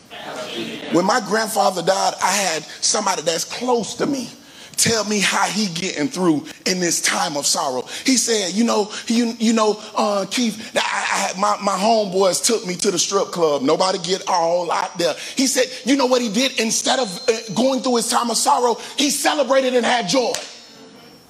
When 0.92 1.04
my 1.04 1.20
grandfather 1.20 1.82
died, 1.82 2.14
I 2.22 2.32
had 2.32 2.62
somebody 2.62 3.22
that's 3.22 3.44
close 3.44 3.94
to 3.96 4.06
me 4.06 4.30
tell 4.78 5.04
me 5.04 5.20
how 5.20 5.44
he 5.44 5.66
getting 5.66 6.08
through 6.08 6.46
in 6.64 6.80
this 6.80 7.02
time 7.02 7.36
of 7.36 7.46
sorrow. 7.46 7.82
He 8.06 8.16
said, 8.16 8.54
you 8.54 8.64
know, 8.64 8.90
you, 9.06 9.34
you 9.38 9.52
know, 9.52 9.82
uh, 9.94 10.24
Keith, 10.30 10.72
I, 10.76 11.32
I, 11.36 11.38
my, 11.38 11.58
my 11.62 11.76
homeboys 11.76 12.44
took 12.44 12.66
me 12.66 12.74
to 12.76 12.90
the 12.90 12.98
strip 12.98 13.26
club. 13.26 13.62
Nobody 13.62 13.98
get 13.98 14.22
all 14.28 14.70
out 14.70 14.96
there. 14.96 15.14
He 15.36 15.46
said, 15.46 15.66
you 15.84 15.96
know 15.96 16.06
what 16.06 16.22
he 16.22 16.32
did? 16.32 16.58
Instead 16.60 17.00
of 17.00 17.28
uh, 17.28 17.54
going 17.54 17.80
through 17.80 17.96
his 17.96 18.08
time 18.08 18.30
of 18.30 18.36
sorrow, 18.36 18.76
he 18.96 19.10
celebrated 19.10 19.74
and 19.74 19.84
had 19.84 20.08
joy. 20.08 20.32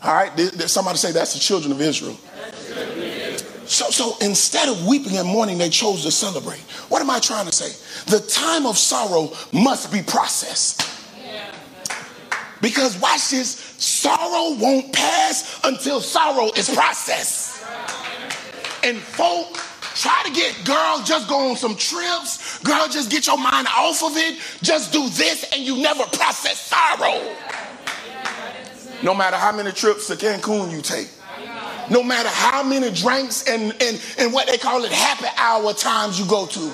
All 0.03 0.15
right, 0.15 0.39
somebody 0.69 0.97
say 0.97 1.11
that's 1.11 1.35
the 1.35 1.41
children 1.41 1.73
of 1.73 1.81
Israel. 1.81 2.17
So, 3.67 3.91
so 3.91 4.17
instead 4.23 4.69
of 4.69 4.87
weeping 4.87 5.17
and 5.17 5.29
mourning, 5.29 5.59
they 5.59 5.69
chose 5.69 6.05
to 6.05 6.11
celebrate. 6.11 6.61
What 6.89 7.03
am 7.03 7.11
I 7.11 7.19
trying 7.19 7.47
to 7.47 7.53
say? 7.53 7.69
The 8.07 8.25
time 8.27 8.65
of 8.65 8.79
sorrow 8.79 9.33
must 9.53 9.93
be 9.93 10.03
processed. 10.03 10.98
Because 12.61 12.99
watch 13.01 13.31
this, 13.31 13.51
sorrow 13.79 14.57
won't 14.59 14.93
pass 14.93 15.61
until 15.65 16.01
sorrow 16.01 16.51
is 16.57 16.69
processed. 16.75 17.65
And 18.83 18.99
folk 18.99 19.55
try 19.95 20.23
to 20.25 20.33
get, 20.33 20.55
girl, 20.65 21.03
just 21.05 21.29
go 21.29 21.51
on 21.51 21.57
some 21.57 21.77
trips. 21.77 22.59
Girl, 22.61 22.87
just 22.89 23.11
get 23.11 23.27
your 23.27 23.39
mind 23.39 23.67
off 23.69 24.03
of 24.03 24.17
it. 24.17 24.39
Just 24.63 24.93
do 24.93 25.09
this, 25.11 25.45
and 25.53 25.63
you 25.63 25.77
never 25.79 26.05
process 26.05 26.61
sorrow. 26.61 27.35
No 29.03 29.15
matter 29.15 29.37
how 29.37 29.53
many 29.53 29.71
trips 29.73 30.09
to 30.09 30.15
Cancun 30.15 30.73
you 30.73 30.83
take. 30.83 31.09
No 31.91 32.03
matter 32.03 32.29
how 32.29 32.63
many 32.63 32.91
drinks 32.91 33.49
and, 33.49 33.73
and, 33.81 34.01
and 34.19 34.33
what 34.33 34.47
they 34.49 34.59
call 34.59 34.85
it 34.85 34.93
happy 34.93 35.29
hour 35.37 35.73
times 35.73 36.19
you 36.19 36.27
go 36.27 36.47
to. 36.47 36.73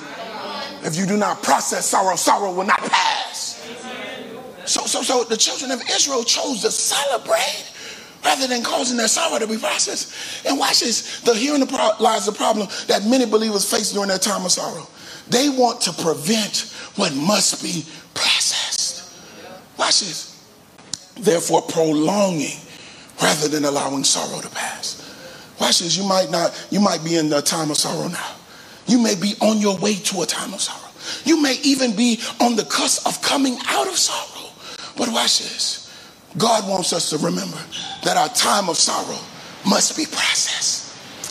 If 0.83 0.97
you 0.97 1.07
do 1.07 1.17
not 1.17 1.43
process 1.43 1.87
sorrow, 1.87 2.17
sorrow 2.17 2.53
will 2.53 2.65
not 2.65 2.81
pass. 2.81 3.44
So, 4.67 4.87
so, 4.87 5.03
so 5.03 5.25
the 5.25 5.37
children 5.37 5.71
of 5.71 5.83
Israel 5.91 6.25
chose 6.25 6.63
to 6.63 6.71
celebrate 6.71 7.71
rather 8.25 8.47
than 8.47 8.63
causing 8.63 8.97
their 8.97 9.09
sorrow 9.09 9.39
to 9.39 9.47
be 9.47 9.59
processed. 9.59 10.47
And 10.47 10.59
watch 10.59 10.81
this. 10.81 11.21
The 11.21 11.35
herein 11.35 11.61
lies 12.01 12.27
the 12.27 12.33
problem 12.33 12.69
that 12.87 13.05
many 13.05 13.27
believers 13.27 13.71
face 13.71 13.93
during 13.93 14.09
their 14.09 14.19
time 14.19 14.45
of 14.45 14.53
sorrow. 14.53 14.89
They 15.29 15.49
want 15.49 15.83
to 15.83 15.93
prevent 15.93 16.73
what 16.97 17.15
must 17.15 17.63
be 17.63 17.85
processed. 18.15 19.13
Watch 19.79 20.01
this. 20.01 20.31
Therefore, 21.17 21.63
prolonging 21.63 22.59
rather 23.23 23.49
than 23.49 23.65
allowing 23.65 24.05
sorrow 24.05 24.41
to 24.41 24.49
pass. 24.49 25.01
Watch 25.61 25.81
this. 25.81 25.97
You 25.97 26.05
might 26.05 26.31
not, 26.31 26.67
you 26.71 26.81
might 26.81 27.05
be 27.05 27.17
in 27.17 27.33
a 27.33 27.43
time 27.43 27.71
of 27.71 27.77
sorrow 27.77 28.09
now. 28.09 28.35
You 28.87 29.03
may 29.03 29.15
be 29.15 29.35
on 29.41 29.59
your 29.59 29.79
way 29.79 29.95
to 29.95 30.23
a 30.23 30.27
time 30.27 30.53
of 30.53 30.61
sorrow. 30.61 30.81
You 31.25 31.41
may 31.43 31.59
even 31.63 31.95
be 31.95 32.21
on 32.41 32.57
the 32.57 32.65
cusp 32.65 33.07
of 33.07 33.21
coming 33.23 33.59
out 33.67 33.87
of 33.87 33.97
sorrow. 33.97 34.34
But 34.97 35.09
watch 35.11 35.41
this. 35.41 35.81
God 36.37 36.69
wants 36.69 36.93
us 36.93 37.11
to 37.11 37.19
remember 37.19 37.59
that 38.05 38.17
our 38.17 38.29
time 38.29 38.69
of 38.69 38.77
sorrow 38.77 39.19
must 39.69 39.97
be 39.97 40.05
processed. 40.05 40.83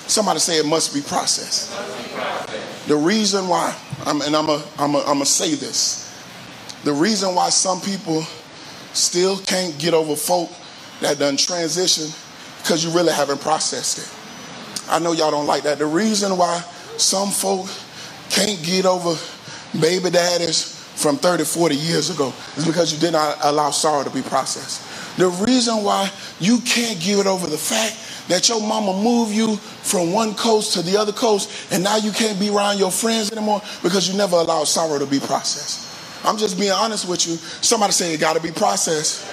Somebody 0.10 0.40
say 0.40 0.60
it 0.60 0.66
must 0.66 0.94
be 0.94 1.02
processed. 1.02 1.72
Must 1.72 1.98
be 1.98 2.14
processed. 2.14 2.88
The 2.88 2.96
reason 2.96 3.48
why, 3.48 3.76
I'm, 4.06 4.22
and 4.22 4.36
I'm 4.36 4.46
going 4.46 4.64
I'm 4.78 5.20
to 5.20 5.26
say 5.26 5.56
this 5.56 6.04
the 6.84 6.92
reason 6.92 7.34
why 7.34 7.50
some 7.50 7.80
people 7.80 8.24
still 8.94 9.38
can't 9.40 9.78
get 9.80 9.94
over 9.94 10.16
folk 10.16 10.52
that 11.00 11.18
done 11.18 11.38
transition 11.38 12.12
because 12.62 12.84
you 12.84 12.92
really 12.92 13.14
haven't 13.14 13.40
processed 13.42 14.00
it. 14.00 14.90
I 14.90 15.00
know 15.00 15.14
y'all 15.14 15.32
don't 15.32 15.48
like 15.48 15.64
that. 15.64 15.78
The 15.78 15.86
reason 15.86 16.38
why 16.38 16.60
some 16.98 17.30
folk 17.30 17.68
can't 18.30 18.62
get 18.64 18.86
over 18.86 19.16
baby 19.80 20.10
daddies 20.10 20.73
from 20.96 21.18
30, 21.18 21.44
40 21.44 21.76
years 21.76 22.10
ago 22.10 22.34
is 22.56 22.66
because 22.66 22.94
you 22.94 23.00
did 23.00 23.14
not 23.14 23.38
allow 23.42 23.72
sorrow 23.72 24.04
to 24.04 24.10
be 24.10 24.22
processed. 24.22 25.18
The 25.18 25.30
reason 25.46 25.84
why 25.84 26.10
you 26.40 26.60
can't 26.60 27.00
give 27.00 27.20
it 27.20 27.28
over 27.28 27.48
the 27.48 27.58
fact 27.58 28.28
that 28.30 28.50
your 28.50 28.62
mama 28.62 28.94
moved 29.04 29.34
you 29.34 29.58
from 29.58 30.12
one 30.12 30.34
coast 30.34 30.74
to 30.74 30.82
the 30.82 30.98
other 30.98 31.12
coast 31.12 31.72
and 31.72 31.84
now 31.84 31.98
you 31.98 32.12
can't 32.12 32.40
be 32.40 32.50
around 32.50 32.80
your 32.80 32.92
friends 32.92 33.32
anymore 33.32 33.62
because 33.84 34.10
you 34.10 34.18
never 34.18 34.38
allowed 34.38 34.64
sorrow 34.66 34.98
to 34.98 35.06
be 35.06 35.20
processed. 35.20 35.90
I'm 36.26 36.38
just 36.38 36.58
being 36.58 36.72
honest 36.72 37.08
with 37.08 37.28
you. 37.28 37.36
Somebody 37.36 37.92
say 37.92 38.14
it 38.14 38.20
got 38.20 38.36
to 38.36 38.42
be 38.42 38.52
processed. 38.52 39.28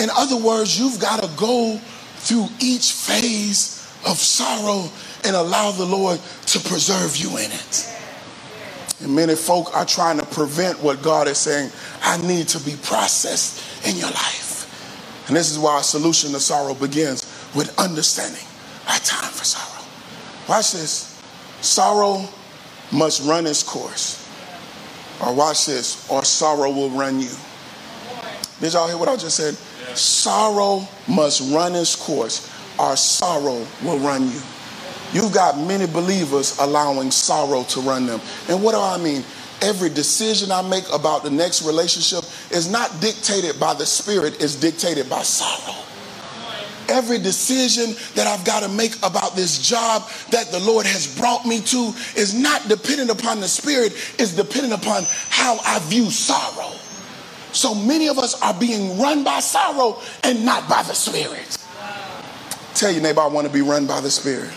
In 0.00 0.08
other 0.16 0.36
words, 0.36 0.78
you've 0.78 1.00
got 1.00 1.22
to 1.22 1.30
go 1.36 1.78
through 2.18 2.46
each 2.60 2.92
phase 2.92 3.84
of 4.06 4.16
sorrow 4.16 4.88
and 5.24 5.34
allow 5.34 5.72
the 5.72 5.84
Lord 5.84 6.20
to 6.46 6.60
preserve 6.60 7.16
you 7.16 7.30
in 7.38 7.50
it. 7.50 7.97
And 9.00 9.14
many 9.14 9.34
folk 9.36 9.74
are 9.76 9.84
trying 9.84 10.18
to 10.18 10.26
prevent 10.26 10.82
what 10.82 11.02
God 11.02 11.28
is 11.28 11.38
saying, 11.38 11.70
I 12.02 12.16
need 12.26 12.48
to 12.48 12.58
be 12.64 12.74
processed 12.82 13.86
in 13.86 13.96
your 13.96 14.10
life. 14.10 15.26
And 15.28 15.36
this 15.36 15.50
is 15.50 15.58
why 15.58 15.74
our 15.74 15.82
solution 15.82 16.32
to 16.32 16.40
sorrow 16.40 16.74
begins 16.74 17.24
with 17.54 17.78
understanding 17.78 18.44
our 18.88 18.98
time 18.98 19.30
for 19.30 19.44
sorrow. 19.44 19.84
Watch 20.48 20.72
this. 20.72 21.22
Sorrow 21.60 22.26
must 22.90 23.28
run 23.28 23.46
its 23.46 23.62
course. 23.62 24.24
Or 25.20 25.34
watch 25.34 25.66
this, 25.66 26.08
or 26.08 26.24
sorrow 26.24 26.70
will 26.70 26.90
run 26.90 27.20
you. 27.20 27.30
Did 28.60 28.72
y'all 28.72 28.88
hear 28.88 28.96
what 28.96 29.08
I 29.08 29.16
just 29.16 29.36
said? 29.36 29.54
Sorrow 29.96 30.86
must 31.08 31.52
run 31.52 31.74
its 31.74 31.96
course, 31.96 32.50
or 32.78 32.96
sorrow 32.96 33.66
will 33.82 33.98
run 33.98 34.30
you. 34.30 34.40
You've 35.12 35.32
got 35.32 35.58
many 35.58 35.86
believers 35.86 36.58
allowing 36.58 37.10
sorrow 37.10 37.64
to 37.64 37.80
run 37.80 38.06
them. 38.06 38.20
And 38.48 38.62
what 38.62 38.72
do 38.72 38.80
I 38.80 38.98
mean? 38.98 39.24
every 39.62 39.88
decision 39.88 40.50
I 40.50 40.62
make 40.62 40.84
about 40.92 41.22
the 41.22 41.30
next 41.30 41.62
relationship 41.62 42.24
is 42.50 42.70
not 42.70 43.00
dictated 43.00 43.58
by 43.58 43.74
the 43.74 43.86
Spirit, 43.86 44.42
it's 44.42 44.54
dictated 44.54 45.08
by 45.08 45.22
sorrow. 45.22 45.74
Every 46.88 47.18
decision 47.18 47.94
that 48.14 48.26
I've 48.26 48.46
got 48.46 48.62
to 48.62 48.68
make 48.68 48.96
about 48.98 49.36
this 49.36 49.58
job 49.58 50.08
that 50.30 50.50
the 50.50 50.58
Lord 50.60 50.86
has 50.86 51.18
brought 51.18 51.44
me 51.44 51.60
to 51.60 51.92
is 52.16 52.34
not 52.34 52.66
dependent 52.66 53.10
upon 53.10 53.40
the 53.40 53.48
Spirit, 53.48 53.92
it's 54.18 54.34
dependent 54.34 54.72
upon 54.72 55.04
how 55.28 55.58
I 55.64 55.80
view 55.80 56.10
sorrow. 56.10 56.72
So 57.52 57.74
many 57.74 58.08
of 58.08 58.18
us 58.18 58.40
are 58.40 58.54
being 58.54 58.98
run 58.98 59.22
by 59.22 59.40
sorrow 59.40 60.00
and 60.22 60.44
not 60.44 60.68
by 60.68 60.82
the 60.82 60.94
Spirit. 60.94 61.58
Tell 62.74 62.92
your 62.92 63.02
neighbor, 63.02 63.20
I 63.20 63.26
want 63.26 63.46
to 63.46 63.52
be 63.52 63.60
run 63.60 63.86
by 63.86 64.00
the 64.00 64.10
Spirit. 64.10 64.50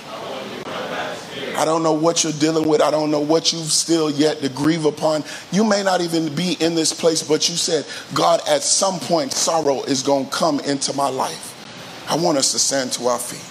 I 1.55 1.65
don't 1.65 1.84
know 1.84 1.93
what 1.93 2.23
you're 2.23 2.34
dealing 2.34 2.67
with. 2.67 2.82
I 2.82 2.91
don't 2.91 3.11
know 3.11 3.19
what 3.19 3.53
you've 3.53 3.71
still 3.71 4.09
yet 4.09 4.39
to 4.39 4.49
grieve 4.49 4.86
upon. 4.86 5.23
You 5.51 5.63
may 5.63 5.84
not 5.84 6.01
even 6.01 6.34
be 6.34 6.57
in 6.59 6.75
this 6.75 6.93
place, 6.93 7.23
but 7.23 7.47
you 7.49 7.55
said, 7.55 7.86
God, 8.13 8.41
at 8.47 8.63
some 8.63 8.99
point, 8.99 9.32
sorrow 9.32 9.84
is 9.84 10.03
going 10.03 10.25
to 10.25 10.32
come 10.32 10.59
into 10.61 10.93
my 10.93 11.09
life. 11.09 12.05
I 12.09 12.15
want 12.15 12.38
us 12.38 12.51
to 12.51 12.59
stand 12.59 12.91
to 12.93 13.07
our 13.07 13.19
feet. 13.19 13.45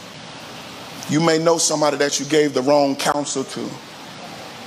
You 1.13 1.21
may 1.21 1.39
know 1.39 1.59
somebody 1.59 1.97
that 1.99 2.21
you 2.21 2.27
gave 2.27 2.55
the 2.55 2.63
wrong 2.63 2.97
counsel 2.97 3.45
to. 3.45 3.71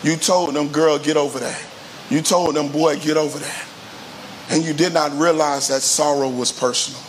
You 0.03 0.16
told 0.18 0.53
them, 0.53 0.70
girl, 0.70 0.99
get 0.99 1.16
over 1.16 1.39
that. 1.39 1.64
You 2.09 2.22
told 2.22 2.55
them, 2.55 2.72
boy, 2.72 2.99
get 2.99 3.18
over 3.18 3.39
that. 3.39 3.66
And 4.49 4.64
you 4.64 4.74
did 4.74 4.93
not 4.93 5.11
realize 5.18 5.70
that 5.70 5.82
sorrow 5.82 6.30
was 6.30 6.51
personal. 6.51 6.99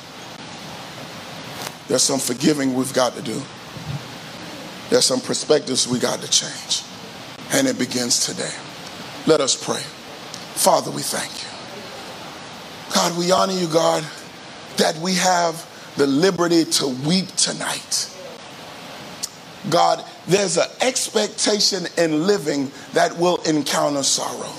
There's 1.88 2.02
some 2.02 2.20
forgiving 2.20 2.74
we've 2.74 2.94
got 2.94 3.14
to 3.14 3.22
do. 3.22 3.42
There's 4.94 5.06
some 5.06 5.20
perspectives 5.20 5.88
we 5.88 5.98
got 5.98 6.20
to 6.20 6.30
change. 6.30 6.84
And 7.50 7.66
it 7.66 7.80
begins 7.80 8.24
today. 8.26 8.52
Let 9.26 9.40
us 9.40 9.56
pray. 9.56 9.80
Father, 10.54 10.92
we 10.92 11.02
thank 11.02 11.32
you. 11.42 12.94
God, 12.94 13.18
we 13.18 13.32
honor 13.32 13.54
you, 13.54 13.66
God, 13.66 14.04
that 14.76 14.96
we 14.98 15.14
have 15.14 15.68
the 15.96 16.06
liberty 16.06 16.64
to 16.64 16.86
weep 17.04 17.26
tonight. 17.34 18.08
God, 19.68 20.04
there's 20.28 20.58
an 20.58 20.68
expectation 20.80 21.88
in 21.98 22.28
living 22.28 22.70
that 22.92 23.18
will 23.18 23.42
encounter 23.48 24.04
sorrow, 24.04 24.52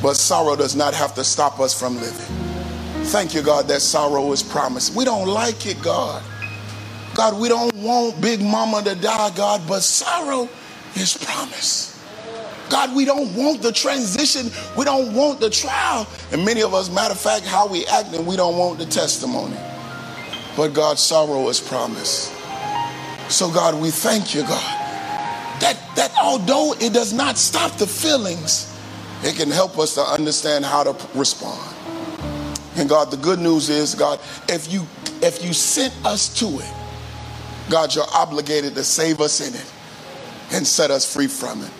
but 0.00 0.14
sorrow 0.14 0.54
does 0.54 0.76
not 0.76 0.94
have 0.94 1.16
to 1.16 1.24
stop 1.24 1.58
us 1.58 1.76
from 1.76 1.96
living. 1.96 3.04
Thank 3.06 3.34
you, 3.34 3.42
God, 3.42 3.66
that 3.66 3.82
sorrow 3.82 4.30
is 4.30 4.40
promised. 4.40 4.94
We 4.94 5.04
don't 5.04 5.26
like 5.26 5.66
it, 5.66 5.82
God. 5.82 6.22
God, 7.14 7.38
we 7.40 7.48
don't 7.48 7.74
want 7.76 8.20
Big 8.20 8.42
Mama 8.42 8.82
to 8.82 8.94
die, 8.94 9.30
God, 9.36 9.62
but 9.68 9.82
sorrow 9.82 10.48
is 10.96 11.16
promise. 11.16 11.90
God, 12.70 12.94
we 12.96 13.04
don't 13.04 13.34
want 13.34 13.62
the 13.62 13.70
transition. 13.70 14.50
We 14.76 14.84
don't 14.84 15.14
want 15.14 15.38
the 15.38 15.50
trial. 15.50 16.08
And 16.32 16.44
many 16.44 16.62
of 16.62 16.74
us, 16.74 16.90
matter 16.90 17.12
of 17.12 17.20
fact, 17.20 17.44
how 17.44 17.68
we 17.68 17.86
act, 17.86 18.12
and 18.14 18.26
we 18.26 18.36
don't 18.36 18.56
want 18.58 18.78
the 18.78 18.86
testimony. 18.86 19.56
But 20.56 20.68
God, 20.68 20.98
sorrow 20.98 21.48
is 21.48 21.60
promise. 21.60 22.30
So, 23.28 23.50
God, 23.52 23.80
we 23.80 23.90
thank 23.90 24.34
you, 24.34 24.42
God, 24.42 24.80
that, 25.60 25.78
that 25.96 26.12
although 26.20 26.74
it 26.80 26.92
does 26.92 27.12
not 27.12 27.38
stop 27.38 27.72
the 27.72 27.86
feelings, 27.86 28.74
it 29.22 29.36
can 29.36 29.50
help 29.50 29.78
us 29.78 29.94
to 29.94 30.02
understand 30.02 30.64
how 30.64 30.82
to 30.82 30.96
respond. 31.16 31.74
And 32.76 32.88
God, 32.88 33.10
the 33.10 33.16
good 33.16 33.38
news 33.38 33.68
is, 33.68 33.94
God, 33.94 34.20
if 34.48 34.72
you 34.72 34.86
if 35.22 35.42
you 35.42 35.54
sent 35.54 35.94
us 36.04 36.28
to 36.40 36.46
it, 36.46 36.83
God, 37.70 37.94
you're 37.94 38.04
obligated 38.12 38.74
to 38.74 38.84
save 38.84 39.20
us 39.20 39.40
in 39.40 39.54
it 39.54 39.72
and 40.52 40.66
set 40.66 40.90
us 40.90 41.10
free 41.10 41.26
from 41.26 41.62
it. 41.62 41.70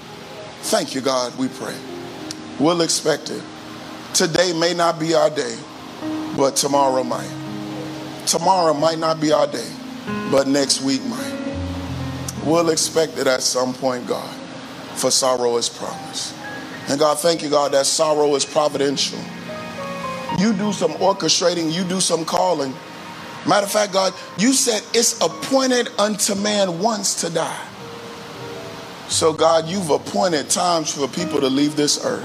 Thank 0.63 0.95
you, 0.95 1.01
God, 1.01 1.37
we 1.39 1.49
pray. 1.49 1.77
We'll 2.59 2.81
expect 2.81 3.31
it. 3.31 3.43
Today 4.15 4.53
may 4.59 4.73
not 4.75 4.99
be 4.99 5.15
our 5.15 5.29
day, 5.29 5.59
but 6.37 6.57
tomorrow 6.57 7.03
might. 7.03 7.31
Tomorrow 8.27 8.73
might 8.75 8.99
not 8.99 9.21
be 9.21 9.33
our 9.33 9.47
day, 9.47 9.71
but 10.31 10.47
next 10.47 10.81
week 10.81 11.05
might. 11.05 11.33
We'll 12.45 12.71
expect 12.71 13.19
it 13.19 13.27
at 13.27 13.43
some 13.43 13.75
point, 13.75 14.07
God, 14.07 14.35
for 14.95 15.11
sorrow 15.11 15.57
is 15.57 15.69
promised. 15.69 16.35
And 16.89 16.99
God, 16.99 17.19
thank 17.19 17.43
you, 17.43 17.51
God, 17.51 17.73
that 17.73 17.87
sorrow 17.87 18.35
is 18.35 18.45
providential. 18.45 19.19
You 20.39 20.53
do 20.53 20.73
some 20.73 20.93
orchestrating, 20.93 21.73
you 21.73 21.85
do 21.85 22.01
some 22.01 22.25
calling 22.25 22.75
Matter 23.47 23.67
of 23.67 23.73
fact, 23.73 23.93
God, 23.93 24.15
you 24.39 24.53
said 24.53 24.83
it's 24.95 25.21
appointed 25.21 25.89
unto 25.99 26.35
man 26.35 26.81
once 26.81 27.21
to 27.21 27.31
die. 27.31 27.69
So, 29.09 29.33
God, 29.33 29.67
you've 29.69 29.91
appointed 29.91 30.49
times 30.49 30.95
for 30.95 31.07
people 31.09 31.41
to 31.41 31.49
leave 31.49 31.77
this 31.77 32.05
earth. 32.05 32.25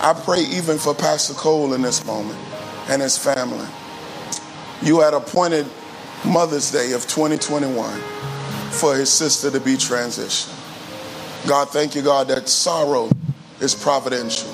I 0.00 0.20
pray 0.24 0.40
even 0.40 0.78
for 0.78 0.94
Pastor 0.94 1.34
Cole 1.34 1.74
in 1.74 1.82
this 1.82 2.04
moment 2.04 2.38
and 2.88 3.00
his 3.00 3.16
family. 3.16 3.66
You 4.82 5.00
had 5.00 5.14
appointed 5.14 5.66
Mother's 6.24 6.72
Day 6.72 6.92
of 6.92 7.02
2021 7.02 8.00
for 8.70 8.96
his 8.96 9.12
sister 9.12 9.50
to 9.50 9.60
be 9.60 9.74
transitioned. 9.74 10.58
God, 11.46 11.70
thank 11.70 11.94
you, 11.94 12.02
God, 12.02 12.28
that 12.28 12.48
sorrow 12.48 13.10
is 13.60 13.74
providential. 13.74 14.50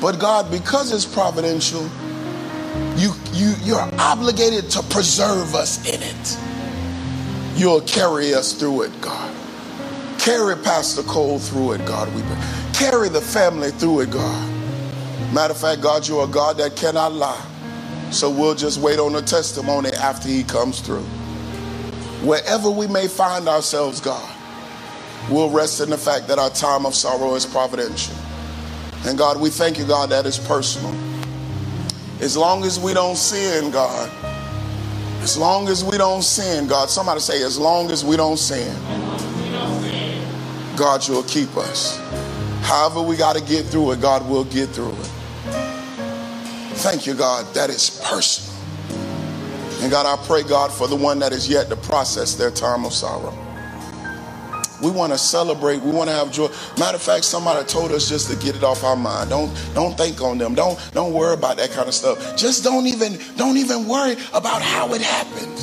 But 0.00 0.18
God, 0.18 0.50
because 0.50 0.92
it's 0.92 1.04
providential, 1.04 1.88
you, 2.96 3.12
you, 3.32 3.54
you're 3.62 3.88
obligated 3.98 4.70
to 4.70 4.82
preserve 4.84 5.54
us 5.54 5.78
in 5.88 6.02
it. 6.02 6.38
You'll 7.58 7.80
carry 7.82 8.34
us 8.34 8.52
through 8.52 8.82
it, 8.82 9.00
God. 9.00 9.34
Carry 10.18 10.56
Pastor 10.56 11.02
Cole 11.02 11.38
through 11.38 11.72
it, 11.72 11.86
God. 11.86 12.12
We 12.14 12.22
carry 12.72 13.08
the 13.08 13.20
family 13.20 13.70
through 13.70 14.00
it, 14.00 14.10
God. 14.10 14.52
Matter 15.32 15.52
of 15.52 15.60
fact, 15.60 15.80
God, 15.80 16.06
you're 16.08 16.24
a 16.24 16.28
God 16.28 16.56
that 16.58 16.76
cannot 16.76 17.12
lie. 17.12 17.44
So 18.10 18.30
we'll 18.30 18.54
just 18.54 18.80
wait 18.80 18.98
on 18.98 19.12
the 19.12 19.22
testimony 19.22 19.90
after 19.90 20.28
he 20.28 20.42
comes 20.44 20.80
through. 20.80 21.04
Wherever 22.24 22.70
we 22.70 22.86
may 22.86 23.06
find 23.06 23.48
ourselves, 23.48 24.00
God, 24.00 24.34
we'll 25.30 25.50
rest 25.50 25.80
in 25.80 25.90
the 25.90 25.98
fact 25.98 26.28
that 26.28 26.38
our 26.38 26.50
time 26.50 26.86
of 26.86 26.94
sorrow 26.94 27.34
is 27.34 27.46
providential. 27.46 28.14
And 29.06 29.18
God, 29.18 29.40
we 29.40 29.50
thank 29.50 29.78
you, 29.78 29.86
God, 29.86 30.10
that 30.10 30.26
is 30.26 30.38
personal. 30.38 30.94
As 32.20 32.36
long 32.36 32.64
as 32.64 32.80
we 32.80 32.94
don't 32.94 33.16
sin, 33.16 33.70
God, 33.70 34.10
as 35.22 35.36
long 35.36 35.68
as 35.68 35.84
we 35.84 35.98
don't 35.98 36.22
sin, 36.22 36.66
God, 36.66 36.90
somebody 36.90 37.20
say, 37.20 37.42
as 37.42 37.58
long 37.58 37.90
as 37.90 38.04
we 38.04 38.16
don't 38.16 38.36
sin, 38.36 38.74
God, 40.76 41.06
you'll 41.06 41.22
keep 41.24 41.56
us. 41.56 41.98
However, 42.62 43.02
we 43.02 43.16
got 43.16 43.36
to 43.36 43.42
get 43.42 43.66
through 43.66 43.92
it, 43.92 44.00
God 44.00 44.28
will 44.28 44.44
get 44.44 44.68
through 44.70 44.92
it. 44.92 45.10
Thank 46.78 47.06
you, 47.06 47.14
God, 47.14 47.46
that 47.54 47.70
is 47.70 48.00
personal. 48.04 48.54
And 49.80 49.90
God, 49.90 50.06
I 50.06 50.20
pray, 50.26 50.42
God, 50.42 50.72
for 50.72 50.88
the 50.88 50.96
one 50.96 51.18
that 51.20 51.32
is 51.32 51.48
yet 51.48 51.68
to 51.68 51.76
process 51.76 52.34
their 52.34 52.50
time 52.50 52.84
of 52.84 52.92
sorrow. 52.92 53.32
We 54.82 54.90
want 54.90 55.12
to 55.12 55.18
celebrate. 55.18 55.82
We 55.82 55.90
want 55.90 56.08
to 56.08 56.14
have 56.14 56.30
joy. 56.30 56.48
Matter 56.78 56.96
of 56.96 57.02
fact, 57.02 57.24
somebody 57.24 57.66
told 57.66 57.90
us 57.90 58.08
just 58.08 58.30
to 58.30 58.36
get 58.36 58.54
it 58.54 58.62
off 58.62 58.84
our 58.84 58.96
mind. 58.96 59.30
Don't 59.30 59.52
don't 59.74 59.96
think 59.96 60.20
on 60.20 60.38
them. 60.38 60.54
Don't 60.54 60.78
don't 60.92 61.12
worry 61.12 61.34
about 61.34 61.56
that 61.56 61.70
kind 61.70 61.88
of 61.88 61.94
stuff. 61.94 62.36
Just 62.36 62.64
don't 62.64 62.86
even 62.86 63.18
don't 63.36 63.56
even 63.56 63.88
worry 63.88 64.16
about 64.32 64.62
how 64.62 64.92
it 64.94 65.02
happened. 65.02 65.56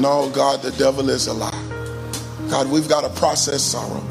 No, 0.00 0.30
God, 0.30 0.62
the 0.62 0.70
devil 0.72 1.10
is 1.10 1.26
a 1.26 1.34
lie. 1.34 1.50
God, 2.48 2.70
we've 2.70 2.88
got 2.88 3.00
to 3.02 3.20
process 3.20 3.62
sorrow. 3.62 4.02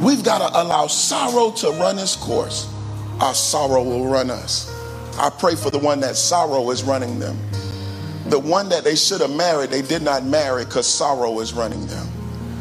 We've 0.00 0.22
got 0.22 0.38
to 0.38 0.62
allow 0.62 0.86
sorrow 0.86 1.50
to 1.56 1.70
run 1.72 1.98
its 1.98 2.14
course. 2.14 2.72
Our 3.20 3.34
sorrow 3.34 3.82
will 3.82 4.06
run 4.06 4.30
us. 4.30 4.72
I 5.18 5.28
pray 5.30 5.56
for 5.56 5.70
the 5.70 5.78
one 5.80 5.98
that 6.00 6.16
sorrow 6.16 6.70
is 6.70 6.84
running 6.84 7.18
them. 7.18 7.36
The 8.26 8.38
one 8.38 8.68
that 8.68 8.84
they 8.84 8.94
should 8.94 9.20
have 9.20 9.34
married, 9.34 9.70
they 9.70 9.82
did 9.82 10.02
not 10.02 10.24
marry 10.24 10.64
because 10.64 10.86
sorrow 10.86 11.40
is 11.40 11.52
running 11.52 11.84
them. 11.88 12.06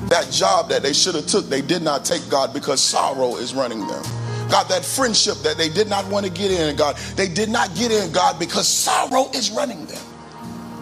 That 0.09 0.29
job 0.31 0.69
that 0.69 0.83
they 0.83 0.93
should 0.93 1.15
have 1.15 1.27
took, 1.27 1.47
they 1.47 1.61
did 1.61 1.81
not 1.81 2.05
take 2.05 2.27
God 2.29 2.53
because 2.53 2.81
sorrow 2.81 3.35
is 3.35 3.53
running 3.53 3.79
them. 3.87 4.03
God, 4.49 4.69
that 4.69 4.85
friendship 4.85 5.37
that 5.39 5.57
they 5.57 5.67
did 5.67 5.89
not 5.89 6.07
want 6.07 6.25
to 6.25 6.31
get 6.31 6.51
in, 6.51 6.75
God, 6.77 6.95
they 7.15 7.27
did 7.27 7.49
not 7.49 7.75
get 7.75 7.91
in, 7.91 8.11
God, 8.11 8.39
because 8.39 8.67
sorrow 8.67 9.29
is 9.31 9.51
running 9.51 9.85
them. 9.85 10.01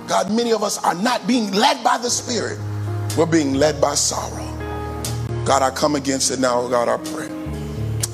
God, 0.08 0.32
many 0.32 0.54
of 0.54 0.62
us 0.62 0.78
are 0.84 0.94
not 0.94 1.26
being 1.26 1.52
led 1.52 1.84
by 1.84 1.98
the 1.98 2.10
Spirit. 2.10 2.60
We're 3.18 3.26
being 3.26 3.56
led 3.56 3.82
by 3.82 3.96
sorrow. 3.96 4.46
God, 5.46 5.62
I 5.62 5.72
come 5.72 5.96
against 5.96 6.32
it 6.32 6.40
now, 6.40 6.68
God, 6.68 6.88
I 6.88 6.98
pray. 7.12 7.30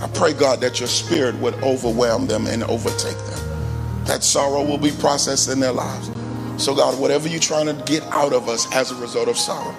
I 0.02 0.08
pray, 0.08 0.34
God, 0.34 0.62
that 0.62 0.80
your 0.80 0.88
spirit 0.88 1.36
would 1.36 1.54
overwhelm 1.56 2.28
them 2.28 2.48
and 2.48 2.64
overtake 2.64 3.18
them. 3.18 4.06
That 4.06 4.24
sorrow 4.24 4.64
will 4.64 4.78
be 4.78 4.92
processed 4.92 5.50
in 5.50 5.60
their 5.60 5.72
lives. 5.72 6.10
So, 6.64 6.76
God, 6.76 7.00
whatever 7.00 7.28
you're 7.28 7.40
trying 7.40 7.68
to 7.68 7.84
get 7.86 8.04
out 8.12 8.34
of 8.34 8.50
us 8.50 8.74
as 8.76 8.92
a 8.92 8.96
result 8.96 9.28
of 9.28 9.38
sorrow, 9.38 9.76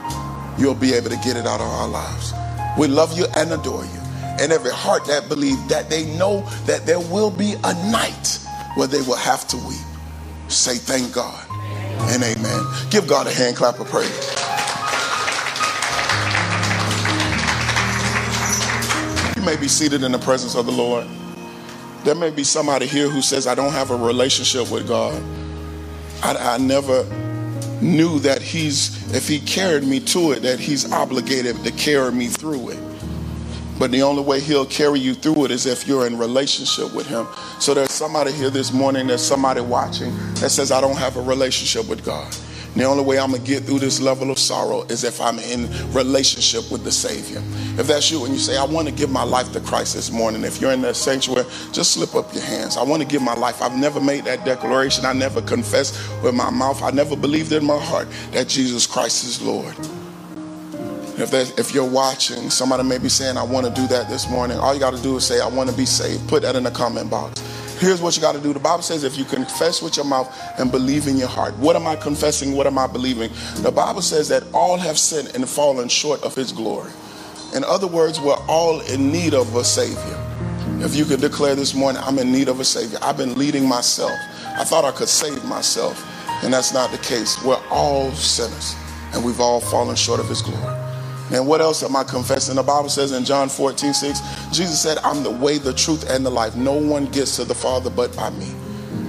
you'll 0.59 0.75
be 0.75 0.93
able 0.95 1.11
to 1.11 1.17
get 1.17 1.37
it 1.37 1.47
out 1.47 1.61
of 1.61 1.67
our 1.67 1.89
lives. 1.89 2.33
We 2.79 2.89
love 2.89 3.17
you 3.17 3.27
and 3.37 3.53
adore 3.53 3.85
you. 3.85 4.01
And 4.41 4.53
every 4.53 4.73
heart 4.73 5.05
that 5.07 5.29
believes 5.29 5.67
that 5.69 5.91
they 5.91 6.07
know 6.17 6.41
that 6.67 6.87
there 6.87 7.01
will 7.01 7.31
be 7.31 7.55
a 7.65 7.75
night 7.91 8.39
where 8.77 8.89
they 8.89 9.03
will 9.03 9.17
have 9.17 9.47
to 9.49 9.57
weep. 9.69 9.79
Say 10.49 10.77
thank 10.77 11.13
God 11.15 11.47
and 12.11 12.23
amen. 12.23 12.65
Give 12.91 13.07
God 13.07 13.27
a 13.27 13.31
hand 13.31 13.57
clap 13.57 13.79
of 13.79 13.89
praise. 13.89 14.09
You 19.37 19.43
may 19.43 19.57
be 19.57 19.69
seated 19.69 20.03
in 20.03 20.13
the 20.13 20.19
presence 20.19 20.55
of 20.55 20.67
the 20.67 20.73
Lord. 20.73 21.07
There 22.05 22.15
may 22.15 22.31
be 22.31 22.45
somebody 22.45 22.87
here 22.87 23.09
who 23.09 23.23
says, 23.23 23.47
I 23.47 23.55
don't 23.55 23.73
have 23.73 23.91
a 23.91 23.97
relationship 23.97 24.71
with 24.71 24.89
God. 24.89 25.23
I, 26.23 26.55
I 26.55 26.59
never 26.59 27.05
knew 27.83 28.19
that 28.21 28.41
he's, 28.41 29.15
if 29.15 29.29
he 29.29 29.41
carried 29.41 29.85
me 29.85 30.01
to 30.01 30.33
it, 30.33 30.41
that 30.43 30.61
he's 30.61 30.91
obligated 30.93 31.63
to 31.65 31.73
carry 31.73 32.13
me 32.13 32.29
through 32.29 32.71
it. 32.71 32.79
But 33.79 33.91
the 33.91 34.03
only 34.03 34.23
way 34.23 34.41
he'll 34.41 34.67
carry 34.67 35.01
you 35.01 35.15
through 35.15 35.47
it 35.47 35.51
is 35.51 35.67
if 35.67 35.89
you're 35.89 36.07
in 36.07 36.17
relationship 36.17 36.95
with 36.95 37.07
him. 37.07 37.27
So 37.59 37.75
there's 37.75 37.91
somebody 37.91 38.31
here 38.31 38.51
this 38.51 38.73
morning, 38.73 39.09
there's 39.09 39.27
somebody 39.27 39.61
watching 39.61 40.15
that 40.35 40.51
says, 40.51 40.71
I 40.71 40.81
don't 40.81 40.97
have 40.97 41.17
a 41.17 41.23
relationship 41.23 41.89
with 41.89 42.05
God. 42.05 42.33
The 42.75 42.85
only 42.85 43.05
way 43.05 43.19
I'm 43.19 43.31
going 43.31 43.43
to 43.43 43.47
get 43.47 43.65
through 43.65 43.81
this 43.81 44.01
level 44.01 44.31
of 44.31 44.39
sorrow 44.39 44.83
is 44.85 45.05
if 45.05 45.21
I'm 45.21 45.39
in 45.39 45.69
relationship 45.93 46.71
with 46.73 46.85
the 46.85 46.93
Savior. 46.93 47.43
If 47.79 47.87
that's 47.87 48.11
you 48.11 48.25
and 48.25 48.33
you 48.33 48.41
say, 48.41 48.57
I 48.57 48.65
want 48.65 48.89
to 48.89 48.95
give 48.95 49.11
my 49.11 49.25
life 49.25 49.53
to 49.53 49.61
Christ 49.61 49.95
this 49.95 50.11
morning, 50.11 50.43
if 50.43 50.61
you're 50.61 50.73
in 50.73 50.81
the 50.81 50.95
sanctuary, 50.95 51.45
just 51.73 51.93
slip 51.93 52.15
up 52.15 52.33
your 52.33 52.43
hands. 52.43 52.79
I 52.79 52.83
want 52.83 53.03
to 53.03 53.09
give 53.09 53.21
my 53.21 53.35
life. 53.35 53.61
I've 53.61 53.77
never 53.77 54.01
made 54.01 54.25
that 54.25 54.47
declaration. 54.47 55.05
I 55.05 55.13
never 55.13 55.43
confessed 55.43 55.99
with 56.23 56.35
my 56.35 56.49
mouth. 56.49 56.83
I 56.83 56.91
never 56.91 57.15
believed 57.15 57.53
in 57.53 57.65
my 57.65 57.79
heart 57.79 58.09
that 58.33 58.49
Jesus 58.49 58.87
Christ 58.87 59.25
is 59.25 59.43
Lord. 59.43 59.77
If, 61.19 61.31
that, 61.31 61.59
if 61.59 61.75
you're 61.75 61.89
watching, 61.89 62.49
somebody 62.49 62.85
may 62.85 62.97
be 62.97 63.11
saying, 63.11 63.37
I 63.37 63.43
want 63.43 63.67
to 63.67 63.73
do 63.73 63.87
that 63.89 64.09
this 64.09 64.31
morning. 64.31 64.57
All 64.57 64.73
you 64.73 64.81
got 64.81 64.95
to 64.97 65.03
do 65.03 65.17
is 65.17 65.27
say, 65.27 65.41
I 65.41 65.47
want 65.47 65.69
to 65.69 65.77
be 65.77 65.85
saved. 65.85 66.27
Put 66.27 66.43
that 66.43 66.57
in 66.57 66.63
the 66.63 66.71
comment 66.71 67.11
box. 67.11 67.41
Here's 67.83 68.01
what 68.01 68.15
you 68.15 68.23
got 68.23 68.37
to 68.37 68.41
do. 68.41 68.53
The 68.53 68.61
Bible 68.61 68.85
says 68.85 69.03
if 69.03 69.19
you 69.19 69.25
confess 69.25 69.83
with 69.83 69.97
your 69.97 70.05
mouth 70.05 70.33
and 70.57 70.71
believe 70.71 71.09
in 71.09 71.17
your 71.17 71.27
heart. 71.27 71.53
What 71.59 71.75
am 71.75 71.85
I 71.85 71.97
confessing? 71.97 72.55
What 72.55 72.69
am 72.69 72.79
I 72.79 72.87
believing? 72.87 73.33
The 73.57 73.73
Bible 73.73 74.03
says 74.03 74.29
that 74.29 74.45
all 74.55 74.77
have 74.77 74.97
sinned 74.97 75.35
and 75.35 75.49
fallen 75.49 75.89
short 75.89 76.23
of 76.23 76.33
his 76.33 76.53
glory. 76.53 76.93
In 77.57 77.65
other 77.65 77.89
words, 77.89 78.21
we're 78.21 78.39
all 78.47 78.79
in 78.83 79.11
need 79.11 79.35
of 79.35 79.57
a 79.57 79.65
Savior. 79.65 80.17
If 80.79 80.95
you 80.95 81.05
could 81.05 81.21
declare 81.21 81.57
this 81.57 81.75
morning, 81.75 82.01
I'm 82.05 82.21
in 82.21 82.31
need 82.31 82.47
of 82.47 82.61
a 82.61 82.65
Savior. 82.65 82.99
I've 83.03 83.17
been 83.17 83.37
leading 83.37 83.69
myself. 83.69 84.17
I 84.47 84.63
thought 84.63 84.85
I 84.85 84.93
could 84.93 85.09
save 85.09 85.45
myself, 85.47 86.07
and 86.45 86.55
that's 86.55 86.73
not 86.73 86.93
the 86.93 86.99
case. 86.99 87.43
We're 87.43 87.61
all 87.69 88.13
sinners, 88.13 88.77
and 89.13 89.25
we've 89.25 89.41
all 89.41 89.61
fallen 89.61 89.97
short 89.97 90.21
of 90.21 90.29
his 90.29 90.41
glory. 90.41 90.82
And 91.33 91.47
what 91.47 91.61
else 91.61 91.83
am 91.83 91.97
I 91.97 92.05
confessing? 92.05 92.57
The 92.57 92.63
Bible 92.63 92.89
says 92.89 93.13
in 93.13 93.25
John 93.25 93.49
14, 93.49 93.95
6, 93.95 94.21
Jesus 94.53 94.81
said, 94.81 94.99
I'm 94.99 95.23
the 95.23 95.31
way, 95.31 95.59
the 95.59 95.73
truth, 95.73 96.09
and 96.11 96.25
the 96.25 96.31
life. 96.31 96.57
No 96.57 96.75
one 96.75 97.07
gets 97.07 97.37
to 97.37 97.45
the 97.45 97.55
Father 97.55 97.91
but 97.91 98.15
by 98.15 98.31
me. 98.31 98.53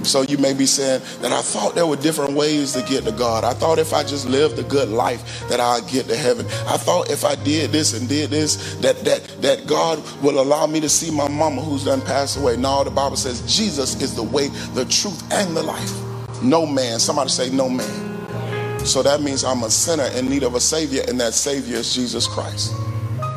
So 0.04 0.22
you 0.22 0.38
may 0.38 0.52
be 0.52 0.66
saying 0.66 1.02
that 1.20 1.32
I 1.32 1.40
thought 1.40 1.74
there 1.74 1.86
were 1.86 1.96
different 1.96 2.34
ways 2.34 2.72
to 2.74 2.82
get 2.82 3.04
to 3.04 3.12
God. 3.12 3.44
I 3.44 3.54
thought 3.54 3.78
if 3.78 3.92
I 3.92 4.02
just 4.02 4.26
lived 4.26 4.58
a 4.58 4.62
good 4.62 4.88
life 4.88 5.48
that 5.48 5.60
I'd 5.60 5.88
get 5.88 6.06
to 6.08 6.16
heaven. 6.16 6.46
I 6.66 6.76
thought 6.76 7.10
if 7.10 7.24
I 7.24 7.34
did 7.36 7.70
this 7.70 7.98
and 7.98 8.08
did 8.08 8.30
this, 8.30 8.74
that 8.76 8.98
that 9.04 9.22
that 9.40 9.66
God 9.66 10.02
will 10.22 10.40
allow 10.40 10.66
me 10.66 10.80
to 10.80 10.88
see 10.88 11.10
my 11.10 11.28
mama 11.28 11.62
who's 11.62 11.84
done 11.84 12.02
passed 12.02 12.36
away. 12.36 12.56
No, 12.56 12.84
the 12.84 12.90
Bible 12.90 13.16
says 13.16 13.40
Jesus 13.42 14.00
is 14.02 14.14
the 14.14 14.22
way, 14.22 14.48
the 14.74 14.84
truth, 14.84 15.22
and 15.32 15.56
the 15.56 15.62
life. 15.62 15.92
No 16.42 16.66
man. 16.66 16.98
Somebody 16.98 17.30
say 17.30 17.50
no 17.50 17.68
man. 17.68 18.13
So 18.84 19.02
that 19.02 19.22
means 19.22 19.44
I'm 19.44 19.62
a 19.62 19.70
sinner 19.70 20.10
in 20.16 20.28
need 20.28 20.42
of 20.42 20.54
a 20.54 20.60
Savior, 20.60 21.02
and 21.08 21.18
that 21.18 21.32
Savior 21.32 21.76
is 21.76 21.94
Jesus 21.94 22.26
Christ. 22.26 22.74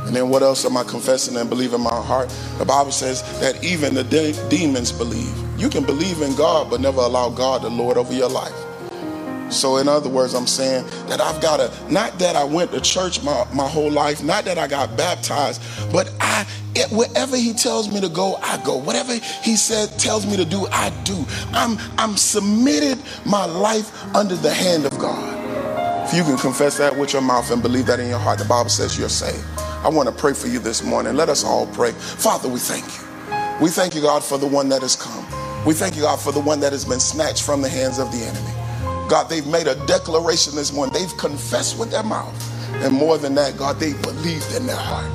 And 0.06 0.16
then 0.16 0.30
what 0.30 0.42
else 0.44 0.66
am 0.66 0.78
I 0.78 0.84
confessing 0.84 1.36
and 1.38 1.50
believing 1.50 1.80
in 1.80 1.84
my 1.84 2.02
heart? 2.02 2.30
The 2.58 2.66
Bible 2.66 2.92
says 2.92 3.22
that 3.40 3.64
even 3.64 3.94
the 3.94 4.04
de- 4.04 4.34
demons 4.50 4.92
believe. 4.92 5.34
You 5.58 5.70
can 5.70 5.86
believe 5.86 6.22
in 6.22 6.36
God, 6.36 6.70
but 6.70 6.82
never 6.82 7.00
allow 7.00 7.30
God 7.30 7.62
to 7.62 7.70
lord 7.70 7.98
over 7.98 8.14
your 8.14 8.30
life. 8.30 8.54
So, 9.50 9.78
in 9.78 9.88
other 9.88 10.10
words, 10.10 10.34
I'm 10.34 10.48
saying 10.48 10.86
that 11.08 11.22
I've 11.22 11.42
got 11.42 11.58
to, 11.58 11.92
not 11.92 12.20
that 12.20 12.36
I 12.36 12.44
went 12.44 12.72
to 12.72 12.82
church 12.82 13.24
my, 13.24 13.48
my 13.54 13.68
whole 13.68 13.90
life, 13.90 14.22
not 14.22 14.44
that 14.46 14.58
I 14.58 14.68
got 14.68 14.98
baptized, 14.98 15.62
but 15.92 16.14
I, 16.20 16.46
it, 16.76 16.92
wherever 16.92 17.38
he 17.38 17.54
tells 17.54 17.92
me 17.92 18.02
to 18.02 18.10
go, 18.10 18.36
I 18.42 18.62
go. 18.64 18.78
Whatever 18.78 19.14
he 19.14 19.56
said 19.56 19.98
tells 19.98 20.26
me 20.26 20.36
to 20.36 20.46
do, 20.46 20.68
I 20.72 20.90
do. 21.06 21.26
I'm, 21.54 21.78
I'm 21.98 22.18
submitted 22.18 23.02
my 23.26 23.46
life 23.46 23.94
under 24.14 24.36
the 24.36 24.54
hand 24.54 24.86
of 24.86 24.98
God. 25.00 25.37
If 26.08 26.14
you 26.14 26.24
can 26.24 26.38
confess 26.38 26.78
that 26.78 26.98
with 26.98 27.12
your 27.12 27.22
mouth 27.22 27.52
and 27.52 27.62
believe 27.62 27.86
that 27.88 28.00
in 28.00 28.08
your 28.08 28.18
heart, 28.18 28.40
the 28.40 28.46
Bible 28.46 28.70
says 28.70 28.98
you're 28.98 29.10
saved. 29.10 29.44
I 29.60 29.90
want 29.90 30.08
to 30.08 30.16
pray 30.16 30.32
for 30.32 30.48
you 30.48 30.58
this 30.58 30.82
morning. 30.82 31.18
Let 31.18 31.28
us 31.28 31.44
all 31.44 31.68
pray. 31.68 31.92
Father, 31.92 32.48
we 32.48 32.60
thank 32.60 32.86
you. 32.86 33.04
We 33.62 33.70
thank 33.70 33.94
you, 33.94 34.02
God, 34.02 34.24
for 34.24 34.38
the 34.38 34.48
one 34.48 34.70
that 34.70 34.84
has 34.84 34.96
come. 34.96 35.26
We 35.66 35.74
thank 35.74 35.98
you, 35.98 36.04
God, 36.04 36.18
for 36.22 36.32
the 36.32 36.40
one 36.40 36.62
that 36.62 36.72
has 36.72 36.86
been 36.86 37.02
snatched 37.02 37.44
from 37.44 37.62
the 37.62 37.68
hands 37.68 38.00
of 38.00 38.10
the 38.14 38.20
enemy. 38.20 39.10
God, 39.10 39.28
they've 39.30 39.46
made 39.48 39.68
a 39.68 39.76
declaration 39.86 40.56
this 40.56 40.72
morning. 40.72 40.94
They've 40.94 41.18
confessed 41.18 41.78
with 41.78 41.92
their 41.92 42.04
mouth. 42.04 42.34
And 42.86 42.94
more 42.94 43.18
than 43.18 43.36
that, 43.36 43.58
God, 43.58 43.78
they 43.78 43.92
believed 43.92 44.56
in 44.56 44.66
their 44.66 44.78
heart. 44.78 45.12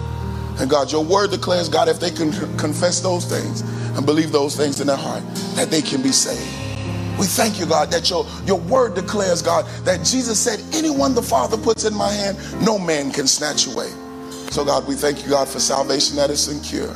And 0.60 0.68
God, 0.68 0.92
your 0.92 1.02
word 1.02 1.30
declares, 1.30 1.70
God, 1.70 1.88
if 1.88 2.00
they 2.00 2.10
can 2.10 2.32
confess 2.58 3.00
those 3.00 3.24
things 3.24 3.62
and 3.96 4.04
believe 4.04 4.30
those 4.30 4.56
things 4.56 4.78
in 4.82 4.88
their 4.88 4.96
heart, 4.96 5.22
that 5.54 5.70
they 5.70 5.80
can 5.80 6.02
be 6.02 6.12
saved. 6.12 6.61
We 7.18 7.26
thank 7.26 7.60
you, 7.60 7.66
God, 7.66 7.90
that 7.92 8.10
your, 8.10 8.26
your 8.46 8.58
word 8.58 8.94
declares, 8.94 9.42
God, 9.42 9.66
that 9.84 10.04
Jesus 10.04 10.38
said, 10.38 10.60
anyone 10.74 11.14
the 11.14 11.22
Father 11.22 11.56
puts 11.56 11.84
in 11.84 11.94
my 11.94 12.10
hand, 12.10 12.38
no 12.64 12.78
man 12.78 13.10
can 13.12 13.26
snatch 13.26 13.66
away. 13.66 13.90
So, 14.50 14.64
God, 14.64 14.86
we 14.86 14.94
thank 14.94 15.22
you, 15.22 15.30
God, 15.30 15.48
for 15.48 15.60
salvation 15.60 16.16
that 16.16 16.30
is 16.30 16.44
secure. 16.44 16.94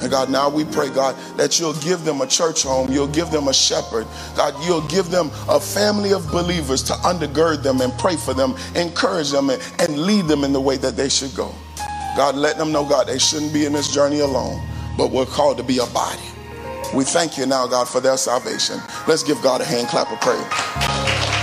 And 0.00 0.10
God, 0.10 0.30
now 0.30 0.50
we 0.50 0.64
pray, 0.64 0.90
God, 0.90 1.16
that 1.38 1.58
you'll 1.58 1.80
give 1.80 2.04
them 2.04 2.20
a 2.20 2.26
church 2.26 2.62
home. 2.62 2.90
You'll 2.92 3.08
give 3.08 3.30
them 3.30 3.48
a 3.48 3.54
shepherd. 3.54 4.06
God, 4.36 4.54
you'll 4.64 4.86
give 4.88 5.10
them 5.10 5.30
a 5.48 5.58
family 5.58 6.12
of 6.12 6.30
believers 6.30 6.82
to 6.84 6.92
undergird 6.94 7.62
them 7.62 7.80
and 7.80 7.92
pray 7.98 8.16
for 8.16 8.34
them, 8.34 8.54
encourage 8.74 9.30
them, 9.30 9.50
and, 9.50 9.62
and 9.78 9.98
lead 9.98 10.26
them 10.26 10.44
in 10.44 10.52
the 10.52 10.60
way 10.60 10.76
that 10.76 10.96
they 10.96 11.08
should 11.08 11.34
go. 11.34 11.54
God, 12.16 12.34
let 12.34 12.58
them 12.58 12.70
know, 12.70 12.86
God, 12.86 13.06
they 13.06 13.18
shouldn't 13.18 13.52
be 13.52 13.64
in 13.64 13.72
this 13.72 13.92
journey 13.92 14.20
alone, 14.20 14.60
but 14.98 15.10
we're 15.10 15.26
called 15.26 15.56
to 15.56 15.64
be 15.64 15.78
a 15.78 15.86
body. 15.86 16.33
We 16.94 17.04
thank 17.04 17.36
you 17.36 17.44
now, 17.44 17.66
God, 17.66 17.88
for 17.88 18.00
their 18.00 18.16
salvation. 18.16 18.80
Let's 19.08 19.24
give 19.24 19.42
God 19.42 19.60
a 19.60 19.64
hand 19.64 19.88
clap 19.88 20.12
of 20.12 20.20
praise. 20.20 21.33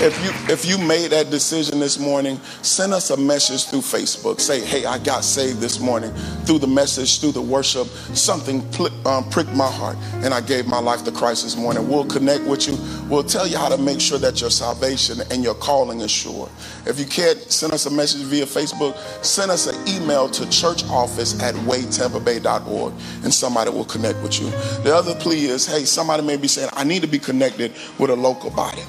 If 0.00 0.14
you 0.24 0.30
if 0.54 0.64
you 0.64 0.78
made 0.78 1.10
that 1.10 1.28
decision 1.28 1.80
this 1.80 1.98
morning, 1.98 2.40
send 2.62 2.94
us 2.94 3.10
a 3.10 3.16
message 3.16 3.64
through 3.64 3.80
Facebook. 3.80 4.40
Say, 4.40 4.60
"Hey, 4.64 4.84
I 4.84 4.96
got 4.98 5.24
saved 5.24 5.58
this 5.58 5.80
morning 5.80 6.12
through 6.44 6.60
the 6.60 6.68
message, 6.68 7.20
through 7.20 7.32
the 7.32 7.42
worship. 7.42 7.88
Something 8.14 8.62
pl- 8.70 8.92
um, 9.08 9.28
pricked 9.28 9.52
my 9.54 9.66
heart, 9.66 9.96
and 10.22 10.32
I 10.32 10.40
gave 10.40 10.68
my 10.68 10.78
life 10.78 11.02
to 11.06 11.10
Christ 11.10 11.42
this 11.42 11.56
morning." 11.56 11.88
We'll 11.88 12.04
connect 12.04 12.44
with 12.44 12.68
you. 12.68 12.78
We'll 13.08 13.24
tell 13.24 13.44
you 13.44 13.58
how 13.58 13.68
to 13.68 13.76
make 13.76 14.00
sure 14.00 14.18
that 14.18 14.40
your 14.40 14.50
salvation 14.50 15.20
and 15.32 15.42
your 15.42 15.56
calling 15.56 16.00
is 16.00 16.12
sure. 16.12 16.48
If 16.86 17.00
you 17.00 17.04
can't 17.04 17.50
send 17.50 17.72
us 17.72 17.86
a 17.86 17.90
message 17.90 18.22
via 18.22 18.46
Facebook, 18.46 18.96
send 19.22 19.50
us 19.50 19.66
an 19.66 19.74
email 19.88 20.28
to 20.28 20.44
churchoffice 20.44 21.42
at 21.42 21.56
waytampabay.org, 21.66 22.92
and 23.24 23.34
somebody 23.34 23.70
will 23.70 23.84
connect 23.84 24.22
with 24.22 24.40
you. 24.40 24.48
The 24.84 24.94
other 24.94 25.16
plea 25.16 25.46
is, 25.46 25.66
hey, 25.66 25.84
somebody 25.84 26.22
may 26.22 26.36
be 26.36 26.46
saying, 26.46 26.70
"I 26.74 26.84
need 26.84 27.02
to 27.02 27.08
be 27.08 27.18
connected 27.18 27.72
with 27.98 28.10
a 28.10 28.16
local 28.16 28.50
body." 28.50 28.84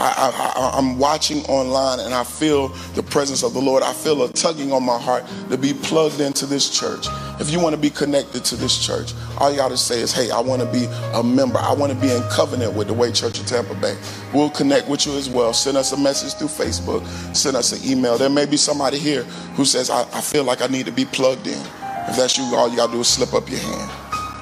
I, 0.00 0.78
am 0.78 0.98
watching 0.98 1.44
online 1.44 2.00
and 2.00 2.14
I 2.14 2.24
feel 2.24 2.68
the 2.94 3.02
presence 3.02 3.42
of 3.42 3.52
the 3.52 3.60
Lord. 3.60 3.82
I 3.82 3.92
feel 3.92 4.22
a 4.22 4.32
tugging 4.32 4.72
on 4.72 4.82
my 4.82 4.98
heart 4.98 5.24
to 5.50 5.58
be 5.58 5.74
plugged 5.74 6.20
into 6.20 6.46
this 6.46 6.70
church. 6.70 7.06
If 7.38 7.50
you 7.50 7.60
want 7.60 7.74
to 7.74 7.80
be 7.80 7.90
connected 7.90 8.44
to 8.46 8.56
this 8.56 8.84
church, 8.84 9.12
all 9.38 9.50
you 9.50 9.58
got 9.58 9.68
to 9.68 9.76
say 9.76 10.00
is, 10.00 10.12
hey, 10.12 10.30
I 10.30 10.40
want 10.40 10.62
to 10.62 10.72
be 10.72 10.86
a 11.12 11.22
member. 11.22 11.58
I 11.58 11.74
want 11.74 11.92
to 11.92 11.98
be 11.98 12.10
in 12.10 12.22
covenant 12.30 12.74
with 12.74 12.86
the 12.86 12.94
Way 12.94 13.12
Church 13.12 13.38
of 13.40 13.46
Tampa 13.46 13.74
Bay. 13.74 13.96
We'll 14.32 14.50
connect 14.50 14.88
with 14.88 15.06
you 15.06 15.12
as 15.18 15.28
well. 15.28 15.52
Send 15.52 15.76
us 15.76 15.92
a 15.92 15.98
message 15.98 16.34
through 16.34 16.48
Facebook. 16.48 17.06
Send 17.36 17.56
us 17.56 17.72
an 17.72 17.90
email. 17.90 18.16
There 18.16 18.30
may 18.30 18.46
be 18.46 18.56
somebody 18.56 18.98
here 18.98 19.24
who 19.54 19.66
says, 19.66 19.90
I, 19.90 20.02
I 20.14 20.22
feel 20.22 20.44
like 20.44 20.62
I 20.62 20.66
need 20.66 20.86
to 20.86 20.92
be 20.92 21.04
plugged 21.04 21.46
in. 21.46 21.60
If 22.08 22.16
that's 22.16 22.38
you, 22.38 22.44
all 22.56 22.70
you 22.70 22.76
got 22.76 22.86
to 22.86 22.92
do 22.92 23.00
is 23.00 23.08
slip 23.08 23.34
up 23.34 23.50
your 23.50 23.60
hand. 23.60 23.90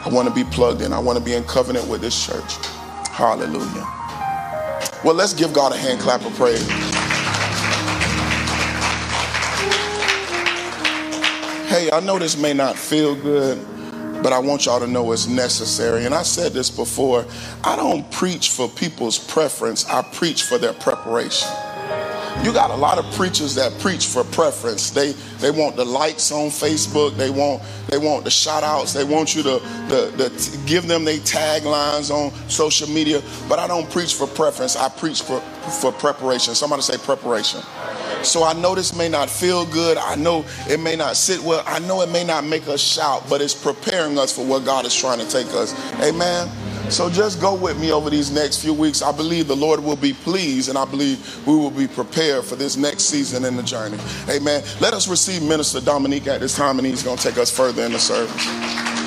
I 0.05 0.09
want 0.13 0.29
to 0.29 0.35
be 0.35 0.45
plugged 0.45 0.83
in. 0.83 0.93
I 0.93 1.01
want 1.01 1.19
to 1.19 1.25
be 1.25 1.35
in 1.35 1.43
covenant 1.45 1.89
with 1.89 2.01
this 2.01 2.27
church. 2.27 2.57
Hallelujah. 3.11 3.98
Well, 5.05 5.15
let's 5.15 5.33
give 5.33 5.53
God 5.53 5.73
a 5.73 5.77
hand 5.77 6.01
clap 6.01 6.25
of 6.25 6.35
praise. 6.35 6.67
Hey, 11.69 11.89
I 11.93 12.01
know 12.01 12.19
this 12.19 12.37
may 12.37 12.53
not 12.53 12.77
feel 12.77 13.15
good, 13.15 13.65
but 14.25 14.33
I 14.33 14.41
want 14.41 14.67
y'all 14.67 14.81
to 14.81 14.89
know 14.89 15.13
it's 15.13 15.29
necessary. 15.29 16.05
And 16.05 16.15
I 16.15 16.23
said 16.23 16.53
this 16.53 16.69
before 16.69 17.25
I 17.63 17.77
don't 17.77 18.11
preach 18.11 18.51
for 18.51 18.69
people's 18.69 19.19
preference, 19.19 19.87
I 19.87 20.03
preach 20.03 20.43
for 20.43 20.59
their 20.59 20.73
preparation. 20.73 21.49
You 22.45 22.53
got 22.53 22.71
a 22.71 22.77
lot 22.77 22.99
of 22.99 23.05
preachers 23.15 23.55
that 23.57 23.79
preach 23.81 24.07
for 24.07 24.25
preference. 24.25 24.91
They 24.91 25.13
they 25.39 25.51
want 25.51 25.77
the 25.77 25.85
likes 25.85 26.31
on 26.33 26.49
Facebook. 26.49 27.17
They 27.17 27.31
want 27.31 27.63
they 27.89 27.99
want 27.99 28.25
the 28.25 28.31
shout 28.31 28.63
outs. 28.63 28.93
They 28.93 29.05
want 29.05 29.35
you 29.35 29.43
to, 29.43 29.59
to 29.59 30.59
give 30.67 30.87
them 30.87 31.05
their 31.05 31.19
taglines 31.19 32.11
on 32.11 32.33
social 32.49 32.89
media. 32.89 33.23
But 33.49 33.59
I 33.59 33.67
don't 33.67 33.91
preach 33.91 34.15
for 34.15 34.27
preference. 34.27 34.77
I 34.77 34.89
preach 34.89 35.23
for, 35.23 35.41
for 35.81 35.91
preparation. 35.91 36.55
Somebody 36.55 36.83
say 36.83 36.97
preparation. 36.99 37.61
So 38.23 38.45
I 38.45 38.53
know 38.53 38.75
this 38.75 38.95
may 38.95 39.09
not 39.09 39.31
feel 39.31 39.65
good. 39.67 39.97
I 39.97 40.15
know 40.15 40.45
it 40.69 40.81
may 40.81 40.97
not 40.97 41.17
sit 41.17 41.41
well. 41.41 41.63
I 41.67 41.79
know 41.81 42.03
it 42.03 42.11
may 42.11 42.25
not 42.25 42.45
make 42.45 42.69
us 42.69 42.81
shout, 42.81 43.25
but 43.29 43.41
it's 43.41 43.55
preparing 43.55 44.19
us 44.19 44.35
for 44.35 44.45
what 44.45 44.65
God 44.65 44.85
is 44.87 44.95
trying 44.95 45.19
to 45.19 45.29
take 45.29 45.49
us. 45.49 45.75
Amen. 46.03 46.49
So 46.91 47.11
just 47.11 47.41
go 47.41 47.55
with 47.55 47.79
me 47.79 47.93
over 47.93 48.09
these 48.11 48.31
next 48.31 48.63
few 48.63 48.73
weeks. 48.73 49.03
I 49.03 49.13
believe 49.13 49.47
the 49.47 49.57
Lord 49.57 49.81
will 49.81 49.97
be 49.97 50.13
pleased 50.13 50.69
and 50.69 50.79
I 50.79 50.85
believe 50.85 51.47
we 51.47 51.55
will 51.55 51.71
be 51.71 51.87
prepared 51.87 52.45
for 52.45 52.57
this 52.57 52.77
next 52.77 53.05
season 53.05 53.45
in 53.45 53.57
the 53.57 53.63
journey. 53.63 53.99
Amen. 54.29 54.63
Let 54.81 54.95
us 54.95 55.07
receive 55.07 55.43
Minister 55.43 55.81
Dominique 55.81 56.27
at 56.27 56.41
this 56.41 56.57
time 56.57 56.79
and 56.79 56.87
he's 56.87 57.03
going 57.03 57.19
to 57.19 57.23
take 57.23 57.39
us 57.39 57.51
further 57.51 57.85
in 57.85 57.93
the 57.93 57.99
service. 57.99 58.98